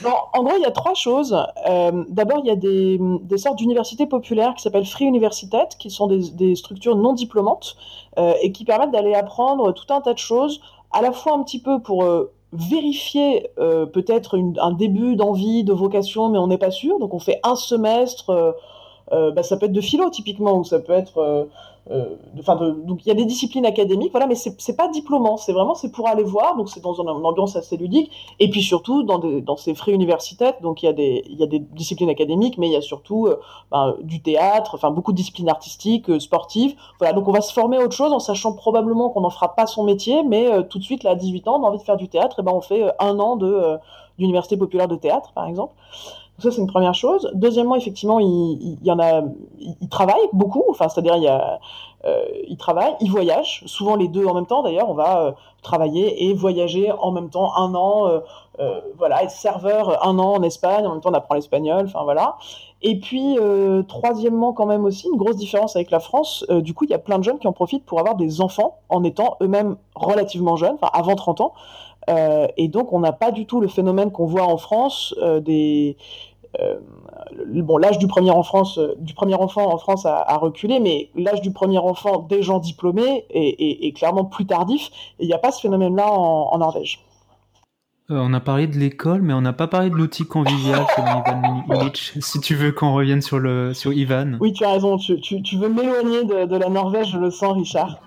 Non, 0.02 0.16
en 0.32 0.42
gros, 0.42 0.54
il 0.56 0.62
y 0.62 0.66
a 0.66 0.70
trois 0.70 0.94
choses. 0.94 1.36
Euh, 1.68 2.04
D'abord, 2.08 2.40
il 2.44 2.46
y 2.46 2.50
a 2.50 2.56
des, 2.56 2.98
des 3.22 3.38
sortes 3.38 3.56
d'universités 3.58 4.06
populaires 4.06 4.54
qui 4.54 4.62
s'appellent 4.62 4.86
Free 4.86 5.04
Universitet, 5.04 5.68
qui 5.78 5.90
sont 5.90 6.06
des, 6.06 6.30
des 6.30 6.54
structures 6.54 6.96
non 6.96 7.12
diplômantes 7.12 7.76
euh, 8.18 8.34
et 8.42 8.52
qui 8.52 8.64
permettent 8.64 8.90
d'aller 8.92 9.14
apprendre 9.14 9.72
tout 9.72 9.92
un 9.92 10.00
tas 10.00 10.12
de 10.14 10.18
choses, 10.18 10.60
à 10.92 11.02
la 11.02 11.12
fois 11.12 11.34
un 11.34 11.42
petit 11.42 11.60
peu 11.60 11.80
pour 11.80 12.04
euh, 12.04 12.32
vérifier 12.52 13.48
euh, 13.58 13.86
peut-être 13.86 14.38
un 14.60 14.72
début 14.72 15.16
d'envie, 15.16 15.64
de 15.64 15.72
vocation, 15.72 16.28
mais 16.28 16.38
on 16.38 16.46
n'est 16.48 16.58
pas 16.58 16.70
sûr. 16.70 16.98
Donc, 16.98 17.14
on 17.14 17.18
fait 17.18 17.40
un 17.44 17.56
semestre. 17.56 18.30
euh, 18.30 18.52
euh, 19.12 19.30
bah, 19.30 19.42
ça 19.42 19.56
peut 19.58 19.66
être 19.66 19.72
de 19.72 19.80
philo 19.80 20.08
typiquement, 20.10 20.54
ou 20.58 20.64
ça 20.64 20.78
peut 20.78 20.92
être, 20.92 21.46
euh, 21.90 21.92
euh, 21.92 22.16
enfin, 22.38 22.56
de- 22.56 22.70
donc 22.86 23.04
il 23.04 23.08
y 23.08 23.12
a 23.12 23.14
des 23.14 23.24
disciplines 23.24 23.66
académiques, 23.66 24.12
voilà, 24.12 24.26
mais 24.26 24.34
c'est 24.34 24.76
pas 24.76 24.88
diplômant, 24.88 25.36
c'est 25.36 25.52
vraiment 25.52 25.74
c'est 25.74 25.90
pour 25.90 26.08
aller 26.08 26.22
voir, 26.22 26.56
donc 26.56 26.68
c'est 26.68 26.80
dans 26.80 26.94
une, 26.94 27.08
ambiance 27.08 27.56
assez 27.56 27.76
ludique, 27.76 28.10
et 28.38 28.48
puis 28.50 28.62
surtout 28.62 29.02
dans, 29.02 29.18
des, 29.18 29.40
dans 29.40 29.56
ces 29.56 29.74
frais 29.74 29.92
universitaires, 29.92 30.54
donc 30.62 30.82
il 30.82 30.86
y 30.86 30.88
a 30.88 30.92
des 30.92 31.24
il 31.28 31.36
y 31.36 31.42
a 31.42 31.46
des 31.46 31.58
disciplines 31.58 32.08
académiques, 32.10 32.56
mais 32.58 32.68
il 32.68 32.72
y 32.72 32.76
a 32.76 32.80
surtout 32.80 33.26
euh, 33.26 33.40
ben, 33.70 33.96
du 34.02 34.22
théâtre, 34.22 34.74
enfin 34.74 34.90
beaucoup 34.90 35.12
de 35.12 35.16
disciplines 35.16 35.48
artistiques, 35.48 36.08
euh, 36.10 36.20
sportives, 36.20 36.74
voilà, 36.98 37.14
donc 37.14 37.26
on 37.28 37.32
va 37.32 37.40
se 37.40 37.52
former 37.52 37.78
à 37.78 37.80
autre 37.84 37.96
chose 37.96 38.12
en 38.12 38.20
sachant 38.20 38.52
probablement 38.52 39.10
qu'on 39.10 39.20
n'en 39.22 39.30
fera 39.30 39.54
pas 39.54 39.66
son 39.66 39.82
métier, 39.84 40.22
mais 40.22 40.46
euh, 40.50 40.62
tout 40.62 40.78
de 40.78 40.84
suite 40.84 41.02
là 41.02 41.10
à 41.12 41.14
18 41.14 41.48
ans, 41.48 41.60
on 41.60 41.64
a 41.64 41.68
envie 41.68 41.78
de 41.78 41.82
faire 41.82 41.96
du 41.96 42.08
théâtre, 42.08 42.40
et 42.40 42.42
ben 42.42 42.52
on 42.54 42.60
fait 42.60 42.82
euh, 42.84 42.90
un 43.00 43.18
an 43.18 43.36
de 43.36 43.46
euh, 43.46 43.76
d'université 44.18 44.56
populaire 44.56 44.88
de 44.88 44.96
théâtre 44.96 45.32
par 45.34 45.46
exemple. 45.48 45.74
Ça, 46.38 46.50
c'est 46.50 46.60
une 46.60 46.66
première 46.66 46.94
chose. 46.94 47.30
Deuxièmement, 47.34 47.76
effectivement, 47.76 48.18
il, 48.18 48.26
il- 48.28 48.78
y 48.82 48.90
en 48.90 48.98
a, 48.98 49.20
il, 49.60 49.76
il 49.80 49.88
beaucoup. 50.32 50.64
Enfin, 50.70 50.88
c'est-à-dire, 50.88 51.16
il 51.16 51.22
y 51.22 51.28
a, 51.28 51.60
euh, 52.04 52.24
voyage, 53.10 53.62
souvent 53.66 53.94
les 53.96 54.08
deux 54.08 54.26
en 54.26 54.34
même 54.34 54.46
temps. 54.46 54.62
D'ailleurs, 54.62 54.90
on 54.90 54.94
va 54.94 55.20
euh, 55.26 55.32
travailler 55.62 56.24
et 56.28 56.34
voyager 56.34 56.90
en 56.90 57.12
même 57.12 57.30
temps 57.30 57.54
un 57.56 57.74
an. 57.74 58.08
euh, 58.08 58.20
euh, 58.60 58.80
voilà, 58.98 59.22
être 59.22 59.30
serveur 59.30 60.04
un 60.06 60.18
an 60.18 60.34
en 60.34 60.42
Espagne. 60.42 60.86
En 60.86 60.92
même 60.92 61.00
temps, 61.00 61.10
on 61.10 61.14
apprend 61.14 61.34
l'espagnol. 61.34 61.84
Enfin 61.86 62.02
voilà. 62.02 62.36
Et 62.82 62.98
puis, 62.98 63.38
euh, 63.38 63.82
troisièmement, 63.84 64.52
quand 64.52 64.66
même 64.66 64.84
aussi, 64.84 65.06
une 65.08 65.16
grosse 65.18 65.36
différence 65.36 65.76
avec 65.76 65.90
la 65.90 66.00
France. 66.00 66.44
euh, 66.50 66.60
du 66.60 66.74
coup, 66.74 66.84
il 66.84 66.90
y 66.90 66.94
a 66.94 66.98
plein 66.98 67.18
de 67.18 67.24
jeunes 67.24 67.38
qui 67.38 67.46
en 67.46 67.52
profitent 67.52 67.84
pour 67.86 68.00
avoir 68.00 68.16
des 68.16 68.40
enfants 68.40 68.78
en 68.88 69.04
étant 69.04 69.36
eux-mêmes 69.40 69.76
relativement 69.94 70.56
jeunes, 70.56 70.74
enfin 70.80 70.90
avant 70.92 71.14
30 71.14 71.40
ans. 71.40 71.52
Euh, 72.10 72.46
et 72.56 72.68
donc, 72.68 72.92
on 72.92 73.00
n'a 73.00 73.12
pas 73.12 73.30
du 73.30 73.46
tout 73.46 73.60
le 73.60 73.68
phénomène 73.68 74.10
qu'on 74.10 74.26
voit 74.26 74.44
en 74.46 74.56
France 74.56 75.14
euh, 75.22 75.40
des 75.40 75.96
euh, 76.60 76.76
le- 77.46 77.62
bon, 77.62 77.78
l'âge 77.78 77.98
du 77.98 78.06
premier 78.06 78.30
en 78.30 78.42
France, 78.42 78.76
euh, 78.78 78.94
du 78.98 79.14
premier 79.14 79.34
enfant 79.34 79.72
en 79.72 79.78
France 79.78 80.04
a, 80.04 80.16
a 80.18 80.36
reculé, 80.36 80.80
mais 80.80 81.08
l'âge 81.14 81.40
du 81.40 81.50
premier 81.52 81.78
enfant 81.78 82.18
des 82.18 82.42
gens 82.42 82.58
diplômés 82.58 83.24
est, 83.30 83.40
est- 83.58 83.86
est 83.86 83.92
clairement 83.92 84.26
plus 84.26 84.44
tardif. 84.44 84.90
Il 85.18 85.26
n'y 85.26 85.32
a 85.32 85.38
pas 85.38 85.50
ce 85.50 85.60
phénomène-là 85.62 86.12
en, 86.12 86.48
en 86.52 86.58
Norvège. 86.58 87.00
Euh, 88.10 88.18
on 88.20 88.34
a 88.34 88.40
parlé 88.40 88.66
de 88.66 88.76
l'école, 88.76 89.22
mais 89.22 89.32
on 89.32 89.40
n'a 89.40 89.54
pas 89.54 89.68
parlé 89.68 89.88
de 89.88 89.94
l'outil 89.94 90.26
convivial 90.26 90.84
Ivan 90.98 91.62
Illich. 91.70 92.12
Si 92.20 92.40
tu 92.40 92.54
veux 92.54 92.72
qu'on 92.72 92.92
revienne 92.92 93.22
sur, 93.22 93.38
le, 93.38 93.72
sur 93.72 93.92
Ivan. 93.94 94.36
Oui, 94.40 94.52
tu 94.52 94.64
as 94.64 94.72
raison. 94.72 94.98
Tu, 94.98 95.18
tu- 95.20 95.40
tu 95.40 95.56
veux 95.56 95.68
m'éloigner 95.70 96.24
de, 96.24 96.44
de 96.44 96.56
la 96.56 96.68
Norvège, 96.68 97.12
je 97.12 97.18
le 97.18 97.30
sens, 97.30 97.54
Richard. 97.54 97.98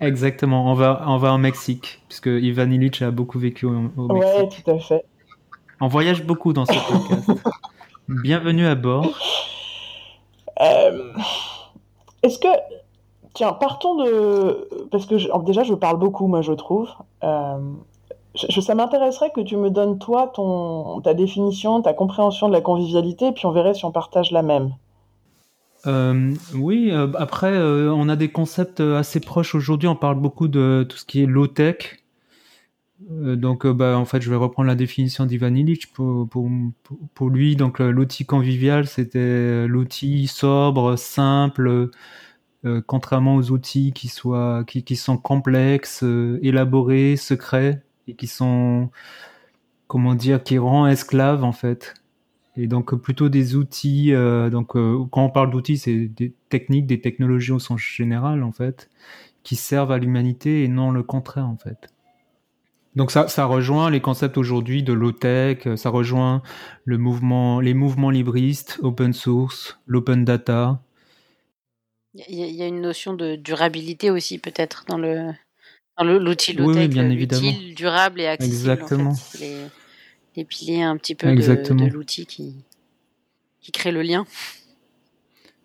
Exactement, 0.00 0.66
on 0.70 0.74
va, 0.74 1.02
on 1.06 1.16
va 1.16 1.32
en 1.32 1.38
Mexique, 1.38 2.00
puisque 2.08 2.26
Ivan 2.26 2.70
Illich 2.70 3.00
a 3.02 3.10
beaucoup 3.10 3.38
vécu 3.38 3.64
au, 3.66 3.70
au 3.96 4.08
Mexique. 4.12 4.34
Ouais, 4.36 4.48
tout 4.48 4.70
à 4.70 4.78
fait. 4.78 5.04
On 5.80 5.88
voyage 5.88 6.24
beaucoup 6.24 6.52
dans 6.52 6.66
ce 6.66 6.72
podcast. 6.72 7.30
Bienvenue 8.08 8.66
à 8.66 8.74
bord. 8.74 9.06
Euh, 10.60 11.12
Est-ce 12.22 12.38
que. 12.38 12.48
Tiens, 13.34 13.52
partons 13.52 13.96
de. 13.96 14.68
Parce 14.90 15.04
que 15.06 15.18
je- 15.18 15.28
déjà, 15.44 15.62
je 15.62 15.74
parle 15.74 15.98
beaucoup, 15.98 16.26
moi, 16.26 16.40
je 16.42 16.52
trouve. 16.52 16.88
Euh, 17.24 17.58
je- 18.34 18.60
ça 18.60 18.74
m'intéresserait 18.74 19.30
que 19.30 19.40
tu 19.42 19.56
me 19.56 19.70
donnes, 19.70 19.98
toi, 19.98 20.30
ton, 20.34 21.00
ta 21.02 21.12
définition, 21.14 21.82
ta 21.82 21.92
compréhension 21.92 22.48
de 22.48 22.52
la 22.54 22.60
convivialité, 22.62 23.32
puis 23.32 23.44
on 23.46 23.50
verrait 23.50 23.74
si 23.74 23.84
on 23.84 23.92
partage 23.92 24.30
la 24.30 24.42
même. 24.42 24.74
Euh, 25.86 26.34
oui, 26.54 26.90
euh, 26.90 27.08
après, 27.16 27.52
euh, 27.52 27.92
on 27.92 28.08
a 28.08 28.16
des 28.16 28.28
concepts 28.30 28.80
assez 28.80 29.20
proches 29.20 29.54
aujourd'hui. 29.54 29.88
On 29.88 29.96
parle 29.96 30.20
beaucoup 30.20 30.48
de 30.48 30.84
tout 30.88 30.96
ce 30.96 31.04
qui 31.04 31.22
est 31.22 31.26
low-tech. 31.26 32.02
Euh, 33.10 33.36
donc, 33.36 33.66
euh, 33.66 33.72
bah, 33.72 33.98
en 33.98 34.04
fait, 34.04 34.20
je 34.22 34.30
vais 34.30 34.36
reprendre 34.36 34.66
la 34.68 34.74
définition 34.74 35.26
d'Ivan 35.26 35.54
Illich 35.54 35.92
pour, 35.92 36.28
pour, 36.28 36.50
pour- 37.14 37.30
lui. 37.30 37.56
Donc, 37.56 37.78
l'outil 37.78 38.24
convivial, 38.24 38.86
c'était 38.86 39.18
euh, 39.18 39.66
l'outil 39.66 40.26
sobre, 40.26 40.96
simple, 40.96 41.90
contrairement 42.86 43.36
aux 43.36 43.52
outils 43.52 43.92
qui, 43.92 44.08
soient, 44.08 44.64
qui, 44.66 44.82
qui 44.82 44.96
sont 44.96 45.16
complexes, 45.18 46.02
élaborés, 46.42 47.16
secrets, 47.16 47.82
et 48.08 48.14
qui 48.14 48.26
sont, 48.26 48.90
comment 49.86 50.14
dire, 50.16 50.42
qui 50.42 50.58
rend 50.58 50.86
esclave, 50.88 51.44
en 51.44 51.52
fait. 51.52 51.94
Et 52.56 52.66
donc 52.66 52.94
plutôt 52.94 53.28
des 53.28 53.56
outils. 53.56 54.12
donc 54.50 54.72
quand 54.72 55.24
on 55.24 55.30
parle 55.30 55.50
d'outils, 55.50 55.78
c'est 55.78 56.06
des 56.08 56.32
techniques, 56.48 56.86
des 56.86 57.00
technologies 57.00 57.52
au 57.52 57.58
sens 57.58 57.80
général 57.80 58.42
en 58.42 58.52
fait, 58.52 58.90
qui 59.42 59.56
servent 59.56 59.92
à 59.92 59.98
l'humanité 59.98 60.64
et 60.64 60.68
non 60.68 60.90
le 60.90 61.02
contraire 61.02 61.46
en 61.46 61.56
fait. 61.56 61.88
Donc 62.96 63.10
ça, 63.10 63.28
ça 63.28 63.44
rejoint 63.44 63.90
les 63.90 64.00
concepts 64.00 64.38
aujourd'hui 64.38 64.82
de 64.82 64.94
low-tech, 64.94 65.68
ça 65.76 65.90
rejoint 65.90 66.42
le 66.86 66.96
mouvement, 66.96 67.60
les 67.60 67.74
mouvements 67.74 68.08
libristes, 68.08 68.78
open 68.82 69.12
source, 69.12 69.78
l'open 69.86 70.24
data. 70.24 70.80
Il 72.14 72.34
y, 72.34 72.62
a 72.62 72.66
une 72.66 72.80
notion 72.80 73.12
de 73.12 73.36
durabilité 73.36 74.10
aussi 74.10 74.38
peut-être 74.38 74.86
dans 74.88 74.96
le 74.96 75.32
dans 75.98 76.04
l'outil 76.04 76.54
low-tech, 76.54 76.84
oui, 76.84 76.88
bien 76.88 77.10
évidemment. 77.10 77.52
durable 77.76 78.22
et 78.22 78.26
accessible. 78.26 78.54
Exactement. 78.54 79.10
En 79.10 79.14
fait. 79.14 79.38
les, 79.40 79.56
les, 80.36 80.44
piliers 80.44 80.82
un 80.82 80.96
petit 80.96 81.14
peu 81.14 81.34
de, 81.34 81.34
de 81.34 81.92
l'outil 81.92 82.26
qui 82.26 82.54
qui 83.60 83.72
crée 83.72 83.90
le 83.90 84.02
lien. 84.02 84.26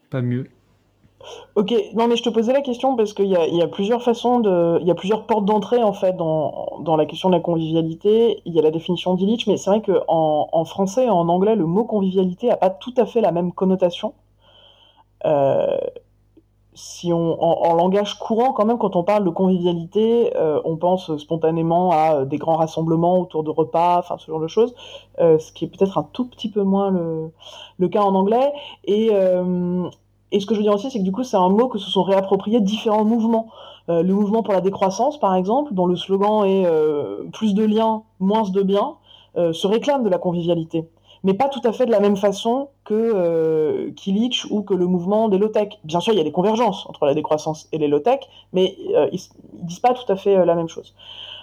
Pas 0.09 0.21
mieux. 0.21 0.49
Ok, 1.55 1.71
non 1.93 2.07
mais 2.07 2.15
je 2.15 2.23
te 2.23 2.29
posais 2.29 2.51
la 2.51 2.61
question 2.61 2.95
parce 2.95 3.13
qu'il 3.13 3.27
y 3.27 3.35
a, 3.35 3.47
y 3.47 3.61
a 3.61 3.67
plusieurs 3.67 4.01
façons 4.01 4.39
de, 4.39 4.79
il 4.81 4.87
y 4.87 4.91
a 4.91 4.95
plusieurs 4.95 5.27
portes 5.27 5.45
d'entrée 5.45 5.83
en 5.83 5.93
fait 5.93 6.13
dans, 6.13 6.79
dans 6.81 6.95
la 6.95 7.05
question 7.05 7.29
de 7.29 7.35
la 7.35 7.41
convivialité. 7.41 8.41
Il 8.45 8.53
y 8.53 8.59
a 8.59 8.61
la 8.61 8.71
définition 8.71 9.13
d'Illich, 9.13 9.45
mais 9.47 9.57
c'est 9.57 9.69
vrai 9.69 9.81
que 9.81 10.01
en, 10.07 10.49
en, 10.51 10.65
français 10.65 11.05
et 11.05 11.09
en 11.09 11.29
anglais, 11.29 11.55
le 11.55 11.65
mot 11.65 11.83
convivialité 11.83 12.49
a 12.49 12.57
pas 12.57 12.69
tout 12.69 12.93
à 12.97 13.05
fait 13.05 13.21
la 13.21 13.31
même 13.31 13.51
connotation. 13.51 14.13
Euh, 15.25 15.77
si 16.73 17.11
on, 17.11 17.41
en, 17.41 17.73
langage 17.75 18.17
courant, 18.17 18.53
quand 18.53 18.65
même, 18.65 18.77
quand 18.77 18.95
on 18.95 19.03
parle 19.03 19.25
de 19.25 19.29
convivialité, 19.29 20.35
euh, 20.37 20.61
on 20.63 20.77
pense 20.77 21.15
spontanément 21.17 21.91
à 21.91 22.25
des 22.25 22.37
grands 22.37 22.55
rassemblements 22.55 23.19
autour 23.19 23.43
de 23.43 23.49
repas, 23.49 23.99
enfin 23.99 24.17
ce 24.17 24.31
genre 24.31 24.39
de 24.39 24.47
choses, 24.47 24.73
euh, 25.19 25.37
ce 25.37 25.51
qui 25.51 25.65
est 25.65 25.67
peut-être 25.67 25.97
un 25.97 26.07
tout 26.13 26.25
petit 26.25 26.49
peu 26.49 26.63
moins 26.63 26.89
le, 26.89 27.31
le 27.77 27.87
cas 27.89 28.01
en 28.01 28.15
anglais. 28.15 28.53
Et, 28.85 29.09
euh, 29.11 29.89
et 30.31 30.39
ce 30.39 30.45
que 30.45 30.53
je 30.53 30.59
veux 30.59 30.63
dire 30.63 30.73
aussi, 30.73 30.89
c'est 30.89 30.99
que 30.99 31.03
du 31.03 31.11
coup, 31.11 31.23
c'est 31.23 31.37
un 31.37 31.49
mot 31.49 31.67
que 31.67 31.77
se 31.77 31.89
sont 31.89 32.03
réappropriés 32.03 32.61
différents 32.61 33.05
mouvements. 33.05 33.49
Euh, 33.89 34.03
le 34.03 34.13
mouvement 34.13 34.43
pour 34.43 34.53
la 34.53 34.61
décroissance, 34.61 35.19
par 35.19 35.35
exemple, 35.35 35.73
dont 35.73 35.85
le 35.85 35.95
slogan 35.95 36.45
est 36.45 36.65
euh, 36.65 37.23
plus 37.33 37.53
de 37.53 37.63
liens, 37.65 38.03
moins 38.19 38.49
de 38.49 38.61
biens, 38.61 38.95
euh, 39.37 39.53
se 39.53 39.67
réclame 39.67 40.03
de 40.03 40.09
la 40.09 40.17
convivialité. 40.17 40.87
Mais 41.23 41.33
pas 41.33 41.49
tout 41.49 41.61
à 41.63 41.71
fait 41.71 41.85
de 41.85 41.91
la 41.91 41.99
même 41.99 42.17
façon 42.17 42.69
que 42.83 42.93
euh, 42.93 43.91
ou 44.49 44.63
que 44.63 44.73
le 44.73 44.87
mouvement 44.87 45.29
des 45.29 45.37
low-tech. 45.37 45.79
Bien 45.83 45.99
sûr, 45.99 46.13
il 46.13 46.17
y 46.17 46.21
a 46.21 46.23
des 46.23 46.31
convergences 46.31 46.87
entre 46.89 47.05
la 47.05 47.13
décroissance 47.13 47.67
et 47.71 47.77
les 47.77 47.87
low-tech, 47.87 48.21
mais 48.53 48.75
ils, 48.77 49.19
ils 49.53 49.65
disent 49.65 49.79
pas 49.79 49.93
tout 49.93 50.11
à 50.11 50.15
fait 50.15 50.45
la 50.45 50.55
même 50.55 50.67
chose. 50.67 50.95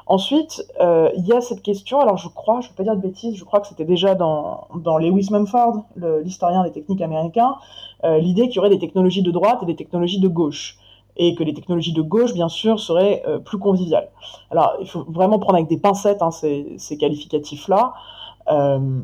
Ensuite, 0.08 0.66
euh, 0.80 1.10
il 1.16 1.26
y 1.26 1.34
a 1.34 1.42
cette 1.42 1.62
question, 1.62 2.00
alors 2.00 2.16
je 2.16 2.28
crois, 2.28 2.60
je 2.62 2.68
ne 2.68 2.70
vais 2.70 2.76
pas 2.76 2.82
dire 2.82 2.96
de 2.96 3.02
bêtises, 3.02 3.36
je 3.36 3.44
crois 3.44 3.60
que 3.60 3.66
c'était 3.66 3.84
déjà 3.84 4.14
dans, 4.14 4.66
dans 4.74 4.96
Lewis 4.96 5.28
Mumford, 5.30 5.84
l'historien 6.24 6.64
des 6.64 6.72
techniques 6.72 7.02
américains, 7.02 7.56
euh, 8.04 8.16
l'idée 8.16 8.48
qu'il 8.48 8.56
y 8.56 8.58
aurait 8.60 8.70
des 8.70 8.78
technologies 8.78 9.22
de 9.22 9.30
droite 9.30 9.58
et 9.62 9.66
des 9.66 9.76
technologies 9.76 10.18
de 10.18 10.28
gauche. 10.28 10.78
Et 11.20 11.34
que 11.34 11.42
les 11.42 11.52
technologies 11.52 11.92
de 11.92 12.00
gauche, 12.00 12.32
bien 12.32 12.48
sûr, 12.48 12.78
seraient 12.78 13.22
euh, 13.26 13.38
plus 13.38 13.58
conviviales. 13.58 14.08
Alors, 14.50 14.76
il 14.80 14.88
faut 14.88 15.04
vraiment 15.08 15.40
prendre 15.40 15.56
avec 15.56 15.68
des 15.68 15.76
pincettes 15.76 16.22
hein, 16.22 16.30
ces, 16.30 16.76
ces 16.78 16.96
qualificatifs-là. 16.96 17.92
Euh, 18.52 19.00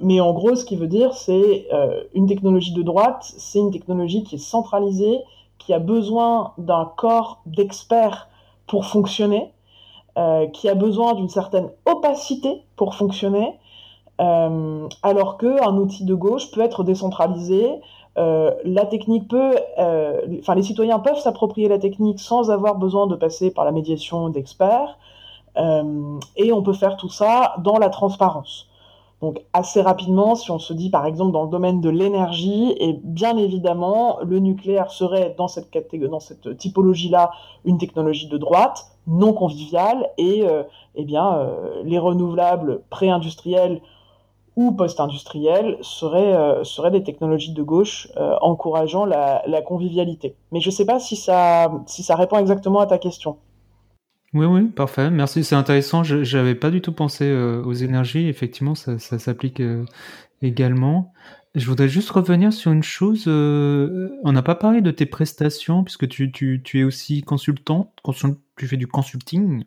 mais 0.00 0.20
en 0.20 0.32
gros, 0.32 0.54
ce 0.56 0.64
qui 0.64 0.76
veut 0.76 0.86
dire, 0.86 1.14
c'est 1.14 1.66
euh, 1.72 2.02
une 2.14 2.26
technologie 2.26 2.72
de 2.72 2.82
droite, 2.82 3.32
c'est 3.36 3.58
une 3.58 3.70
technologie 3.70 4.22
qui 4.22 4.36
est 4.36 4.38
centralisée, 4.38 5.20
qui 5.58 5.74
a 5.74 5.78
besoin 5.78 6.52
d'un 6.58 6.90
corps 6.96 7.42
d'experts 7.44 8.28
pour 8.66 8.86
fonctionner, 8.86 9.52
euh, 10.16 10.46
qui 10.48 10.68
a 10.68 10.74
besoin 10.74 11.14
d'une 11.14 11.28
certaine 11.28 11.70
opacité 11.84 12.62
pour 12.76 12.94
fonctionner, 12.94 13.58
euh, 14.20 14.88
alors 15.02 15.36
qu'un 15.36 15.76
outil 15.76 16.04
de 16.04 16.14
gauche 16.14 16.50
peut 16.50 16.62
être 16.62 16.82
décentralisé. 16.84 17.80
La 18.16 18.84
technique 18.84 19.28
peut, 19.28 19.54
enfin 19.78 20.54
les 20.54 20.62
citoyens 20.62 20.98
peuvent 20.98 21.18
s'approprier 21.18 21.68
la 21.68 21.78
technique 21.78 22.20
sans 22.20 22.50
avoir 22.50 22.74
besoin 22.74 23.06
de 23.06 23.16
passer 23.16 23.50
par 23.50 23.64
la 23.64 23.72
médiation 23.72 24.28
d'experts, 24.28 24.98
et 25.56 26.52
on 26.52 26.62
peut 26.62 26.74
faire 26.74 26.98
tout 26.98 27.08
ça 27.08 27.54
dans 27.64 27.78
la 27.78 27.88
transparence. 27.88 28.69
Donc 29.20 29.42
assez 29.52 29.82
rapidement, 29.82 30.34
si 30.34 30.50
on 30.50 30.58
se 30.58 30.72
dit 30.72 30.88
par 30.88 31.04
exemple 31.04 31.32
dans 31.32 31.44
le 31.44 31.50
domaine 31.50 31.80
de 31.80 31.90
l'énergie, 31.90 32.74
et 32.78 32.98
bien 33.04 33.36
évidemment, 33.36 34.18
le 34.24 34.38
nucléaire 34.38 34.90
serait 34.90 35.34
dans 35.36 35.48
cette 35.48 36.56
typologie-là, 36.56 37.30
une 37.66 37.76
technologie 37.76 38.28
de 38.28 38.38
droite, 38.38 38.86
non 39.06 39.34
conviviale, 39.34 40.08
et 40.16 40.46
euh, 40.46 40.62
eh 40.94 41.04
bien 41.04 41.34
euh, 41.34 41.82
les 41.84 41.98
renouvelables 41.98 42.82
pré-industriels 42.88 43.82
ou 44.56 44.72
post-industriels 44.72 45.76
seraient, 45.82 46.34
euh, 46.34 46.90
des 46.90 47.02
technologies 47.02 47.52
de 47.52 47.62
gauche 47.62 48.08
encourageant 48.40 49.04
la, 49.04 49.42
la, 49.46 49.62
convivialité. 49.62 50.34
Mais 50.50 50.60
je 50.60 50.68
ne 50.68 50.72
sais 50.72 50.84
pas 50.86 50.98
si 50.98 51.16
ça, 51.16 51.70
si 51.86 52.02
ça 52.02 52.16
répond 52.16 52.38
exactement 52.38 52.80
à 52.80 52.86
ta 52.86 52.98
question. 52.98 53.36
Oui, 54.32 54.46
oui, 54.46 54.66
parfait. 54.68 55.10
Merci, 55.10 55.42
c'est 55.42 55.56
intéressant. 55.56 56.04
Je 56.04 56.36
n'avais 56.36 56.54
pas 56.54 56.70
du 56.70 56.80
tout 56.80 56.92
pensé 56.92 57.24
euh, 57.24 57.62
aux 57.64 57.72
énergies. 57.72 58.28
Effectivement, 58.28 58.76
ça, 58.76 58.98
s'applique 58.98 59.60
euh, 59.60 59.84
également. 60.40 61.12
Je 61.56 61.66
voudrais 61.66 61.88
juste 61.88 62.10
revenir 62.10 62.52
sur 62.52 62.70
une 62.70 62.84
chose. 62.84 63.24
Euh, 63.26 64.10
on 64.22 64.30
n'a 64.30 64.42
pas 64.42 64.54
parlé 64.54 64.82
de 64.82 64.92
tes 64.92 65.04
prestations, 65.04 65.82
puisque 65.82 66.06
tu, 66.06 66.62
es 66.74 66.84
aussi 66.84 67.22
consultant, 67.22 67.92
consul, 68.04 68.36
tu 68.56 68.68
fais 68.68 68.76
du 68.76 68.86
consulting 68.86 69.64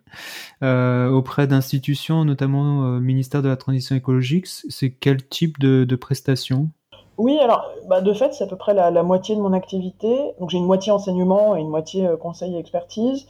auprès 0.62 1.46
d'institutions, 1.46 2.24
notamment 2.24 2.86
euh, 2.86 3.00
ministère 3.02 3.42
de 3.42 3.50
la 3.50 3.58
Transition 3.58 3.98
écologique. 3.98 4.48
C'est 4.48 4.92
quel 4.92 5.28
type 5.28 5.60
de, 5.60 5.96
prestations? 5.98 6.70
Oui, 7.18 7.38
alors, 7.40 7.70
bah, 7.90 8.00
de 8.00 8.14
fait, 8.14 8.34
c'est 8.34 8.46
à 8.46 8.48
peu 8.48 8.56
près 8.56 8.74
la, 8.74 9.04
moitié 9.04 9.36
de 9.36 9.42
mon 9.42 9.52
activité. 9.52 10.18
Donc, 10.40 10.52
j'ai 10.52 10.58
une 10.58 10.66
moitié 10.66 10.94
enseignement 10.94 11.58
et 11.58 11.60
une 11.60 11.70
moitié 11.70 12.08
conseil 12.22 12.56
et 12.56 12.60
expertise. 12.60 13.28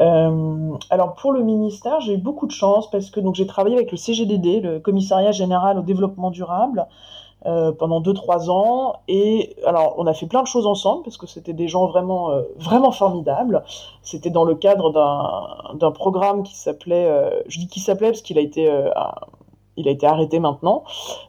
Euh, 0.00 0.76
alors 0.90 1.14
pour 1.14 1.32
le 1.32 1.42
ministère, 1.42 2.00
j'ai 2.00 2.14
eu 2.14 2.18
beaucoup 2.18 2.46
de 2.46 2.52
chance 2.52 2.90
parce 2.90 3.10
que 3.10 3.20
donc 3.20 3.34
j'ai 3.34 3.46
travaillé 3.46 3.76
avec 3.76 3.90
le 3.90 3.96
CGDD, 3.96 4.60
le 4.60 4.80
Commissariat 4.80 5.32
général 5.32 5.78
au 5.78 5.82
développement 5.82 6.30
durable, 6.30 6.86
euh, 7.46 7.72
pendant 7.72 8.00
2-3 8.00 8.50
ans. 8.50 8.96
Et 9.08 9.56
alors 9.64 9.94
on 9.98 10.06
a 10.06 10.14
fait 10.14 10.26
plein 10.26 10.42
de 10.42 10.48
choses 10.48 10.66
ensemble 10.66 11.04
parce 11.04 11.16
que 11.16 11.26
c'était 11.26 11.52
des 11.52 11.68
gens 11.68 11.86
vraiment 11.86 12.30
euh, 12.30 12.42
vraiment 12.56 12.90
formidables. 12.90 13.62
C'était 14.02 14.30
dans 14.30 14.44
le 14.44 14.54
cadre 14.54 14.92
d'un 15.74 15.90
programme 15.92 16.42
qui 16.42 16.56
s'appelait, 16.56 17.42
je 17.46 17.58
dis 17.58 17.68
qui 17.68 17.80
s'appelait 17.80 18.10
parce 18.10 18.22
qu'il 18.22 18.38
a 18.38 18.42
été 18.42 18.70
il 19.76 19.88
a 19.88 19.90
été 19.90 20.06
arrêté 20.06 20.38
maintenant, 20.38 20.84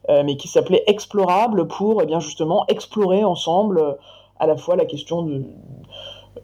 mais 0.10 0.38
qui 0.38 0.48
s'appelait 0.48 0.84
Explorable 0.88 1.68
pour 1.68 2.02
eh 2.02 2.06
bien 2.06 2.20
justement 2.20 2.66
explorer 2.68 3.24
ensemble 3.24 3.98
à 4.40 4.48
la 4.48 4.58
fois 4.58 4.76
la 4.76 4.86
question 4.86 5.24
de 5.24 5.44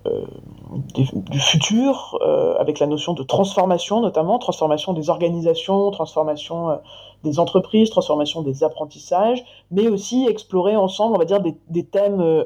euh, 0.08 0.26
du 0.94 1.40
futur, 1.40 2.18
euh, 2.22 2.56
avec 2.58 2.80
la 2.80 2.88
notion 2.88 3.14
de 3.14 3.24
transformation 3.24 4.00
notamment, 4.00 4.40
transformation 4.40 4.94
des 4.94 5.10
organisations, 5.10 5.92
transformation 5.92 6.70
euh, 6.70 6.76
des 7.24 7.40
entreprises, 7.40 7.90
transformation 7.90 8.42
des 8.42 8.64
apprentissages, 8.64 9.44
mais 9.70 9.90
aussi 9.90 10.28
explorer 10.28 10.76
ensemble, 10.76 11.16
on 11.16 11.20
va 11.20 11.26
dire, 11.26 11.42
des, 11.42 11.84
thèmes 11.84 12.46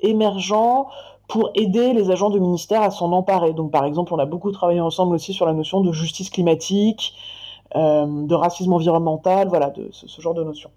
émergents 0.00 0.88
pour 1.28 1.50
aider 1.54 1.92
les 1.92 2.10
agents 2.10 2.30
du 2.30 2.40
ministère 2.40 2.82
à 2.82 2.90
s'en 2.90 3.12
emparer. 3.12 3.52
Donc 3.52 3.70
par 3.70 3.84
exemple, 3.84 4.14
on 4.14 4.18
a 4.18 4.26
beaucoup 4.26 4.50
travaillé 4.50 4.80
ensemble 4.80 5.14
aussi 5.14 5.32
sur 5.34 5.46
la 5.46 5.52
notion 5.52 5.80
de 5.80 5.92
justice 5.92 6.30
climatique, 6.30 7.14
de 7.74 8.34
racisme 8.34 8.72
environnemental, 8.72 9.48
voilà, 9.48 9.70
de 9.70 9.88
ce 9.92 10.20
genre 10.20 10.34
de 10.34 10.44
notions 10.44 10.70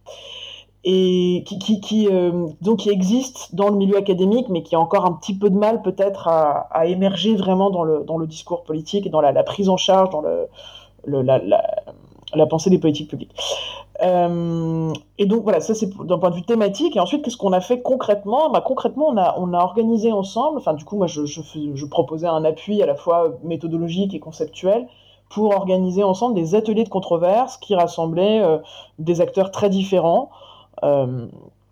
et 0.83 1.43
qui, 1.43 2.07
euh, 2.09 2.47
donc 2.61 2.79
qui 2.79 2.89
existe 2.89 3.55
dans 3.55 3.69
le 3.69 3.75
milieu 3.75 3.97
académique, 3.97 4.47
mais 4.49 4.63
qui 4.63 4.75
a 4.75 4.79
encore 4.79 5.05
un 5.05 5.13
petit 5.13 5.37
peu 5.37 5.49
de 5.49 5.57
mal 5.57 5.81
peut-être 5.81 6.27
à, 6.27 6.85
émerger 6.85 7.35
vraiment 7.35 7.69
dans 7.69 7.83
le, 7.83 8.03
dans 8.05 8.17
le 8.17 8.27
discours 8.27 8.63
politique 8.63 9.05
et 9.05 9.09
dans 9.09 9.21
la, 9.21 9.43
prise 9.43 9.69
en 9.69 9.77
charge, 9.77 10.11
dans 10.11 10.21
le, 10.21 11.21
la, 11.21 12.45
pensée 12.45 12.69
des 12.69 12.77
politiques 12.77 13.09
publiques. 13.09 13.35
Euh, 14.03 14.93
et 15.17 15.25
donc 15.25 15.43
voilà, 15.43 15.59
ça 15.59 15.73
c'est 15.73 15.89
d'un 16.05 16.19
point 16.19 16.29
de 16.29 16.35
vue 16.35 16.43
thématique. 16.43 16.95
Et 16.95 16.99
ensuite, 16.99 17.23
qu'est-ce 17.23 17.37
qu'on 17.37 17.53
a 17.53 17.61
fait 17.61 17.81
concrètement? 17.81 18.49
Bah, 18.51 18.61
Concrètement, 18.61 19.07
on 19.07 19.17
a, 19.17 19.35
on 19.39 19.53
a 19.53 19.59
organisé 19.59 20.11
ensemble, 20.11 20.59
enfin 20.59 20.73
du 20.73 20.85
coup, 20.85 20.97
moi 20.97 21.07
je, 21.07 21.25
je, 21.25 21.41
je 21.73 21.85
proposais 21.85 22.27
un 22.27 22.45
appui 22.45 22.81
à 22.81 22.85
la 22.85 22.95
fois 22.95 23.33
méthodologique 23.43 24.13
et 24.13 24.19
conceptuel 24.19 24.87
pour 25.29 25.53
organiser 25.53 26.03
ensemble 26.03 26.35
des 26.35 26.55
ateliers 26.55 26.83
de 26.83 26.89
controverse 26.89 27.57
qui 27.57 27.75
rassemblaient 27.75 28.41
euh, 28.41 28.59
des 28.99 29.19
acteurs 29.19 29.51
très 29.51 29.69
différents. 29.69 30.29
Euh, 30.83 31.27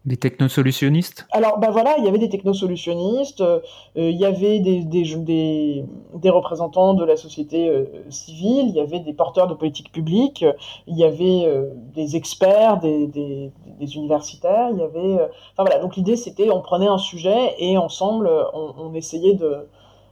des 0.05 0.17
technosolutionnistes? 0.17 1.25
Alors, 1.31 1.57
ben 1.57 1.71
voilà, 1.71 1.95
il 1.97 2.05
y 2.05 2.07
avait 2.07 2.19
des 2.19 2.29
technosolutionnistes, 2.29 3.41
euh, 3.41 3.59
il 3.95 4.15
y 4.15 4.25
avait 4.25 4.59
des, 4.59 4.83
des, 4.83 5.03
des, 5.15 5.83
des, 6.13 6.29
représentants 6.29 6.93
de 6.93 7.03
la 7.03 7.17
société 7.17 7.67
euh, 7.67 7.85
civile, 8.09 8.67
il 8.67 8.75
y 8.75 8.79
avait 8.79 8.99
des 8.99 9.13
porteurs 9.13 9.47
de 9.47 9.55
politique 9.55 9.91
publique, 9.91 10.45
il 10.85 10.95
y 10.95 11.03
avait 11.03 11.45
euh, 11.45 11.71
des 11.95 12.15
experts, 12.15 12.79
des, 12.79 13.07
des, 13.07 13.51
universitaires, 13.95 14.69
il 14.71 14.77
y 14.77 14.83
avait... 14.83 15.15
Enfin 15.53 15.63
voilà, 15.65 15.79
donc 15.79 15.95
l'idée 15.95 16.15
c'était 16.15 16.49
on 16.49 16.61
prenait 16.61 16.87
un 16.87 16.97
sujet 16.97 17.55
et 17.59 17.77
ensemble 17.77 18.29
on, 18.53 18.73
on 18.77 18.93
essayait 18.93 19.33
de, 19.33 19.67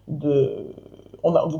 de 0.07 0.73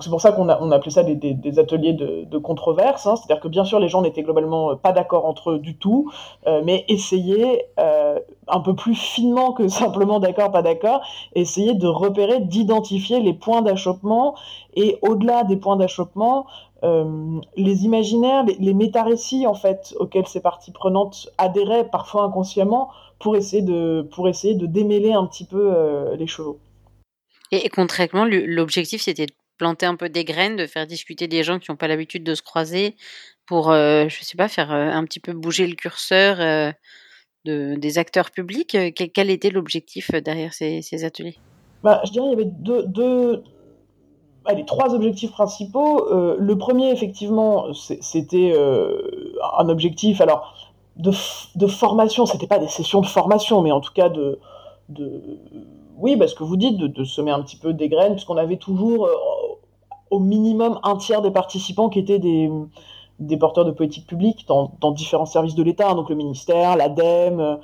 c'est 0.01 0.09
pour 0.09 0.21
ça 0.21 0.31
qu'on 0.31 0.49
a, 0.49 0.75
appelé 0.75 0.91
ça 0.91 1.03
des, 1.03 1.59
ateliers 1.59 1.93
de, 1.93 2.25
de 2.25 2.37
controverse. 2.37 3.07
Hein. 3.07 3.15
C'est-à-dire 3.15 3.41
que 3.41 3.47
bien 3.47 3.63
sûr 3.63 3.79
les 3.79 3.87
gens 3.87 4.01
n'étaient 4.01 4.23
globalement 4.23 4.75
pas 4.75 4.91
d'accord 4.91 5.25
entre 5.25 5.51
eux 5.51 5.59
du 5.59 5.77
tout, 5.77 6.11
mais 6.45 6.85
essayer 6.87 7.65
un 8.47 8.59
peu 8.59 8.75
plus 8.75 8.95
finement 8.95 9.53
que 9.53 9.67
simplement 9.69 10.19
d'accord, 10.19 10.51
pas 10.51 10.61
d'accord, 10.61 11.01
essayer 11.35 11.73
de 11.73 11.87
repérer, 11.87 12.39
d'identifier 12.39 13.19
les 13.19 13.33
points 13.33 13.61
d'achoppement 13.61 14.35
et 14.75 14.97
au-delà 15.01 15.43
des 15.43 15.57
points 15.57 15.75
d'achoppement, 15.75 16.45
euh, 16.83 17.39
les 17.55 17.85
imaginaires, 17.85 18.43
les, 18.43 18.55
les 18.59 18.73
méta-récits 18.73 19.47
en 19.47 19.53
fait 19.53 19.95
auxquels 19.99 20.27
ces 20.27 20.41
parties 20.41 20.71
prenantes 20.71 21.29
adhéraient 21.37 21.89
parfois 21.89 22.23
inconsciemment 22.23 22.89
pour 23.19 23.37
essayer 23.37 23.61
de 23.61 24.07
pour 24.11 24.27
essayer 24.27 24.55
de 24.55 24.65
démêler 24.65 25.13
un 25.13 25.25
petit 25.25 25.45
peu 25.45 25.73
euh, 25.73 26.15
les 26.17 26.27
chevaux. 26.27 26.59
Et, 27.51 27.69
concrètement, 27.69 28.25
l'objectif 28.25 29.01
c'était 29.01 29.27
de 29.27 29.33
planter 29.63 29.85
un 29.85 29.95
peu 29.95 30.09
des 30.09 30.25
graines, 30.25 30.57
de 30.57 30.67
faire 30.67 30.85
discuter 30.85 31.27
des 31.29 31.41
gens 31.41 31.57
qui 31.57 31.71
n'ont 31.71 31.77
pas 31.77 31.87
l'habitude 31.87 32.25
de 32.25 32.35
se 32.35 32.41
croiser, 32.41 32.97
pour 33.45 33.71
euh, 33.71 34.09
je 34.09 34.23
sais 34.23 34.35
pas 34.35 34.49
faire 34.49 34.71
un 34.71 35.05
petit 35.05 35.21
peu 35.21 35.31
bouger 35.31 35.67
le 35.67 35.75
curseur 35.75 36.37
de, 37.45 37.75
des 37.75 37.97
acteurs 37.97 38.31
publics. 38.31 38.77
Quel, 38.95 39.29
était 39.29 39.49
l'objectif 39.49 40.11
derrière 40.11 40.53
ces, 40.53 41.05
ateliers? 41.05 41.37
Bah, 41.81 42.01
je 42.05 42.11
dirais 42.11 42.29
qu'il 42.29 42.39
y 42.39 42.41
avait 42.41 42.51
deux, 42.51 42.83
deux, 42.83 43.43
allez, 44.45 44.65
trois 44.65 44.93
objectifs 44.93 45.31
principaux. 45.31 46.07
Euh, 46.11 46.35
le 46.39 46.57
premier, 46.57 46.91
effectivement, 46.91 47.73
c'était 47.73 48.53
euh, 48.53 49.33
un 49.57 49.69
objectif, 49.69 50.21
alors, 50.21 50.73
de, 50.95 51.11
formation, 51.67 52.25
c'était 52.25 52.47
pas 52.47 52.59
des 52.59 52.67
sessions 52.67 53.01
de 53.01 53.07
formation, 53.07 53.61
mais 53.61 53.71
en 53.71 53.81
tout 53.81 53.93
cas 53.93 54.09
de, 54.09 54.39
oui, 55.97 56.17
parce 56.17 56.33
que 56.33 56.43
vous 56.43 56.57
dites, 56.57 56.77
de, 56.77 56.87
de, 56.87 57.03
semer 57.03 57.31
un 57.31 57.41
petit 57.41 57.57
peu 57.57 57.73
des 57.73 57.89
graines, 57.89 58.13
puisqu'on 58.13 58.37
avait 58.37 58.57
toujours 58.57 59.05
euh, 59.05 59.13
au 60.13 60.19
minimum 60.19 60.79
un 60.83 60.95
tiers 60.97 61.21
des 61.21 61.31
participants 61.31 61.89
qui 61.89 61.99
étaient 61.99 62.19
des, 62.19 62.49
des 63.19 63.37
porteurs 63.37 63.65
de 63.65 63.71
politique 63.71 64.05
publique 64.05 64.45
dans, 64.47 64.91
différents 64.91 65.25
services 65.25 65.55
de 65.55 65.63
l'État, 65.63 65.93
donc 65.93 66.09
le 66.09 66.15
ministère, 66.15 66.75
l'ADEME, 66.75 67.59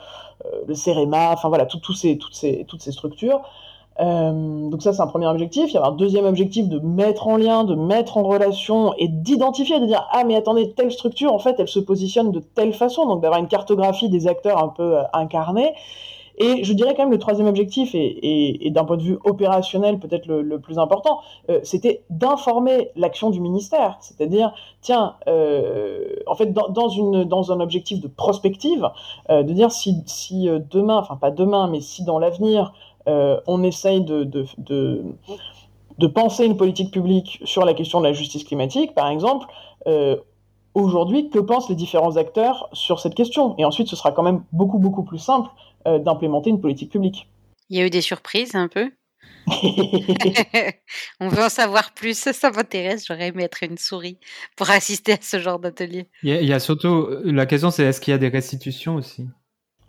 le 0.67 0.73
CEREMA, 0.73 1.31
enfin 1.33 1.49
voilà, 1.49 1.65
tout, 1.65 1.93
ces, 1.93 2.17
toutes, 2.17 2.33
ces, 2.33 2.65
toutes 2.67 2.81
ces 2.81 2.91
structures. 2.91 3.41
Euh, 3.99 4.69
donc 4.69 4.81
ça, 4.81 4.93
c'est 4.93 5.01
un 5.01 5.07
premier 5.07 5.27
objectif. 5.27 5.69
Il 5.69 5.73
y 5.73 5.77
avait 5.77 5.87
un 5.87 5.91
deuxième 5.91 6.25
objectif 6.25 6.69
de 6.69 6.79
mettre 6.79 7.27
en 7.27 7.35
lien, 7.37 7.65
de 7.65 7.75
mettre 7.75 8.17
en 8.17 8.23
relation 8.23 8.93
et 8.97 9.07
d'identifier, 9.09 9.79
de 9.79 9.85
dire 9.85 10.07
ah 10.11 10.23
mais 10.25 10.35
attendez, 10.35 10.71
telle 10.71 10.91
structure, 10.91 11.33
en 11.33 11.39
fait, 11.39 11.55
elle 11.59 11.67
se 11.67 11.79
positionne 11.79 12.31
de 12.31 12.39
telle 12.39 12.73
façon, 12.73 13.05
donc 13.05 13.21
d'avoir 13.21 13.39
une 13.39 13.47
cartographie 13.47 14.09
des 14.09 14.27
acteurs 14.27 14.63
un 14.63 14.69
peu 14.69 14.97
euh, 14.97 15.03
incarnés. 15.13 15.73
Et 16.39 16.63
je 16.63 16.71
dirais 16.71 16.95
quand 16.95 17.03
même 17.03 17.11
le 17.11 17.19
troisième 17.19 17.47
objectif, 17.47 17.91
et, 17.93 18.69
d'un 18.71 18.85
point 18.85 18.95
de 18.95 19.03
vue 19.03 19.17
opérationnel 19.25 19.99
peut-être 19.99 20.25
le, 20.27 20.59
plus 20.59 20.79
important, 20.79 21.19
euh, 21.49 21.59
c'était 21.63 22.03
d'informer 22.09 22.91
l'action 22.95 23.29
du 23.29 23.41
ministère. 23.41 23.97
C'est-à-dire, 23.99 24.53
tiens, 24.81 25.15
euh, 25.27 26.15
en 26.27 26.35
fait, 26.35 26.53
dans, 26.53 26.69
dans, 26.69 27.51
un 27.51 27.59
objectif 27.59 27.99
de 27.99 28.07
prospective, 28.07 28.89
euh, 29.29 29.43
de 29.43 29.51
dire 29.51 29.71
si, 29.71 30.01
si 30.05 30.47
demain, 30.71 30.97
enfin 30.97 31.17
pas 31.17 31.31
demain, 31.31 31.67
mais 31.67 31.81
si 31.81 32.03
dans 32.03 32.19
l'avenir, 32.19 32.73
on 33.47 33.63
essaye 33.63 34.01
de, 34.01 34.23
de, 34.23 36.07
penser 36.13 36.45
une 36.45 36.57
politique 36.57 36.91
publique 36.91 37.41
sur 37.43 37.65
la 37.65 37.73
question 37.73 37.99
de 37.99 38.05
la 38.05 38.13
justice 38.13 38.43
climatique, 38.43 38.93
par 38.93 39.09
exemple, 39.09 39.47
aujourd'hui, 40.75 41.29
que 41.29 41.39
pensent 41.39 41.69
les 41.69 41.75
différents 41.75 42.17
acteurs 42.17 42.69
sur 42.71 42.99
cette 42.99 43.15
question? 43.15 43.55
Et 43.57 43.65
ensuite, 43.65 43.87
ce 43.87 43.95
sera 43.95 44.11
quand 44.11 44.21
même 44.21 44.43
beaucoup, 44.53 44.77
beaucoup 44.77 45.03
plus 45.03 45.17
simple 45.17 45.49
d'implémenter 45.97 46.49
une 46.49 46.61
politique 46.61 46.91
publique. 46.91 47.27
Il 47.69 47.77
y 47.77 47.81
a 47.81 47.85
eu 47.85 47.89
des 47.89 48.01
surprises 48.01 48.55
un 48.55 48.67
peu 48.67 48.91
On 51.19 51.27
veut 51.27 51.43
en 51.43 51.49
savoir 51.49 51.91
plus, 51.93 52.17
ça 52.17 52.51
m'intéresse. 52.51 53.05
J'aurais 53.07 53.29
aimé 53.29 53.43
être 53.43 53.63
une 53.63 53.77
souris 53.77 54.19
pour 54.55 54.69
assister 54.69 55.13
à 55.13 55.17
ce 55.21 55.39
genre 55.39 55.59
d'atelier. 55.59 56.07
Il, 56.23 56.29
il 56.29 56.45
y, 56.45 56.53
a 56.53 56.59
surtout 56.59 57.07
la 57.23 57.45
question, 57.45 57.71
c'est 57.71 57.83
est-ce 57.83 57.99
qu'il 57.99 58.11
y 58.11 58.15
a 58.15 58.19
des 58.19 58.27
restitutions 58.27 58.95
aussi? 58.95 59.27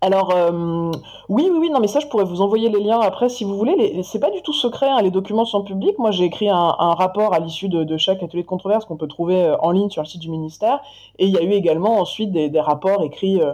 Alors 0.03 0.35
euh, 0.35 0.91
oui, 1.29 1.49
oui, 1.51 1.59
oui, 1.61 1.71
non, 1.71 1.79
mais 1.79 1.87
ça, 1.87 2.01
je 2.01 2.07
pourrais 2.07 2.25
vous 2.25 2.41
envoyer 2.41 2.71
les 2.71 2.81
liens 2.81 3.01
après 3.01 3.29
si 3.29 3.45
vous 3.45 3.57
voulez. 3.57 4.03
C'est 4.03 4.19
pas 4.19 4.31
du 4.31 4.41
tout 4.41 4.55
secret, 4.55 4.89
hein, 4.89 5.03
les 5.03 5.11
documents 5.11 5.45
sont 5.45 5.63
publics. 5.63 5.99
Moi, 5.99 6.11
j'ai 6.11 6.25
écrit 6.25 6.49
un, 6.49 6.75
un, 6.79 6.95
rapport 6.95 7.35
à 7.35 7.39
l'issue 7.39 7.69
de, 7.69 7.85
de, 7.85 7.97
chaque 7.99 8.23
atelier 8.23 8.43
de 8.43 8.49
controverse 8.49 8.87
qu'on 8.87 8.97
peut 8.97 9.09
trouver 9.09 9.43
euh, 9.43 9.57
en 9.59 9.73
ligne 9.73 9.91
sur 9.91 10.01
le 10.01 10.09
site 10.09 10.23
du 10.23 10.31
ministère. 10.31 10.81
Et 11.19 11.27
il 11.27 11.33
y 11.33 11.39
a 11.39 11.43
eu 11.43 11.53
également 11.53 12.01
ensuite 12.01 12.33
des, 12.33 12.49
des 12.49 12.61
rapports 12.61 13.03
écrits 13.03 13.43
euh, 13.43 13.53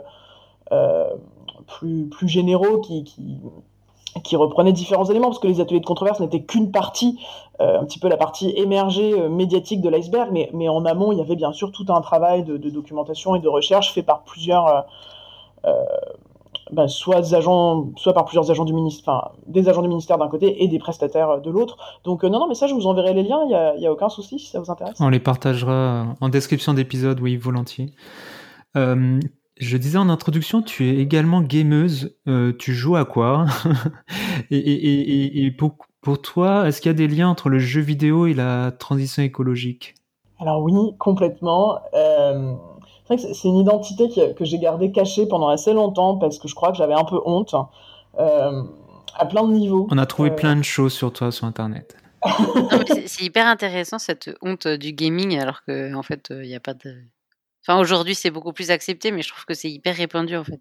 euh, 0.71 1.09
plus, 1.67 2.07
plus 2.07 2.29
généraux 2.29 2.81
qui, 2.81 3.05
qui, 3.05 3.39
qui, 4.25 4.37
reprenaient 4.37 4.73
différents 4.73 5.05
éléments, 5.05 5.29
parce 5.29 5.39
que 5.39 5.47
les 5.47 5.61
ateliers 5.61 5.81
de 5.81 5.87
controverse 5.87 6.21
n'étaient 6.21 6.43
qu'une 6.43 6.71
partie, 6.71 7.19
euh, 7.61 7.81
un 7.81 7.85
petit 7.85 7.99
peu 7.99 8.09
la 8.09 8.17
partie 8.17 8.51
émergée 8.57 9.29
médiatique 9.29 9.81
de 9.81 9.89
l'iceberg, 9.89 10.31
mais, 10.33 10.51
mais 10.53 10.69
en 10.69 10.85
amont, 10.85 11.12
il 11.12 11.19
y 11.19 11.23
avait 11.23 11.37
bien 11.37 11.53
sûr 11.53 11.73
tout 11.73 11.87
un 11.89 12.01
travail 12.01 12.45
de, 12.45 12.57
documentation 12.57 13.35
et 13.35 13.41
de 13.41 13.49
recherche 13.49 13.93
fait 13.93 14.03
par 14.03 14.23
plusieurs 14.23 14.87
bah, 16.73 16.89
soit 16.89 17.21
des 17.21 17.35
agents, 17.35 17.93
soit 17.97 18.12
par 18.12 18.25
plusieurs 18.25 18.51
agents 18.51 18.64
du 18.64 18.73
ministère, 18.73 19.31
des 19.47 19.69
agents 19.69 19.83
du 19.83 19.89
ministère 19.89 20.19
d'un 20.19 20.29
côté 20.29 20.64
et 20.64 20.69
des 20.69 20.79
prestataires 20.79 21.41
de 21.41 21.51
l'autre. 21.51 21.77
Donc 22.03 22.25
euh, 22.25 22.29
non, 22.29 22.41
non, 22.41 22.49
mais 22.49 22.55
ça, 22.55 22.67
je 22.67 22.75
vous 22.75 22.87
enverrai 22.87 23.14
les 23.14 23.23
liens. 23.23 23.41
Il 23.45 23.51
y 23.51 23.55
a, 23.55 23.89
a, 23.89 23.93
aucun 23.93 24.09
souci 24.09 24.39
si 24.39 24.49
ça 24.49 24.59
vous 24.59 24.71
intéresse. 24.71 24.97
On 25.01 25.09
les 25.09 25.21
partagera 25.21 26.07
en 26.21 26.29
description 26.29 26.75
d'épisode, 26.75 27.21
oui, 27.21 27.37
volontiers. 27.37 27.93
Euh, 28.77 29.21
je 29.59 29.77
disais 29.77 29.99
en 29.99 30.09
introduction, 30.09 30.63
tu 30.63 30.89
es 30.89 30.97
également 30.97 31.41
gameuse. 31.41 32.17
Euh, 32.29 32.53
tu 32.59 32.75
joues 32.75 32.97
à 32.97 33.05
quoi 33.05 33.47
et, 34.51 34.59
et, 34.59 35.01
et, 35.45 35.47
et, 35.47 35.51
pour, 35.51 35.77
pour 36.01 36.21
toi, 36.21 36.69
est-ce 36.69 36.81
qu'il 36.81 36.91
y 36.91 36.95
a 36.95 36.97
des 36.97 37.09
liens 37.09 37.29
entre 37.29 37.49
le 37.49 37.59
jeu 37.59 37.81
vidéo 37.81 38.27
et 38.27 38.35
la 38.35 38.73
transition 38.73 39.23
écologique? 39.23 39.95
Alors 40.39 40.63
oui, 40.63 40.75
complètement. 40.99 41.79
Euh 41.95 42.55
c'est 43.09 43.49
une 43.49 43.59
identité 43.59 44.09
que 44.35 44.45
j'ai 44.45 44.59
gardée 44.59 44.91
cachée 44.91 45.27
pendant 45.27 45.49
assez 45.49 45.73
longtemps 45.73 46.17
parce 46.17 46.39
que 46.39 46.49
je 46.49 46.55
crois 46.55 46.73
que 46.73 46.77
j'avais 46.77 46.95
un 46.95 47.05
peu 47.05 47.21
honte 47.25 47.55
euh, 48.19 48.63
à 49.15 49.27
plein 49.27 49.45
de 49.45 49.53
niveaux. 49.53 49.87
On 49.91 49.99
a 49.99 50.07
trouvé 50.07 50.31
euh... 50.31 50.35
plein 50.35 50.57
de 50.57 50.65
choses 50.65 50.93
sur 50.93 51.13
toi 51.13 51.31
sur 51.31 51.47
Internet. 51.47 51.97
c'est 53.07 53.25
hyper 53.25 53.47
intéressant 53.47 53.99
cette 53.99 54.31
honte 54.43 54.67
du 54.67 54.93
gaming 54.93 55.39
alors 55.39 55.63
que 55.63 55.95
en 55.95 56.03
fait 56.03 56.29
il 56.31 56.37
euh, 56.37 56.47
n'y 56.47 56.57
a 56.57 56.61
pas 56.61 56.75
de. 56.75 56.97
Enfin 57.67 57.81
aujourd'hui 57.81 58.14
c'est 58.14 58.31
beaucoup 58.31 58.53
plus 58.53 58.71
accepté 58.71 59.11
mais 59.11 59.23
je 59.23 59.29
trouve 59.29 59.45
que 59.45 59.55
c'est 59.55 59.71
hyper 59.71 59.97
répandu 59.97 60.37
en 60.37 60.45
fait. 60.45 60.61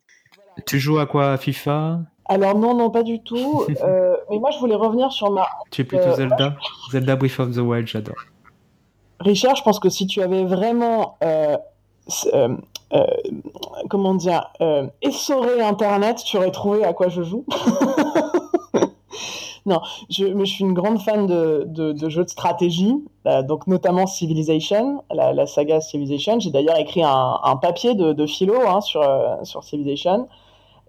Tu 0.66 0.80
joues 0.80 1.00
à 1.00 1.06
quoi 1.06 1.38
FIFA? 1.38 2.00
Alors 2.28 2.58
non, 2.58 2.76
non, 2.76 2.90
pas 2.90 3.04
du 3.04 3.22
tout. 3.22 3.66
euh, 3.84 4.16
mais 4.30 4.40
moi, 4.40 4.50
je 4.52 4.58
voulais 4.58 4.76
revenir 4.76 5.12
sur 5.12 5.30
ma... 5.32 5.46
Tu 5.70 5.82
es 5.82 5.84
plutôt 5.84 6.06
euh... 6.06 6.16
Zelda? 6.16 6.56
Zelda 6.92 7.16
Breath 7.16 7.40
of 7.40 7.54
the 7.54 7.60
Wild, 7.60 7.88
j'adore. 7.88 8.16
Richard, 9.20 9.56
je 9.56 9.64
pense 9.64 9.80
que 9.80 9.90
si 9.90 10.08
tu 10.08 10.22
avais 10.22 10.44
vraiment 10.44 11.18
euh, 11.24 11.58
euh, 12.94 13.06
comment 13.90 14.14
dire, 14.14 14.52
euh, 14.62 14.88
essorer 15.02 15.62
Internet, 15.62 16.22
tu 16.24 16.38
aurais 16.38 16.52
trouvé 16.52 16.84
à 16.84 16.94
quoi 16.94 17.10
je 17.10 17.24
joue. 17.24 17.46
non, 19.66 19.82
je, 20.10 20.38
je 20.38 20.46
suis 20.46 20.64
une 20.64 20.74
grande 20.74 21.00
fan 21.02 21.26
de, 21.26 21.64
de, 21.68 21.92
de 21.92 22.10
jeux 22.10 22.24
de 22.24 22.30
stratégie, 22.30 22.96
euh, 23.26 23.42
donc 23.42 23.66
notamment 23.68 24.06
Civilization, 24.06 25.04
la, 25.12 25.34
la 25.34 25.48
saga 25.48 25.82
Civilization. 25.82 26.40
J'ai 26.40 26.52
d'ailleurs 26.52 26.78
écrit 26.78 27.04
un, 27.04 27.40
un, 27.44 27.56
papier 27.56 27.96
de, 27.96 28.14
de 28.14 28.26
philo 28.28 28.56
hein, 28.68 28.82
sur, 28.82 29.02
euh, 29.02 29.44
sur 29.44 29.64
Civilization. 29.64 30.28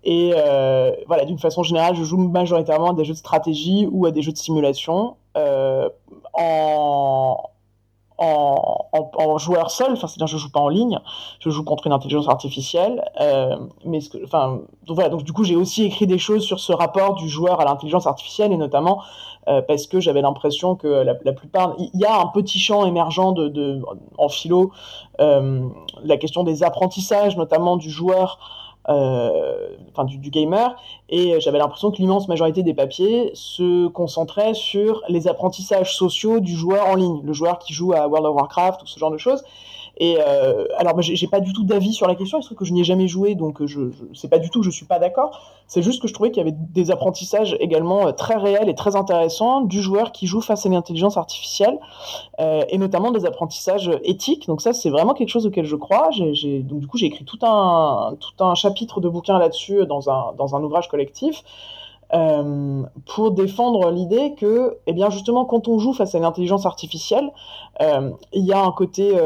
Et 0.04 0.32
euh, 0.36 0.92
voilà, 1.06 1.24
d'une 1.24 1.38
façon 1.38 1.62
générale, 1.62 1.96
je 1.96 2.04
joue 2.04 2.18
majoritairement 2.18 2.90
à 2.90 2.94
des 2.94 3.04
jeux 3.04 3.14
de 3.14 3.18
stratégie 3.18 3.88
ou 3.90 4.06
à 4.06 4.10
des 4.10 4.22
jeux 4.22 4.32
de 4.32 4.38
simulation 4.38 5.16
en 6.32 7.36
en, 8.18 8.86
en, 8.92 9.10
en, 9.18 9.38
joueur 9.38 9.70
seul, 9.70 9.92
enfin 9.92 10.06
c'est-à-dire 10.06 10.26
je 10.26 10.38
joue 10.38 10.50
pas 10.50 10.60
en 10.60 10.68
ligne, 10.68 10.98
je 11.40 11.50
joue 11.50 11.64
contre 11.64 11.86
une 11.86 11.92
intelligence 11.92 12.28
artificielle, 12.28 13.04
euh, 13.20 13.56
mais 13.84 14.00
ce 14.00 14.10
que, 14.10 14.24
enfin 14.24 14.60
donc 14.86 14.94
voilà 14.94 15.10
donc 15.10 15.22
du 15.22 15.32
coup 15.32 15.44
j'ai 15.44 15.56
aussi 15.56 15.84
écrit 15.84 16.06
des 16.06 16.18
choses 16.18 16.42
sur 16.42 16.60
ce 16.60 16.72
rapport 16.72 17.14
du 17.14 17.28
joueur 17.28 17.60
à 17.60 17.64
l'intelligence 17.64 18.06
artificielle 18.06 18.52
et 18.52 18.56
notamment 18.56 19.02
euh, 19.48 19.60
parce 19.62 19.86
que 19.86 20.00
j'avais 20.00 20.22
l'impression 20.22 20.76
que 20.76 20.88
la, 20.88 21.14
la 21.24 21.32
plupart 21.32 21.74
il 21.78 22.00
y 22.00 22.04
a 22.04 22.18
un 22.20 22.26
petit 22.28 22.58
champ 22.58 22.86
émergent 22.86 23.32
de, 23.32 23.48
de 23.48 23.82
en 24.16 24.28
philo 24.28 24.72
euh, 25.20 25.68
la 26.02 26.16
question 26.16 26.42
des 26.42 26.62
apprentissages 26.62 27.36
notamment 27.36 27.76
du 27.76 27.90
joueur 27.90 28.38
enfin 28.88 30.04
du, 30.04 30.18
du, 30.18 30.30
gamer, 30.30 30.76
et 31.08 31.40
j'avais 31.40 31.58
l'impression 31.58 31.90
que 31.90 31.96
l'immense 31.96 32.28
majorité 32.28 32.62
des 32.62 32.74
papiers 32.74 33.30
se 33.34 33.88
concentraient 33.88 34.54
sur 34.54 35.02
les 35.08 35.28
apprentissages 35.28 35.96
sociaux 35.96 36.40
du 36.40 36.54
joueur 36.54 36.86
en 36.86 36.94
ligne, 36.94 37.20
le 37.24 37.32
joueur 37.32 37.58
qui 37.58 37.72
joue 37.72 37.92
à 37.92 38.06
World 38.06 38.26
of 38.26 38.36
Warcraft 38.36 38.82
ou 38.82 38.86
ce 38.86 38.98
genre 38.98 39.10
de 39.10 39.18
choses. 39.18 39.42
Et 39.98 40.18
euh, 40.20 40.66
alors, 40.76 41.00
j'ai 41.00 41.26
pas 41.26 41.40
du 41.40 41.52
tout 41.52 41.64
d'avis 41.64 41.94
sur 41.94 42.06
la 42.06 42.14
question. 42.14 42.38
Il 42.38 42.42
se 42.42 42.48
trouve 42.48 42.58
que 42.58 42.64
je 42.66 42.72
n'y 42.72 42.82
ai 42.82 42.84
jamais 42.84 43.08
joué, 43.08 43.34
donc 43.34 43.62
euh, 43.62 43.66
je, 43.66 43.80
je 44.12 44.26
pas 44.26 44.38
du 44.38 44.50
tout 44.50 44.62
je 44.62 44.70
suis 44.70 44.84
pas 44.84 44.98
d'accord. 44.98 45.40
C'est 45.66 45.82
juste 45.82 46.02
que 46.02 46.08
je 46.08 46.12
trouvais 46.12 46.30
qu'il 46.30 46.44
y 46.44 46.46
avait 46.46 46.56
des 46.56 46.90
apprentissages 46.90 47.56
également 47.60 48.08
euh, 48.08 48.12
très 48.12 48.36
réels 48.36 48.68
et 48.68 48.74
très 48.74 48.94
intéressants 48.94 49.62
du 49.62 49.80
joueur 49.80 50.12
qui 50.12 50.26
joue 50.26 50.42
face 50.42 50.66
à 50.66 50.68
l'intelligence 50.68 51.16
artificielle, 51.16 51.78
euh, 52.40 52.62
et 52.68 52.76
notamment 52.76 53.10
des 53.10 53.24
apprentissages 53.24 53.90
éthiques. 54.04 54.46
Donc 54.46 54.60
ça, 54.60 54.74
c'est 54.74 54.90
vraiment 54.90 55.14
quelque 55.14 55.30
chose 55.30 55.46
auquel 55.46 55.64
je 55.64 55.76
crois. 55.76 56.10
J'ai, 56.10 56.62
donc 56.62 56.80
du 56.80 56.86
coup, 56.86 56.98
j'ai 56.98 57.06
écrit 57.06 57.24
tout 57.24 57.38
un 57.42 58.16
tout 58.20 58.44
un 58.44 58.54
chapitre 58.54 59.00
de 59.00 59.08
bouquin 59.08 59.38
là-dessus 59.38 59.86
dans 59.86 60.10
un 60.10 60.34
dans 60.36 60.56
un 60.56 60.62
ouvrage 60.62 60.88
collectif. 60.88 61.42
pour 62.10 63.30
défendre 63.32 63.90
l'idée 63.90 64.34
que, 64.36 64.78
eh 64.86 64.92
bien 64.92 65.10
justement, 65.10 65.44
quand 65.44 65.68
on 65.68 65.78
joue 65.78 65.92
face 65.92 66.14
à 66.14 66.18
une 66.18 66.24
intelligence 66.24 66.66
artificielle, 66.66 67.30
il 67.80 68.44
y 68.44 68.52
a 68.52 68.62
un 68.62 68.72
côté 68.72 69.18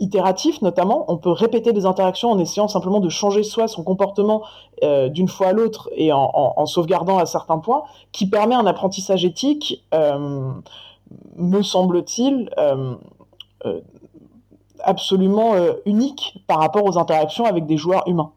itératif 0.00 0.62
notamment. 0.62 1.04
On 1.08 1.16
peut 1.16 1.30
répéter 1.30 1.72
des 1.72 1.86
interactions 1.86 2.30
en 2.30 2.38
essayant 2.38 2.68
simplement 2.68 3.00
de 3.00 3.08
changer 3.08 3.42
soi 3.42 3.68
son 3.68 3.84
comportement 3.84 4.42
euh, 4.82 5.08
d'une 5.08 5.28
fois 5.28 5.48
à 5.48 5.52
l'autre 5.52 5.88
et 5.94 6.12
en, 6.12 6.66
sauvegardant 6.66 7.18
à 7.18 7.26
certains 7.26 7.58
points, 7.58 7.84
qui 8.12 8.28
permet 8.28 8.54
un 8.54 8.66
apprentissage 8.66 9.24
éthique, 9.24 9.84
euh, 9.94 10.52
me 11.36 11.62
semble-t-il, 11.62 12.50
euh, 12.58 12.94
absolument 14.82 15.52
unique 15.84 16.42
par 16.46 16.58
rapport 16.58 16.84
aux 16.84 16.98
interactions 16.98 17.44
avec 17.44 17.66
des 17.66 17.76
joueurs 17.76 18.02
humains. 18.06 18.32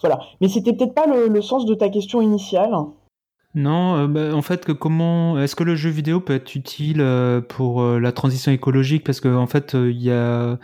Voilà. 0.00 0.20
Mais 0.40 0.48
c'était 0.48 0.72
peut-être 0.72 0.94
pas 0.94 1.06
le 1.06 1.42
sens 1.42 1.66
de 1.66 1.74
ta 1.74 1.90
question 1.90 2.22
initiale. 2.22 2.72
Non, 3.56 3.96
euh, 3.96 4.06
bah, 4.06 4.36
en 4.36 4.42
fait, 4.42 4.74
comment 4.74 5.40
est-ce 5.40 5.56
que 5.56 5.64
le 5.64 5.76
jeu 5.76 5.88
vidéo 5.88 6.20
peut 6.20 6.34
être 6.34 6.54
utile 6.54 7.00
euh, 7.00 7.40
pour 7.40 7.80
euh, 7.80 7.98
la 7.98 8.12
transition 8.12 8.52
écologique? 8.52 9.02
Parce 9.02 9.20
que 9.20 9.28
en 9.34 9.46
fait, 9.46 9.72
il 9.72 10.02
y 10.02 10.10
a, 10.10 10.58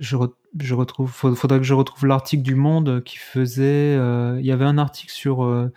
je, 0.00 0.16
je 0.58 0.74
retrouve, 0.74 1.10
faudrait 1.12 1.58
que 1.58 1.64
je 1.64 1.74
retrouve 1.74 2.06
l'article 2.06 2.42
du 2.42 2.56
Monde 2.56 3.04
qui 3.04 3.18
faisait, 3.18 3.94
il 3.94 4.44
y 4.46 4.52
avait 4.52 4.64
un 4.64 4.78
article 4.78 5.12
sur 5.12 5.70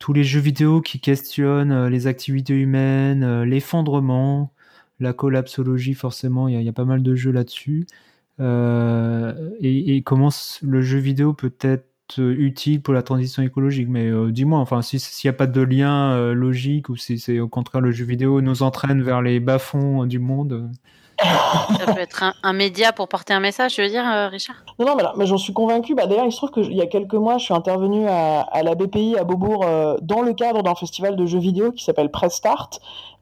tous 0.00 0.12
les 0.12 0.24
jeux 0.24 0.40
vidéo 0.40 0.80
qui 0.80 1.00
questionnent 1.00 1.86
les 1.86 2.06
activités 2.08 2.54
humaines, 2.54 3.44
l'effondrement, 3.44 4.52
la 4.98 5.12
collapsologie, 5.12 5.94
forcément, 5.94 6.48
il 6.48 6.60
y, 6.60 6.68
a, 6.68 6.72
pas 6.72 6.84
mal 6.84 7.02
de 7.04 7.14
jeux 7.14 7.32
là-dessus. 7.32 7.86
et, 8.40 9.96
et 9.96 10.02
comment 10.02 10.30
le 10.62 10.82
jeu 10.82 10.98
vidéo 10.98 11.34
peut 11.34 11.54
être 11.60 11.89
euh, 11.89 11.89
utile 12.18 12.82
pour 12.82 12.94
la 12.94 13.02
transition 13.02 13.42
écologique. 13.42 13.88
Mais 13.88 14.06
euh, 14.06 14.30
dis-moi, 14.30 14.58
enfin, 14.58 14.82
s'il 14.82 15.00
n'y 15.24 15.30
a 15.30 15.32
pas 15.32 15.46
de 15.46 15.60
lien 15.60 16.12
euh, 16.12 16.34
logique 16.34 16.88
ou 16.88 16.96
si 16.96 17.18
c'est 17.18 17.40
au 17.40 17.48
contraire 17.48 17.80
le 17.80 17.90
jeu 17.90 18.04
vidéo 18.04 18.40
nous 18.40 18.62
entraîne 18.62 19.02
vers 19.02 19.22
les 19.22 19.40
bas-fonds 19.40 20.06
du 20.06 20.18
monde. 20.18 20.70
Ça 21.22 21.92
peut 21.92 22.00
être 22.00 22.24
un, 22.42 22.52
média 22.54 22.92
pour 22.92 23.06
porter 23.06 23.34
un 23.34 23.40
message, 23.40 23.76
je 23.76 23.82
veux 23.82 23.88
dire, 23.88 24.04
Richard? 24.30 24.56
Non, 24.78 24.86
non, 24.86 24.96
mais, 25.18 25.26
j'en 25.26 25.36
suis 25.36 25.52
convaincu. 25.52 25.94
Bah, 25.94 26.06
D'ailleurs, 26.06 26.24
il 26.24 26.32
se 26.32 26.38
trouve 26.38 26.50
qu'il 26.50 26.72
y 26.72 26.80
a 26.80 26.86
quelques 26.86 27.12
mois, 27.12 27.36
je 27.36 27.44
suis 27.44 27.52
intervenu 27.52 28.08
à, 28.08 28.40
à 28.40 28.62
la 28.62 28.74
BPI 28.74 29.18
à 29.18 29.24
Beaubourg 29.24 29.66
dans 30.00 30.22
le 30.22 30.32
cadre 30.32 30.62
d'un 30.62 30.74
festival 30.74 31.16
de 31.16 31.26
jeux 31.26 31.38
vidéo 31.38 31.72
qui 31.72 31.84
s'appelle 31.84 32.10
Press 32.10 32.36
Start. 32.36 32.80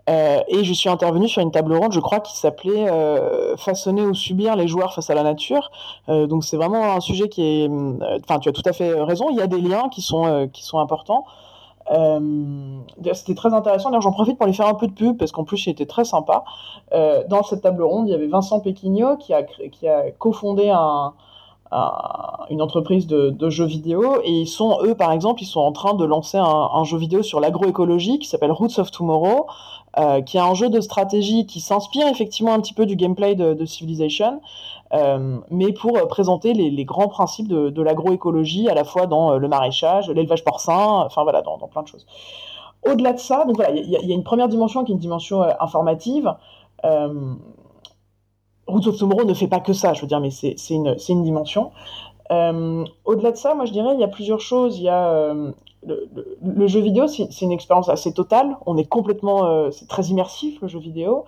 Euh, 0.09 0.41
et 0.49 0.65
je 0.65 0.73
suis 0.73 0.89
intervenu 0.89 1.29
sur 1.29 1.43
une 1.43 1.51
table 1.51 1.75
ronde, 1.75 1.93
je 1.93 2.01
crois, 2.01 2.21
qui 2.21 2.37
s'appelait 2.37 2.89
euh, 2.89 3.57
Façonner 3.57 4.03
ou 4.03 4.15
subir 4.15 4.57
les 4.57 4.67
joueurs 4.67 4.95
face 4.95 5.11
à 5.11 5.15
la 5.15 5.23
nature. 5.23 5.71
Euh, 6.09 6.27
donc 6.27 6.45
c'est 6.45 6.57
vraiment 6.57 6.95
un 6.95 7.01
sujet 7.01 7.29
qui 7.29 7.43
est... 7.43 7.71
Enfin, 8.25 8.39
tu 8.39 8.49
as 8.49 8.53
tout 8.53 8.63
à 8.65 8.73
fait 8.73 8.95
raison, 9.03 9.29
il 9.31 9.37
y 9.37 9.43
a 9.43 9.47
des 9.47 9.61
liens 9.61 9.89
qui 9.89 10.03
sont, 10.03 10.49
qui 10.53 10.65
sont 10.65 10.79
importants. 10.79 11.25
C'était 13.15 13.35
très 13.35 13.55
intéressant. 13.55 13.91
D'ailleurs, 13.91 14.03
j'en 14.03 14.13
profite 14.13 14.37
pour 14.37 14.47
les 14.47 14.53
faire 14.53 14.67
un 14.67 14.75
peu 14.75 14.89
de 14.89 14.93
pub 14.93 15.17
parce 15.17 15.33
qu'en 15.33 15.45
plus, 15.45 15.69
était 15.69 15.87
très 15.87 16.05
sympa. 16.05 16.45
dans 16.93 17.43
cette 17.43 17.63
table 17.63 17.83
ronde, 17.83 18.09
il 18.09 18.11
y 18.11 18.15
avait 18.15 18.27
Vincent 18.27 18.61
Péquignot 18.61 19.17
qui 19.17 19.33
a, 19.33 19.43
qui 19.43 19.89
a 19.89 20.11
cofondé 20.13 20.71
un, 20.71 21.15
une 21.71 22.62
entreprise 22.62 23.07
de, 23.07 23.51
jeux 23.51 23.66
vidéo. 23.66 24.21
Et 24.25 24.33
ils 24.33 24.47
sont 24.47 24.79
eux 24.83 24.95
par 24.95 25.12
exemple 25.12 25.43
ils 25.43 25.47
sont 25.47 25.61
en 25.61 25.73
train 25.73 25.95
de 25.95 26.05
lancer 26.05 26.39
un, 26.39 26.85
jeu 26.85 26.99
vidéo 26.99 27.23
sur 27.23 27.41
l'agroécologie 27.41 28.19
qui 28.19 28.29
s'appelle 28.29 28.53
Roots 28.53 28.79
of 28.79 28.91
Tomorrow 28.91 29.47
euh, 29.99 30.21
qui 30.21 30.37
est 30.37 30.41
un 30.41 30.55
jeu 30.55 30.69
de 30.69 30.81
stratégie 30.81 31.47
qui 31.47 31.61
s'inspire 31.61 32.07
effectivement 32.09 32.53
un 32.53 32.61
petit 32.61 32.75
peu 32.75 32.87
du 32.87 32.97
gameplay 32.97 33.35
de, 33.35 33.64
Civilization 33.64 34.41
euh, 34.95 35.39
mais 35.51 35.73
pour 35.73 35.97
euh, 35.99 36.07
présenter 36.07 36.53
les, 36.55 36.85
grands 36.85 37.09
principes 37.09 37.49
de, 37.49 37.83
l'agroécologie 37.83 38.69
à 38.69 38.75
la 38.75 38.85
fois 38.85 39.07
dans 39.07 39.37
le 39.37 39.49
maraîchage 39.49 40.09
l'élevage 40.09 40.45
porcin 40.45 41.03
enfin 41.05 41.23
voilà 41.23 41.43
dans, 41.43 41.59
plein 41.59 41.83
de 41.83 41.89
choses. 41.89 42.07
Au-delà 42.87 43.12
de 43.12 43.19
ça 43.19 43.45
donc 43.45 43.57
voilà 43.57 43.73
il 43.73 43.89
y, 43.91 43.97
a 43.97 44.14
une 44.14 44.25
première 44.25 44.49
dimension 44.49 44.85
qui 44.85 44.93
est 44.93 44.95
une 44.95 45.01
dimension 45.01 45.43
informative 45.61 46.35
of 48.69 48.99
Tomorrow 48.99 49.25
ne 49.25 49.35
fait 49.35 49.49
pas 49.49 49.61
que 49.61 49.73
ça, 49.73 49.95
je 49.95 50.03
veux 50.03 50.07
dire, 50.07 50.21
mais 50.21 50.31
c'est 50.31 50.55
une, 50.71 50.97
une, 51.09 51.23
dimension. 51.23 51.73
Euh, 52.31 52.85
Au-delà 53.05 53.33
de 53.33 53.37
ça, 53.37 53.55
moi 53.55 53.64
je 53.64 53.73
dirais, 53.73 53.95
il 53.95 54.01
y 54.01 54.05
a 54.05 54.09
plusieurs 54.09 54.41
choses. 54.41 54.79
Il 54.79 54.85
y 54.85 54.89
a 54.89 55.09
euh, 55.09 55.53
le, 55.83 56.66
jeu 56.66 56.81
vidéo, 56.81 57.07
c'est 57.07 57.41
une 57.41 57.53
expérience 57.53 57.89
assez 57.89 58.12
totale. 58.12 58.57
On 58.66 58.77
est 58.77 58.89
complètement, 58.89 59.47
euh, 59.47 59.71
c'est 59.71 59.89
très 59.89 60.05
immersif 60.05 60.61
le 60.61 60.69
jeu 60.69 60.79
vidéo. 60.79 61.25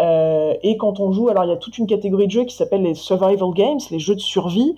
Euh, 0.00 0.54
et 0.62 0.76
quand 0.76 1.00
on 1.00 1.12
joue, 1.12 1.28
alors 1.28 1.44
il 1.44 1.50
y 1.50 1.52
a 1.52 1.56
toute 1.56 1.78
une 1.78 1.86
catégorie 1.86 2.26
de 2.26 2.32
jeux 2.32 2.44
qui 2.44 2.54
s'appelle 2.54 2.82
les 2.82 2.94
survival 2.94 3.52
games, 3.52 3.78
les 3.90 3.98
jeux 3.98 4.14
de 4.14 4.20
survie. 4.20 4.74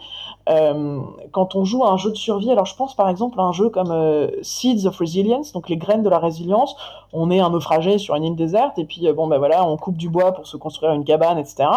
Euh, 0.51 1.01
quand 1.33 1.55
on 1.55 1.65
joue 1.65 1.85
à 1.85 1.91
un 1.91 1.97
jeu 1.97 2.11
de 2.11 2.17
survie, 2.17 2.51
alors 2.51 2.67
je 2.67 2.77
pense 2.77 2.95
par 2.95 3.09
exemple 3.09 3.41
à 3.41 3.45
un 3.45 3.53
jeu 3.53 3.71
comme 3.71 3.91
euh, 3.91 4.29
Seeds 4.43 4.87
of 4.87 4.99
Resilience, 4.99 5.53
donc 5.53 5.71
les 5.71 5.77
graines 5.77 6.03
de 6.03 6.11
la 6.11 6.19
résilience. 6.19 6.77
On 7.13 7.31
est 7.31 7.41
un 7.41 7.51
naufragé 7.51 7.97
sur 7.99 8.15
une 8.17 8.25
île 8.25 8.37
déserte 8.37 8.79
et 8.79 8.85
puis 8.85 9.11
bon 9.13 9.27
ben 9.29 9.39
voilà, 9.39 9.67
on 9.67 9.77
coupe 9.77 9.97
du 9.97 10.09
bois 10.11 10.33
pour 10.33 10.47
se 10.47 10.57
construire 10.57 10.93
une 10.93 11.05
cabane, 11.05 11.39
etc. 11.39 11.69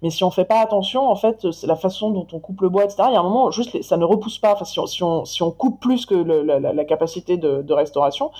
Mais 0.00 0.10
si 0.10 0.22
on 0.24 0.30
fait 0.30 0.44
pas 0.44 0.60
attention, 0.60 1.10
en 1.10 1.16
fait, 1.16 1.46
la 1.64 1.76
façon 1.76 2.10
dont 2.10 2.26
on 2.32 2.38
coupe 2.38 2.60
le 2.60 2.68
bois, 2.68 2.84
etc. 2.84 3.04
Il 3.08 3.14
y 3.14 3.16
a 3.16 3.20
un 3.20 3.24
moment, 3.24 3.50
juste 3.50 3.82
ça 3.82 3.96
ne 3.96 4.04
repousse 4.04 4.38
pas. 4.38 4.52
Enfin, 4.52 4.64
si 4.64 4.78
on, 4.78 4.86
si 4.86 5.02
on, 5.02 5.24
si 5.24 5.42
on 5.42 5.50
coupe 5.50 5.80
plus 5.80 6.06
que 6.06 6.14
la, 6.14 6.84
capacité 6.84 7.36
de 7.36 7.72
restauration, 7.72 8.30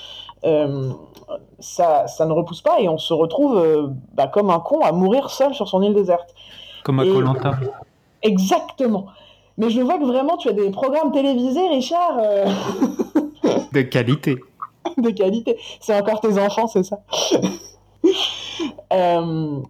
euh, 0.44 0.90
ça, 1.58 2.06
ça 2.06 2.26
ne 2.26 2.32
repousse 2.32 2.62
pas 2.62 2.80
et 2.80 2.88
on 2.88 2.98
se 2.98 3.12
retrouve 3.12 3.56
euh, 3.56 3.86
bah, 4.14 4.26
comme 4.26 4.50
un 4.50 4.60
con 4.60 4.80
à 4.80 4.92
mourir 4.92 5.30
seul 5.30 5.54
sur 5.54 5.68
son 5.68 5.82
île 5.82 5.94
déserte. 5.94 6.34
Comme 6.84 7.00
à 7.00 7.04
Colanta. 7.04 7.52
Exactement. 8.22 9.06
Mais 9.56 9.70
je 9.70 9.80
vois 9.80 9.98
que 9.98 10.04
vraiment 10.04 10.36
tu 10.36 10.48
as 10.48 10.52
des 10.52 10.70
programmes 10.70 11.12
télévisés, 11.12 11.68
Richard. 11.68 12.18
Euh... 12.18 12.46
de 13.72 13.82
qualité. 13.82 14.36
de 14.98 15.10
qualité. 15.10 15.58
C'est 15.80 15.98
encore 15.98 16.20
tes 16.20 16.38
enfants, 16.38 16.66
c'est 16.66 16.82
ça. 16.82 16.98
euh... 18.92 19.60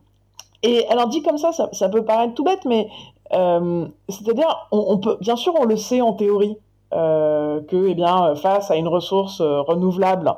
Et 0.63 0.89
alors 0.89 1.09
dit 1.09 1.23
comme 1.23 1.37
ça, 1.37 1.53
ça, 1.53 1.69
ça, 1.73 1.91
peut 1.91 2.07
paraître 2.07 2.33
tout 2.33 2.43
bête, 2.43 2.65
mais 2.65 2.89
euh, 3.35 3.87
c'est-à-dire, 4.09 4.67
on, 4.73 4.85
on, 4.89 4.99
peut, 4.99 5.19
bien 5.21 5.37
sûr, 5.37 5.55
on 5.59 5.65
le 5.65 5.77
sait 5.77 6.01
en 6.01 6.15
théorie 6.15 6.57
euh, 6.95 7.61
que, 7.69 7.89
eh 7.89 7.95
bien, 7.95 8.35
face 8.37 8.71
à 8.71 8.77
une 8.77 8.89
ressource 8.89 9.41
euh, 9.41 9.61
renouvelable, 9.63 10.33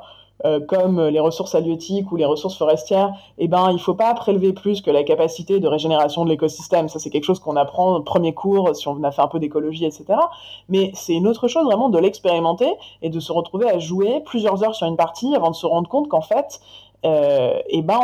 euh, 0.45 0.59
comme 0.59 1.01
les 1.07 1.19
ressources 1.19 1.55
halieutiques 1.55 2.11
ou 2.11 2.15
les 2.15 2.25
ressources 2.25 2.57
forestières, 2.57 3.11
eh 3.37 3.47
ben, 3.47 3.71
il 3.71 3.79
faut 3.79 3.95
pas 3.95 4.13
prélever 4.13 4.53
plus 4.53 4.81
que 4.81 4.91
la 4.91 5.03
capacité 5.03 5.59
de 5.59 5.67
régénération 5.67 6.23
de 6.23 6.29
l'écosystème. 6.29 6.89
Ça, 6.89 6.99
c'est 6.99 7.09
quelque 7.09 7.23
chose 7.23 7.39
qu'on 7.39 7.55
apprend 7.55 7.95
au 7.95 8.01
premier 8.01 8.33
cours 8.33 8.75
si 8.75 8.87
on 8.87 9.03
a 9.03 9.11
fait 9.11 9.21
un 9.21 9.27
peu 9.27 9.39
d'écologie, 9.39 9.85
etc. 9.85 10.05
Mais 10.69 10.91
c'est 10.93 11.13
une 11.13 11.27
autre 11.27 11.47
chose 11.47 11.65
vraiment 11.65 11.89
de 11.89 11.99
l'expérimenter 11.99 12.71
et 13.01 13.09
de 13.09 13.19
se 13.19 13.31
retrouver 13.31 13.69
à 13.69 13.79
jouer 13.79 14.21
plusieurs 14.25 14.63
heures 14.63 14.75
sur 14.75 14.87
une 14.87 14.97
partie 14.97 15.35
avant 15.35 15.49
de 15.49 15.55
se 15.55 15.65
rendre 15.65 15.89
compte 15.89 16.07
qu'en 16.07 16.21
fait, 16.21 16.59
euh, 17.05 17.59
eh 17.69 17.81
ben, 17.81 17.99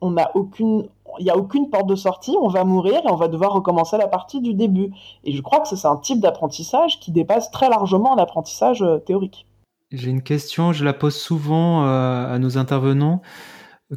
on 0.00 0.10
n'a 0.10 0.30
aucune, 0.34 0.88
il 1.18 1.24
n'y 1.24 1.30
a 1.30 1.36
aucune 1.36 1.70
porte 1.70 1.86
de 1.86 1.94
sortie, 1.94 2.36
on 2.40 2.48
va 2.48 2.64
mourir 2.64 3.00
et 3.04 3.10
on 3.10 3.16
va 3.16 3.28
devoir 3.28 3.52
recommencer 3.52 3.96
la 3.96 4.08
partie 4.08 4.40
du 4.40 4.54
début. 4.54 4.92
Et 5.24 5.32
je 5.32 5.42
crois 5.42 5.60
que 5.60 5.68
c'est 5.68 5.86
un 5.86 5.96
type 5.96 6.20
d'apprentissage 6.20 7.00
qui 7.00 7.10
dépasse 7.10 7.50
très 7.50 7.68
largement 7.68 8.14
l'apprentissage 8.14 8.82
euh, 8.82 8.98
théorique. 8.98 9.45
J'ai 9.92 10.10
une 10.10 10.22
question, 10.22 10.72
je 10.72 10.84
la 10.84 10.92
pose 10.92 11.14
souvent 11.14 11.86
euh, 11.86 12.34
à 12.34 12.38
nos 12.40 12.58
intervenants. 12.58 13.22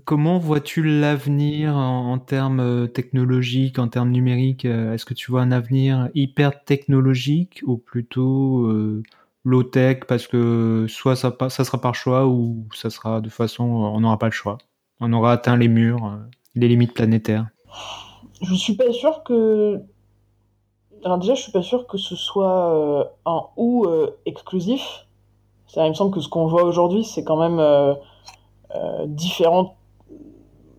Comment 0.05 0.37
vois-tu 0.37 0.83
l'avenir 0.83 1.75
en, 1.75 2.19
termes 2.19 2.59
euh, 2.59 2.85
technologiques, 2.85 3.79
en 3.79 3.87
termes 3.87 4.11
numériques 4.11 4.65
Est-ce 4.65 5.03
que 5.03 5.15
tu 5.15 5.31
vois 5.31 5.41
un 5.41 5.51
avenir 5.51 6.09
hyper 6.13 6.63
technologique 6.63 7.63
ou 7.65 7.77
plutôt 7.77 8.67
euh, 8.67 9.01
low-tech 9.43 10.01
parce 10.07 10.27
que 10.27 10.85
soit 10.87 11.15
ça, 11.15 11.35
ça, 11.49 11.63
sera 11.63 11.81
par 11.81 11.95
choix 11.95 12.27
ou 12.27 12.67
ça 12.75 12.91
sera 12.91 13.19
de 13.19 13.29
façon 13.29 13.63
on 13.63 13.99
n'aura 14.01 14.19
pas 14.19 14.27
le 14.27 14.31
choix. 14.31 14.59
On 14.99 15.11
aura 15.11 15.31
atteint 15.31 15.57
les 15.57 15.69
murs, 15.69 16.19
les 16.53 16.67
limites 16.67 16.93
planétaires. 16.93 17.47
Je 18.43 18.53
suis 18.53 18.75
pas 18.75 18.91
sûr 18.91 19.23
que 19.23 19.81
alors 21.03 21.17
déjà 21.17 21.33
je 21.33 21.41
suis 21.41 21.51
pas 21.51 21.63
sûr 21.63 21.87
que 21.87 21.97
ce 21.97 22.15
soit 22.15 23.11
un 23.25 23.41
ou 23.57 23.87
exclusif 24.27 25.07
ça, 25.69 25.85
il 25.85 25.89
me 25.89 25.93
semble 25.93 26.11
que 26.11 26.19
ce 26.19 26.27
qu'on 26.27 26.47
voit 26.47 26.63
aujourd'hui, 26.63 27.03
c'est 27.03 27.23
quand 27.23 27.37
même 27.37 27.59
euh, 27.59 27.93
euh, 28.73 29.05
différentes, 29.05 29.75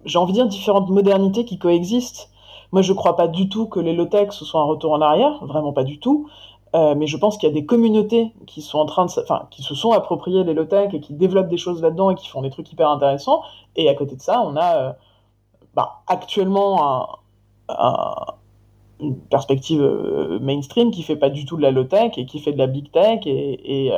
j'ai 0.05 0.18
envie 0.18 0.32
de 0.32 0.38
dire 0.38 0.49
différentes 0.49 0.91
modernités 0.91 1.45
qui 1.45 1.59
coexistent. 1.59 2.28
Moi, 2.72 2.82
je 2.82 2.93
crois 2.93 3.16
pas 3.16 3.28
du 3.28 3.49
tout 3.49 3.66
que 3.66 3.78
les 3.78 3.93
low-tech 3.93 4.32
ce 4.32 4.45
soit 4.45 4.61
un 4.61 4.64
retour 4.64 4.93
en 4.93 5.01
arrière, 5.01 5.45
vraiment 5.45 5.72
pas 5.72 5.84
du 5.84 6.01
tout. 6.01 6.28
Euh, 6.74 6.95
mais 6.97 7.07
je 7.07 7.16
pense 7.16 7.36
qu'il 7.36 7.49
y 7.49 7.53
a 7.53 7.55
des 7.55 7.66
communautés 7.66 8.32
qui 8.47 8.62
sont 8.62 8.78
en 8.78 8.86
train 8.86 9.07
de, 9.07 9.12
enfin, 9.22 9.47
qui 9.51 9.62
se 9.62 9.74
sont 9.74 9.93
appropriées 9.93 10.43
les 10.45 10.55
low-tech 10.55 10.93
et 10.93 11.01
qui 11.01 11.14
développent 11.14 11.49
des 11.49 11.57
choses 11.57 11.82
là-dedans 11.82 12.11
et 12.11 12.16
qui 12.16 12.28
font 12.28 12.43
des 12.43 12.51
trucs 12.51 12.70
hyper 12.72 12.91
intéressants. 12.91 13.43
Et 13.76 13.88
à 13.88 13.95
côté 13.95 14.16
de 14.16 14.20
ça, 14.20 14.43
on 14.43 14.57
a 14.57 14.97
bah, 15.74 16.03
actuellement 16.09 16.84
un, 16.84 17.07
un, 17.68 18.14
une 19.01 19.18
perspective 19.18 19.82
mainstream 20.41 20.91
qui 20.91 21.03
fait 21.03 21.16
pas 21.16 21.30
du 21.30 21.45
tout 21.45 21.57
de 21.57 21.62
la 21.62 21.70
low 21.70 21.84
tech 21.84 22.12
et 22.16 22.26
qui 22.26 22.41
fait 22.41 22.53
de 22.53 22.59
la 22.59 22.66
big 22.66 22.91
tech 22.91 23.20
et, 23.26 23.93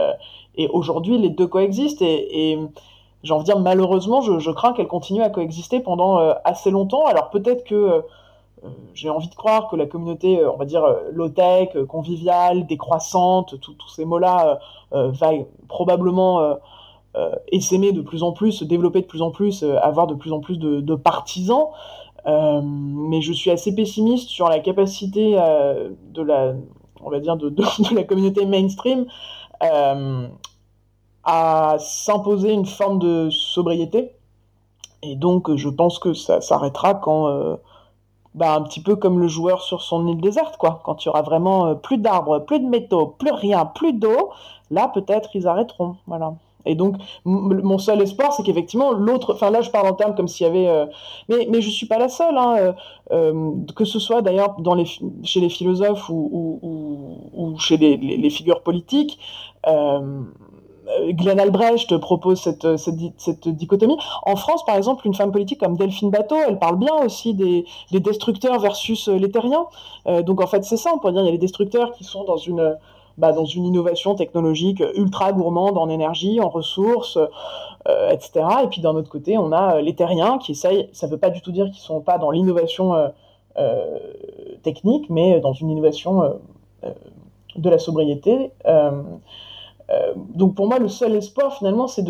et 0.57 0.69
aujourd'hui 0.69 1.19
les 1.19 1.31
deux 1.31 1.47
coexistent 1.47 2.03
et, 2.03 2.53
et 2.53 2.59
j'ai 3.23 3.33
envie 3.33 3.45
de 3.45 3.53
dire 3.53 3.61
malheureusement 3.61 4.21
je, 4.21 4.51
crains 4.51 4.73
qu'elles 4.73 4.89
continuent 4.89 5.23
à 5.23 5.31
coexister 5.31 5.81
pendant 5.81 6.19
euh, 6.19 6.35
assez 6.45 6.71
longtemps 6.71 7.07
alors 7.07 7.31
peut-être 7.31 7.65
que 7.65 7.75
euh, 7.75 8.01
j'ai 8.95 9.11
envie 9.11 9.29
de 9.29 9.35
croire 9.35 9.69
que 9.69 9.77
la 9.77 9.87
communauté 9.87 10.45
on 10.45 10.57
va 10.57 10.65
dire 10.65 10.85
low 11.11 11.29
tech 11.29 11.71
conviviale 11.89 12.67
décroissante 12.67 13.59
tous 13.61 13.89
ces 13.89 14.05
mots 14.05 14.19
là 14.19 14.61
va 14.93 15.31
probablement 15.67 16.59
essaimer 17.51 17.91
de 17.91 18.03
plus 18.03 18.23
en 18.23 18.31
plus, 18.31 18.53
se 18.53 18.65
développer 18.65 19.01
de 19.01 19.07
plus 19.07 19.21
en 19.21 19.33
plus, 19.33 19.65
avoir 19.65 20.07
de 20.07 20.15
plus 20.15 20.33
en 20.33 20.39
plus 20.39 20.61
de, 20.61 20.95
partisans. 20.95 21.71
mais 22.25 23.21
je 23.21 23.33
suis 23.33 23.51
assez 23.51 23.75
pessimiste 23.75 24.29
sur 24.29 24.49
la 24.49 24.61
capacité 24.61 25.33
de 25.33 26.23
la, 26.23 26.55
on 27.03 27.11
va 27.11 27.19
dire, 27.19 27.37
de 27.37 27.53
la 27.97 28.05
communauté 28.05 28.47
mainstream 28.47 29.07
à 31.25 31.77
s'imposer 31.79 32.53
une 32.53 32.67
forme 32.67 32.99
de 32.99 33.31
sobriété. 33.31 34.13
Et 35.03 35.17
donc, 35.17 35.55
je 35.57 35.69
pense 35.69 35.99
que 35.99 36.15
ça 36.15 36.41
s'arrêtera 36.41 36.95
quand, 36.95 37.29
euh, 37.29 37.57
bah, 38.35 38.55
un 38.55 38.63
petit 38.63 38.81
peu 38.81 38.97
comme 38.97 39.19
le 39.19 39.29
joueur 39.29 39.63
sur 39.63 39.83
son 39.83 40.07
île 40.07 40.21
déserte, 40.21 40.57
quoi. 40.57 40.81
Quand 40.85 41.05
il 41.05 41.07
y 41.07 41.09
aura 41.09 41.23
vraiment 41.23 41.67
euh, 41.67 41.75
plus 41.75 41.99
d'arbres, 41.99 42.39
plus 42.41 42.61
de 42.61 42.67
métaux, 42.67 43.09
plus 43.19 43.33
rien, 43.33 43.67
plus 43.67 43.93
d'eau, 43.93 44.31
là, 44.71 44.89
peut-être, 44.89 45.35
ils 45.35 45.47
arrêteront. 45.49 45.97
Voilà. 46.07 46.35
Et 46.67 46.75
donc, 46.75 46.97
mon 47.25 47.79
seul 47.79 48.01
espoir, 48.03 48.33
c'est 48.33 48.43
qu'effectivement, 48.43 48.93
l'autre, 48.93 49.35
enfin 49.35 49.51
là, 49.51 49.61
je 49.61 49.71
parle 49.71 49.89
en 49.89 49.95
termes 49.95 50.15
comme 50.15 50.29
s'il 50.29 50.47
y 50.47 50.51
avait, 50.51 50.69
euh, 50.69 50.87
mais, 51.29 51.47
mais 51.51 51.61
je 51.61 51.71
suis 51.71 51.87
pas 51.87 51.99
la 51.99 52.09
seule, 52.09 52.37
hein, 52.37 52.57
euh, 52.59 52.73
euh, 53.13 53.53
que 53.75 53.85
ce 53.85 53.99
soit 53.99 54.23
d'ailleurs 54.23 54.57
les, 54.77 54.87
chez 55.25 55.41
les 55.41 55.49
philosophes 55.49 56.09
ou, 56.09 56.61
ou, 57.33 57.59
chez 57.59 57.77
les, 57.77 58.31
figures 58.31 58.63
politiques. 58.63 59.19
Glenn 61.11 61.41
Albrecht 61.41 61.97
propose 61.99 62.41
cette, 62.41 62.77
cette, 62.77 63.49
dichotomie. 63.49 63.97
En 64.25 64.37
France, 64.37 64.65
par 64.65 64.77
exemple, 64.77 65.07
une 65.07 65.15
femme 65.15 65.33
politique 65.33 65.61
comme 65.61 65.77
Delphine 65.77 66.11
Bateau, 66.11 66.37
elle 66.47 66.59
parle 66.59 66.77
bien 66.77 66.95
aussi 67.05 67.35
des, 67.35 67.65
des 67.93 68.01
destructeurs 68.01 68.59
versus 68.59 69.09
les 69.09 69.31
terriens. 69.31 69.67
Donc 70.23 70.43
en 70.43 70.47
fait, 70.47 70.65
c'est 70.65 70.77
ça, 70.77 70.91
on 70.95 70.99
pourrait 70.99 71.13
dire, 71.13 71.23
il 71.23 71.27
y 71.27 71.29
a 71.29 71.33
les 71.33 71.39
destructeurs 71.39 71.93
qui 71.93 72.05
sont 72.05 72.25
dans 72.25 72.37
une, 72.37 72.77
bah, 73.19 73.33
dans 73.33 73.45
une 73.45 73.65
innovation 73.65 74.15
technologique 74.15 74.83
ultra 74.95 75.33
gourmande 75.33 75.79
en 75.79 75.89
énergie, 75.89 76.41
en 76.41 76.49
ressources, 76.49 77.19
euh, 77.89 78.11
etc. 78.11 78.47
Et 78.65 78.67
puis 78.69 78.81
d'un 78.81 78.95
autre 78.95 79.11
côté, 79.11 79.39
on 79.39 79.53
a 79.53 79.81
les 79.81 79.95
terriens 79.95 80.39
qui 80.39 80.53
essayent, 80.53 80.89
ça 80.93 81.07
ne 81.07 81.13
veut 81.13 81.19
pas 81.19 81.31
du 81.31 81.41
tout 81.41 81.53
dire 81.53 81.67
qu'ils 81.67 81.83
ne 81.83 81.87
sont 81.87 82.01
pas 82.01 82.19
dans 82.19 82.31
l'innovation 82.31 82.95
euh, 82.95 83.09
euh, 83.59 83.99
technique, 84.63 85.11
mais 85.11 85.41
dans 85.41 85.53
une 85.53 85.71
innovation 85.71 86.41
de 87.57 87.71
la 87.71 87.79
sobriété. 87.79 88.51
Euh, 89.93 90.15
donc 90.35 90.55
pour 90.55 90.67
moi, 90.67 90.79
le 90.79 90.89
seul 90.89 91.15
espoir 91.15 91.57
finalement, 91.57 91.87
c'est 91.87 92.05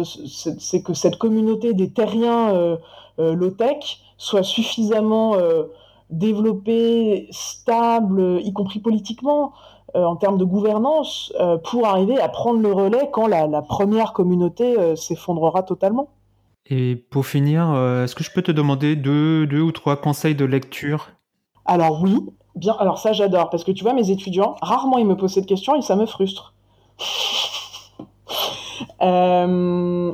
que 0.83 0.95
cette 0.95 1.17
communauté 1.17 1.75
des 1.75 1.91
terriens 1.91 2.55
euh, 2.55 2.77
euh, 3.19 3.35
low-tech 3.35 4.01
soit 4.19 4.43
suffisamment 4.43 5.37
développée, 6.11 7.27
stable, 7.31 8.41
y 8.45 8.53
compris 8.53 8.79
politiquement, 8.79 9.53
en 9.95 10.17
termes 10.17 10.39
de 10.39 10.45
gouvernance, 10.45 11.33
pour 11.65 11.87
arriver 11.87 12.19
à 12.19 12.29
prendre 12.29 12.61
le 12.61 12.73
relais 12.73 13.11
quand 13.13 13.27
la, 13.27 13.47
la 13.47 13.63
première 13.63 14.13
communauté 14.13 14.97
s'effondrera 14.97 15.63
totalement. 15.63 16.09
Et 16.67 16.97
pour 16.97 17.27
finir, 17.27 17.75
est-ce 18.03 18.15
que 18.15 18.25
je 18.25 18.31
peux 18.33 18.43
te 18.43 18.53
demander 18.53 18.97
deux, 18.97 19.47
deux 19.47 19.61
ou 19.61 19.73
trois 19.73 19.97
conseils 19.97 20.35
de 20.35 20.45
lecture? 20.45 21.11
Alors 21.65 22.03
oui, 22.03 22.19
bien. 22.57 22.75
Alors 22.79 22.99
ça, 22.99 23.13
j'adore 23.13 23.51
parce 23.51 23.65
que 23.65 23.73
tu 23.73 23.85
vois, 23.85 23.93
mes 23.93 24.11
étudiants, 24.11 24.57
rarement 24.63 24.99
ils 24.99 25.07
me 25.07 25.17
posent 25.17 25.35
cette 25.35 25.47
question 25.47 25.75
et 25.77 25.83
ça 25.83 25.97
me 25.97 26.07
frustre. 26.07 26.55
Euh, 29.01 30.13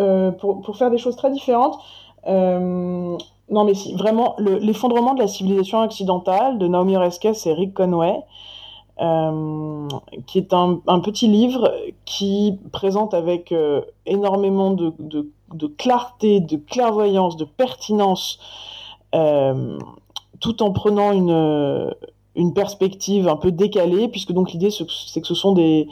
euh, 0.00 0.30
pour, 0.32 0.62
pour, 0.62 0.76
faire 0.76 0.90
des 0.90 0.98
choses 0.98 1.16
très 1.16 1.30
différentes. 1.30 1.78
Euh, 2.26 3.16
non, 3.50 3.64
mais 3.64 3.74
si, 3.74 3.94
vraiment, 3.94 4.34
l'effondrement 4.38 5.14
de 5.14 5.20
la 5.20 5.28
civilisation 5.28 5.82
occidentale 5.82 6.58
de 6.58 6.66
Naomi 6.66 6.96
Oreskes 6.96 7.46
et 7.46 7.52
Rick 7.52 7.74
Conway, 7.74 8.12
euh, 8.12 8.20
qui 8.96 10.38
est 10.38 10.52
un, 10.52 10.80
un, 10.86 11.00
petit 11.00 11.26
livre 11.26 11.74
qui 12.04 12.58
présente 12.70 13.12
avec 13.12 13.50
euh, 13.50 13.80
énormément 14.06 14.70
de, 14.70 14.92
de, 15.00 15.28
de, 15.52 15.66
clarté, 15.66 16.40
de 16.40 16.56
clairvoyance, 16.56 17.36
de 17.36 17.44
pertinence, 17.44 18.38
euh, 19.14 19.78
tout 20.40 20.62
en 20.62 20.70
prenant 20.70 21.12
une, 21.12 21.92
une 22.36 22.54
perspective 22.54 23.28
un 23.28 23.36
peu 23.36 23.50
décalée, 23.50 24.08
puisque 24.08 24.32
donc 24.32 24.52
l'idée 24.52 24.70
c'est 24.70 24.84
que 25.20 25.26
ce 25.26 25.34
sont 25.34 25.52
des, 25.52 25.88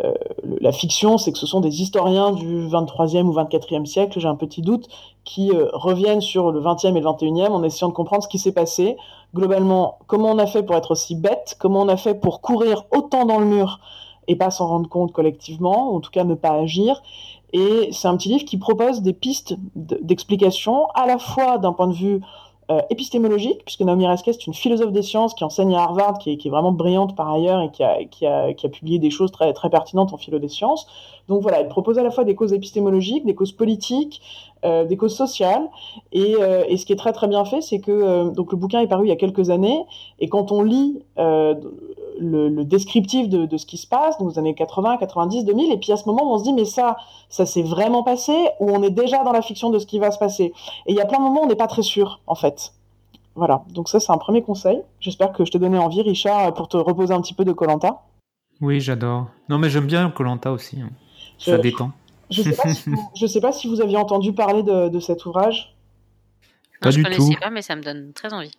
euh, 0.00 0.12
la 0.60 0.72
fiction, 0.72 1.18
c'est 1.18 1.32
que 1.32 1.38
ce 1.38 1.46
sont 1.46 1.60
des 1.60 1.82
historiens 1.82 2.32
du 2.32 2.66
23e 2.66 3.24
ou 3.24 3.34
24e 3.34 3.84
siècle, 3.84 4.18
j'ai 4.18 4.28
un 4.28 4.36
petit 4.36 4.62
doute, 4.62 4.88
qui 5.24 5.50
euh, 5.50 5.68
reviennent 5.72 6.22
sur 6.22 6.50
le 6.50 6.60
20e 6.60 6.96
et 6.96 7.00
le 7.00 7.06
21e 7.06 7.48
en 7.48 7.62
essayant 7.62 7.88
de 7.88 7.92
comprendre 7.92 8.22
ce 8.22 8.28
qui 8.28 8.38
s'est 8.38 8.52
passé. 8.52 8.96
Globalement, 9.34 9.98
comment 10.06 10.30
on 10.30 10.38
a 10.38 10.46
fait 10.46 10.62
pour 10.62 10.76
être 10.76 10.92
aussi 10.92 11.14
bête, 11.14 11.56
comment 11.58 11.82
on 11.82 11.88
a 11.88 11.96
fait 11.96 12.14
pour 12.14 12.40
courir 12.40 12.84
autant 12.90 13.26
dans 13.26 13.38
le 13.38 13.46
mur 13.46 13.80
et 14.28 14.36
pas 14.36 14.50
s'en 14.50 14.68
rendre 14.68 14.88
compte 14.88 15.12
collectivement, 15.12 15.92
ou 15.92 15.96
en 15.96 16.00
tout 16.00 16.10
cas 16.10 16.24
ne 16.24 16.34
pas 16.34 16.52
agir? 16.52 17.02
Et 17.52 17.90
c'est 17.92 18.08
un 18.08 18.16
petit 18.16 18.30
livre 18.30 18.44
qui 18.46 18.56
propose 18.56 19.02
des 19.02 19.12
pistes 19.12 19.56
d'explication, 19.74 20.86
à 20.94 21.06
la 21.06 21.18
fois 21.18 21.58
d'un 21.58 21.74
point 21.74 21.88
de 21.88 21.94
vue 21.94 22.22
épistémologique, 22.88 23.64
puisque 23.64 23.82
Naomi 23.82 24.06
Oreskes 24.06 24.28
est 24.28 24.46
une 24.46 24.54
philosophe 24.54 24.92
des 24.92 25.02
sciences 25.02 25.34
qui 25.34 25.44
enseigne 25.44 25.74
à 25.74 25.82
Harvard, 25.82 26.18
qui 26.18 26.32
est, 26.32 26.48
vraiment 26.48 26.72
brillante 26.72 27.14
par 27.14 27.30
ailleurs 27.30 27.60
et 27.60 27.70
qui 27.70 27.82
a, 27.82 28.02
qui, 28.04 28.24
a, 28.24 28.54
qui 28.54 28.66
a, 28.66 28.68
publié 28.70 28.98
des 28.98 29.10
choses 29.10 29.30
très, 29.30 29.52
très 29.52 29.68
pertinentes 29.68 30.14
en 30.14 30.16
philo 30.16 30.38
des 30.38 30.48
sciences. 30.48 30.86
Donc 31.28 31.42
voilà, 31.42 31.60
elle 31.60 31.68
propose 31.68 31.98
à 31.98 32.02
la 32.02 32.10
fois 32.10 32.24
des 32.24 32.34
causes 32.34 32.52
épistémologiques, 32.52 33.24
des 33.24 33.34
causes 33.34 33.52
politiques, 33.52 34.20
euh, 34.64 34.84
des 34.84 34.96
causes 34.96 35.16
sociales. 35.16 35.68
Et, 36.12 36.36
euh, 36.40 36.64
et, 36.68 36.76
ce 36.76 36.86
qui 36.86 36.92
est 36.92 36.96
très 36.96 37.12
très 37.12 37.28
bien 37.28 37.44
fait, 37.44 37.60
c'est 37.60 37.80
que 37.80 37.90
euh, 37.90 38.24
donc 38.30 38.52
le 38.52 38.58
bouquin 38.58 38.80
est 38.80 38.86
paru 38.86 39.06
il 39.06 39.08
y 39.08 39.12
a 39.12 39.16
quelques 39.16 39.50
années, 39.50 39.84
et 40.20 40.28
quand 40.28 40.52
on 40.52 40.62
lit 40.62 41.02
euh, 41.18 41.54
le, 42.20 42.48
le, 42.48 42.64
descriptif 42.64 43.28
de, 43.28 43.46
de, 43.46 43.56
ce 43.56 43.66
qui 43.66 43.76
se 43.76 43.86
passe, 43.86 44.18
dans 44.18 44.28
les 44.28 44.38
années 44.38 44.54
80, 44.54 44.96
90, 44.98 45.44
2000, 45.44 45.72
et 45.72 45.78
puis 45.78 45.92
à 45.92 45.96
ce 45.96 46.04
moment, 46.06 46.32
on 46.32 46.38
se 46.38 46.44
dit 46.44 46.52
mais 46.52 46.64
ça, 46.64 46.96
ça 47.28 47.46
s'est 47.46 47.62
vraiment 47.62 48.02
passé, 48.02 48.32
ou 48.60 48.70
on 48.70 48.82
est 48.82 48.90
déjà 48.90 49.24
dans 49.24 49.32
la 49.32 49.42
fiction 49.42 49.70
de 49.70 49.78
ce 49.78 49.86
qui 49.86 49.98
va 49.98 50.10
se 50.10 50.18
passer? 50.18 50.52
Et 50.86 50.92
il 50.92 50.96
y 50.96 51.00
a 51.00 51.06
plein 51.06 51.18
de 51.18 51.24
moments 51.24 51.42
où 51.42 51.44
on 51.44 51.48
n'est 51.48 51.56
pas 51.56 51.66
très 51.66 51.82
sûr, 51.82 52.20
en 52.26 52.34
fait. 52.34 52.72
Voilà, 53.34 53.64
donc 53.70 53.88
ça 53.88 53.98
c'est 53.98 54.12
un 54.12 54.18
premier 54.18 54.42
conseil. 54.42 54.82
J'espère 55.00 55.32
que 55.32 55.44
je 55.44 55.50
t'ai 55.50 55.58
donné 55.58 55.78
envie, 55.78 56.02
Richard, 56.02 56.52
pour 56.54 56.68
te 56.68 56.76
reposer 56.76 57.14
un 57.14 57.20
petit 57.22 57.34
peu 57.34 57.44
de 57.44 57.52
Colanta. 57.52 58.02
Oui, 58.60 58.80
j'adore. 58.80 59.26
Non, 59.48 59.58
mais 59.58 59.70
j'aime 59.70 59.86
bien 59.86 60.10
Colanta 60.10 60.52
aussi. 60.52 60.80
Hein. 60.80 60.90
Ça 61.38 61.56
je... 61.56 61.62
détend. 61.62 61.92
Je 62.30 62.42
ne 62.42 62.52
sais, 62.52 62.72
si 63.14 63.28
sais, 63.28 63.40
pas 63.40 63.52
si 63.52 63.68
vous 63.68 63.80
aviez 63.80 63.96
entendu 63.96 64.32
parler 64.32 64.62
de, 64.62 64.88
de 64.88 65.00
cet 65.00 65.26
ouvrage. 65.26 65.74
Pas 66.80 66.88
non, 66.88 66.90
du 66.90 66.96
je 66.96 66.98
ne 66.98 67.04
connaissais 67.04 67.34
tout. 67.34 67.40
pas, 67.40 67.50
mais 67.50 67.62
ça 67.62 67.76
me 67.76 67.82
donne 67.82 68.12
très 68.12 68.32
envie. 68.32 68.52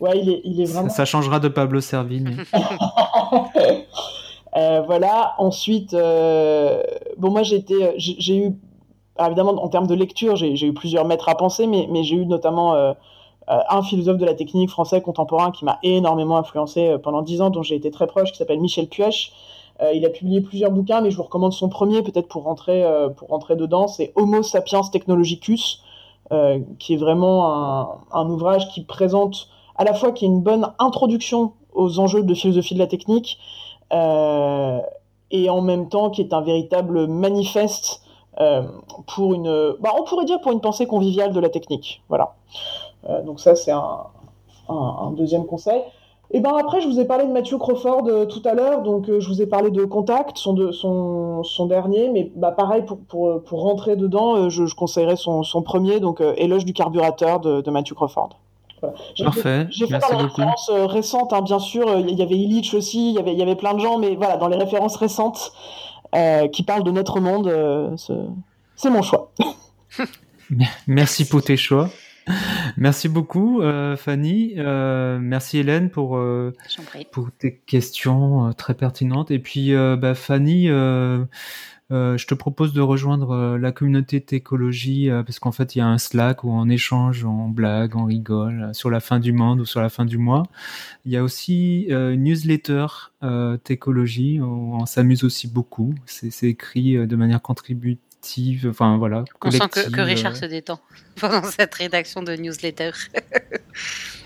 Ouais, 0.00 0.18
il 0.18 0.30
est, 0.30 0.40
il 0.44 0.60
est 0.60 0.64
vraiment. 0.64 0.88
Ça, 0.88 0.96
ça 0.96 1.04
changera 1.04 1.40
de 1.40 1.48
Pablo 1.48 1.80
Servigne. 1.80 2.36
euh, 4.56 4.82
voilà. 4.86 5.34
Ensuite, 5.38 5.94
euh... 5.94 6.82
bon, 7.16 7.30
moi 7.30 7.42
j'ai 7.42 7.56
été, 7.56 7.94
j'ai 7.96 8.36
eu, 8.36 8.52
évidemment, 9.18 9.62
en 9.62 9.68
termes 9.68 9.86
de 9.86 9.94
lecture, 9.94 10.36
j'ai 10.36 10.66
eu 10.66 10.74
plusieurs 10.74 11.06
maîtres 11.06 11.28
à 11.28 11.34
penser, 11.34 11.66
mais, 11.66 11.88
mais 11.90 12.02
j'ai 12.02 12.16
eu 12.16 12.26
notamment 12.26 12.74
euh, 12.74 12.92
un 13.48 13.82
philosophe 13.82 14.18
de 14.18 14.24
la 14.24 14.34
technique 14.34 14.70
français 14.70 15.00
contemporain 15.00 15.50
qui 15.50 15.64
m'a 15.64 15.78
énormément 15.82 16.36
influencé 16.36 16.88
euh, 16.88 16.98
pendant 16.98 17.22
dix 17.22 17.40
ans, 17.40 17.50
dont 17.50 17.62
j'ai 17.62 17.76
été 17.76 17.90
très 17.90 18.06
proche, 18.06 18.32
qui 18.32 18.38
s'appelle 18.38 18.60
Michel 18.60 18.88
Puech. 18.88 19.32
Euh, 19.82 19.92
il 19.92 20.04
a 20.06 20.08
publié 20.08 20.40
plusieurs 20.40 20.70
bouquins, 20.70 21.00
mais 21.00 21.10
je 21.10 21.16
vous 21.16 21.22
recommande 21.22 21.52
son 21.52 21.68
premier, 21.68 22.02
peut-être 22.02 22.28
pour 22.28 22.44
rentrer, 22.44 22.82
euh, 22.82 23.08
pour 23.08 23.28
rentrer 23.28 23.56
dedans. 23.56 23.88
C'est 23.88 24.12
Homo 24.16 24.42
sapiens 24.42 24.80
technologicus, 24.82 25.82
euh, 26.32 26.60
qui 26.78 26.94
est 26.94 26.96
vraiment 26.96 27.52
un, 27.52 27.88
un, 28.12 28.28
ouvrage 28.28 28.68
qui 28.68 28.82
présente 28.82 29.48
à 29.78 29.84
la 29.84 29.94
fois 29.94 30.12
qui 30.12 30.24
est 30.24 30.28
une 30.28 30.42
bonne 30.42 30.72
introduction 30.78 31.52
aux 31.72 31.98
enjeux 31.98 32.22
de 32.22 32.34
philosophie 32.34 32.74
de 32.74 32.78
la 32.78 32.86
technique, 32.86 33.38
euh, 33.92 34.80
et 35.30 35.50
en 35.50 35.60
même 35.60 35.88
temps 35.88 36.10
qui 36.10 36.22
est 36.22 36.32
un 36.32 36.40
véritable 36.40 37.06
manifeste 37.06 38.02
euh, 38.40 38.62
pour 39.14 39.34
une, 39.34 39.74
bah, 39.80 39.90
on 39.98 40.04
pourrait 40.04 40.24
dire 40.24 40.40
pour 40.40 40.52
une 40.52 40.60
pensée 40.60 40.86
conviviale 40.86 41.32
de 41.32 41.40
la 41.40 41.48
technique. 41.48 42.02
Voilà. 42.08 42.34
donc 43.24 43.40
ça, 43.40 43.54
c'est 43.54 43.72
un, 43.72 44.06
deuxième 45.12 45.46
conseil. 45.46 45.82
Et 46.32 46.40
ben 46.40 46.56
après, 46.56 46.80
je 46.80 46.88
vous 46.88 46.98
ai 46.98 47.04
parlé 47.04 47.24
de 47.24 47.32
Matthew 47.32 47.56
Crawford 47.56 48.08
euh, 48.08 48.26
tout 48.26 48.42
à 48.44 48.54
l'heure, 48.54 48.82
donc 48.82 49.08
euh, 49.08 49.20
je 49.20 49.28
vous 49.28 49.40
ai 49.40 49.46
parlé 49.46 49.70
de 49.70 49.84
Contact, 49.84 50.38
son, 50.38 50.54
de, 50.54 50.72
son, 50.72 51.44
son 51.44 51.66
dernier, 51.66 52.10
mais 52.10 52.32
bah, 52.34 52.50
pareil, 52.50 52.82
pour, 52.82 52.98
pour, 52.98 53.42
pour 53.44 53.62
rentrer 53.62 53.94
dedans, 53.94 54.36
euh, 54.36 54.48
je, 54.48 54.74
conseillerais 54.74 55.16
son, 55.16 55.44
son 55.44 55.62
premier, 55.62 56.00
donc 56.00 56.20
euh, 56.20 56.34
Éloge 56.36 56.64
du 56.64 56.72
carburateur 56.72 57.38
de, 57.38 57.60
de 57.60 57.70
Matthew 57.70 57.94
Crawford. 57.94 58.30
Voilà. 59.16 59.30
Parfait. 59.32 59.66
J'ai 59.70 59.86
fait 59.86 59.98
dans 59.98 60.18
les 60.18 60.24
beaucoup. 60.24 60.40
références 60.40 60.70
récentes, 60.70 61.32
hein, 61.32 61.42
bien 61.42 61.58
sûr, 61.58 61.98
il 61.98 62.14
y 62.14 62.22
avait 62.22 62.36
Illich 62.36 62.74
aussi, 62.74 63.10
il 63.10 63.14
y 63.14 63.18
avait, 63.18 63.32
il 63.32 63.38
y 63.38 63.42
avait 63.42 63.56
plein 63.56 63.74
de 63.74 63.80
gens, 63.80 63.98
mais 63.98 64.14
voilà, 64.16 64.36
dans 64.36 64.48
les 64.48 64.56
références 64.56 64.96
récentes 64.96 65.52
qui 66.52 66.62
parlent 66.62 66.84
de 66.84 66.90
notre 66.90 67.20
monde, 67.20 67.96
c'est 68.76 68.90
mon 68.90 69.02
choix. 69.02 69.32
Merci 70.86 71.28
pour 71.28 71.42
tes 71.42 71.56
choix. 71.56 71.90
Merci 72.76 73.08
beaucoup, 73.08 73.62
euh, 73.62 73.96
Fanny. 73.96 74.54
Euh, 74.56 75.18
merci, 75.20 75.58
Hélène, 75.58 75.90
pour, 75.90 76.16
euh, 76.16 76.52
pour 77.12 77.30
tes 77.30 77.56
questions 77.56 78.48
euh, 78.48 78.52
très 78.52 78.74
pertinentes. 78.74 79.30
Et 79.30 79.38
puis, 79.38 79.74
euh, 79.74 79.96
bah, 79.96 80.14
Fanny, 80.14 80.68
euh, 81.90 82.16
je 82.16 82.26
te 82.26 82.34
propose 82.34 82.72
de 82.72 82.80
rejoindre 82.80 83.56
la 83.56 83.72
communauté 83.72 84.20
d'écologie 84.20 85.08
parce 85.24 85.38
qu'en 85.38 85.52
fait, 85.52 85.76
il 85.76 85.78
y 85.78 85.82
a 85.82 85.86
un 85.86 85.98
Slack 85.98 86.44
où 86.44 86.50
on 86.50 86.68
échange, 86.68 87.24
on 87.24 87.48
blague, 87.48 87.96
on 87.96 88.04
rigole 88.04 88.70
sur 88.72 88.90
la 88.90 89.00
fin 89.00 89.18
du 89.18 89.32
monde 89.32 89.60
ou 89.60 89.64
sur 89.64 89.80
la 89.80 89.88
fin 89.88 90.04
du 90.04 90.18
mois. 90.18 90.44
Il 91.04 91.12
y 91.12 91.16
a 91.16 91.22
aussi 91.22 91.86
une 91.88 92.24
newsletter 92.24 92.86
d'écologie 93.64 94.40
où 94.40 94.74
on 94.74 94.86
s'amuse 94.86 95.24
aussi 95.24 95.48
beaucoup. 95.48 95.94
C'est 96.06 96.48
écrit 96.48 97.06
de 97.06 97.16
manière 97.16 97.42
contributive 97.42 98.00
enfin 98.68 98.96
voilà. 98.96 99.24
On 99.42 99.50
sent 99.50 99.68
que, 99.70 99.90
que 99.90 100.00
Richard 100.00 100.32
euh, 100.32 100.36
se 100.36 100.44
détend 100.46 100.80
pendant 101.20 101.42
cette 101.44 101.74
rédaction 101.74 102.22
de 102.22 102.34
newsletter. 102.34 102.90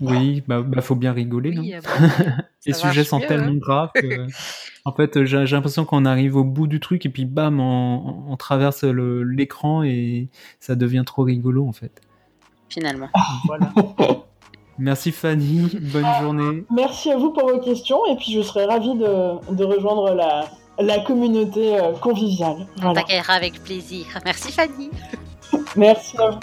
Oui, 0.00 0.42
bah, 0.46 0.62
bah, 0.62 0.80
faut 0.82 0.94
bien 0.94 1.12
rigoler. 1.12 1.56
Oui, 1.58 1.74
ah 1.74 1.80
bon, 1.80 2.32
Les 2.66 2.72
sujets 2.72 3.04
sont 3.04 3.18
mieux, 3.18 3.26
tellement 3.26 3.52
hein. 3.52 3.56
graves 3.60 3.90
que, 3.94 4.26
en 4.84 4.92
fait, 4.92 5.24
j'ai 5.24 5.46
j'ai 5.46 5.56
l'impression 5.56 5.84
qu'on 5.84 6.04
arrive 6.04 6.36
au 6.36 6.44
bout 6.44 6.66
du 6.66 6.80
truc 6.80 7.06
et 7.06 7.08
puis 7.08 7.24
bam, 7.24 7.60
on, 7.60 8.24
on 8.28 8.36
traverse 8.36 8.84
l'écran 8.84 9.82
et 9.82 10.28
ça 10.58 10.74
devient 10.74 11.02
trop 11.06 11.22
rigolo 11.22 11.66
en 11.66 11.72
fait. 11.72 12.00
Finalement. 12.68 13.08
Voilà. 13.46 13.72
Merci 14.78 15.12
Fanny, 15.12 15.68
bonne 15.92 16.06
journée. 16.22 16.64
Merci 16.74 17.10
à 17.12 17.16
vous 17.18 17.32
pour 17.32 17.46
vos 17.50 17.58
questions 17.60 17.98
et 18.06 18.16
puis 18.16 18.32
je 18.32 18.40
serais 18.40 18.64
ravie 18.64 18.94
de, 18.94 19.54
de 19.54 19.64
rejoindre 19.64 20.14
la, 20.14 20.46
la 20.78 21.00
communauté 21.00 21.78
euh, 21.78 21.92
conviviale. 21.92 22.66
On 22.78 22.80
Voilà. 22.80 23.00
t'accueillera 23.02 23.34
avec 23.34 23.62
plaisir. 23.62 24.06
Merci 24.24 24.52
Fanny. 24.52 24.90
Merci 25.76 26.16
à 26.18 26.30
vous. 26.30 26.38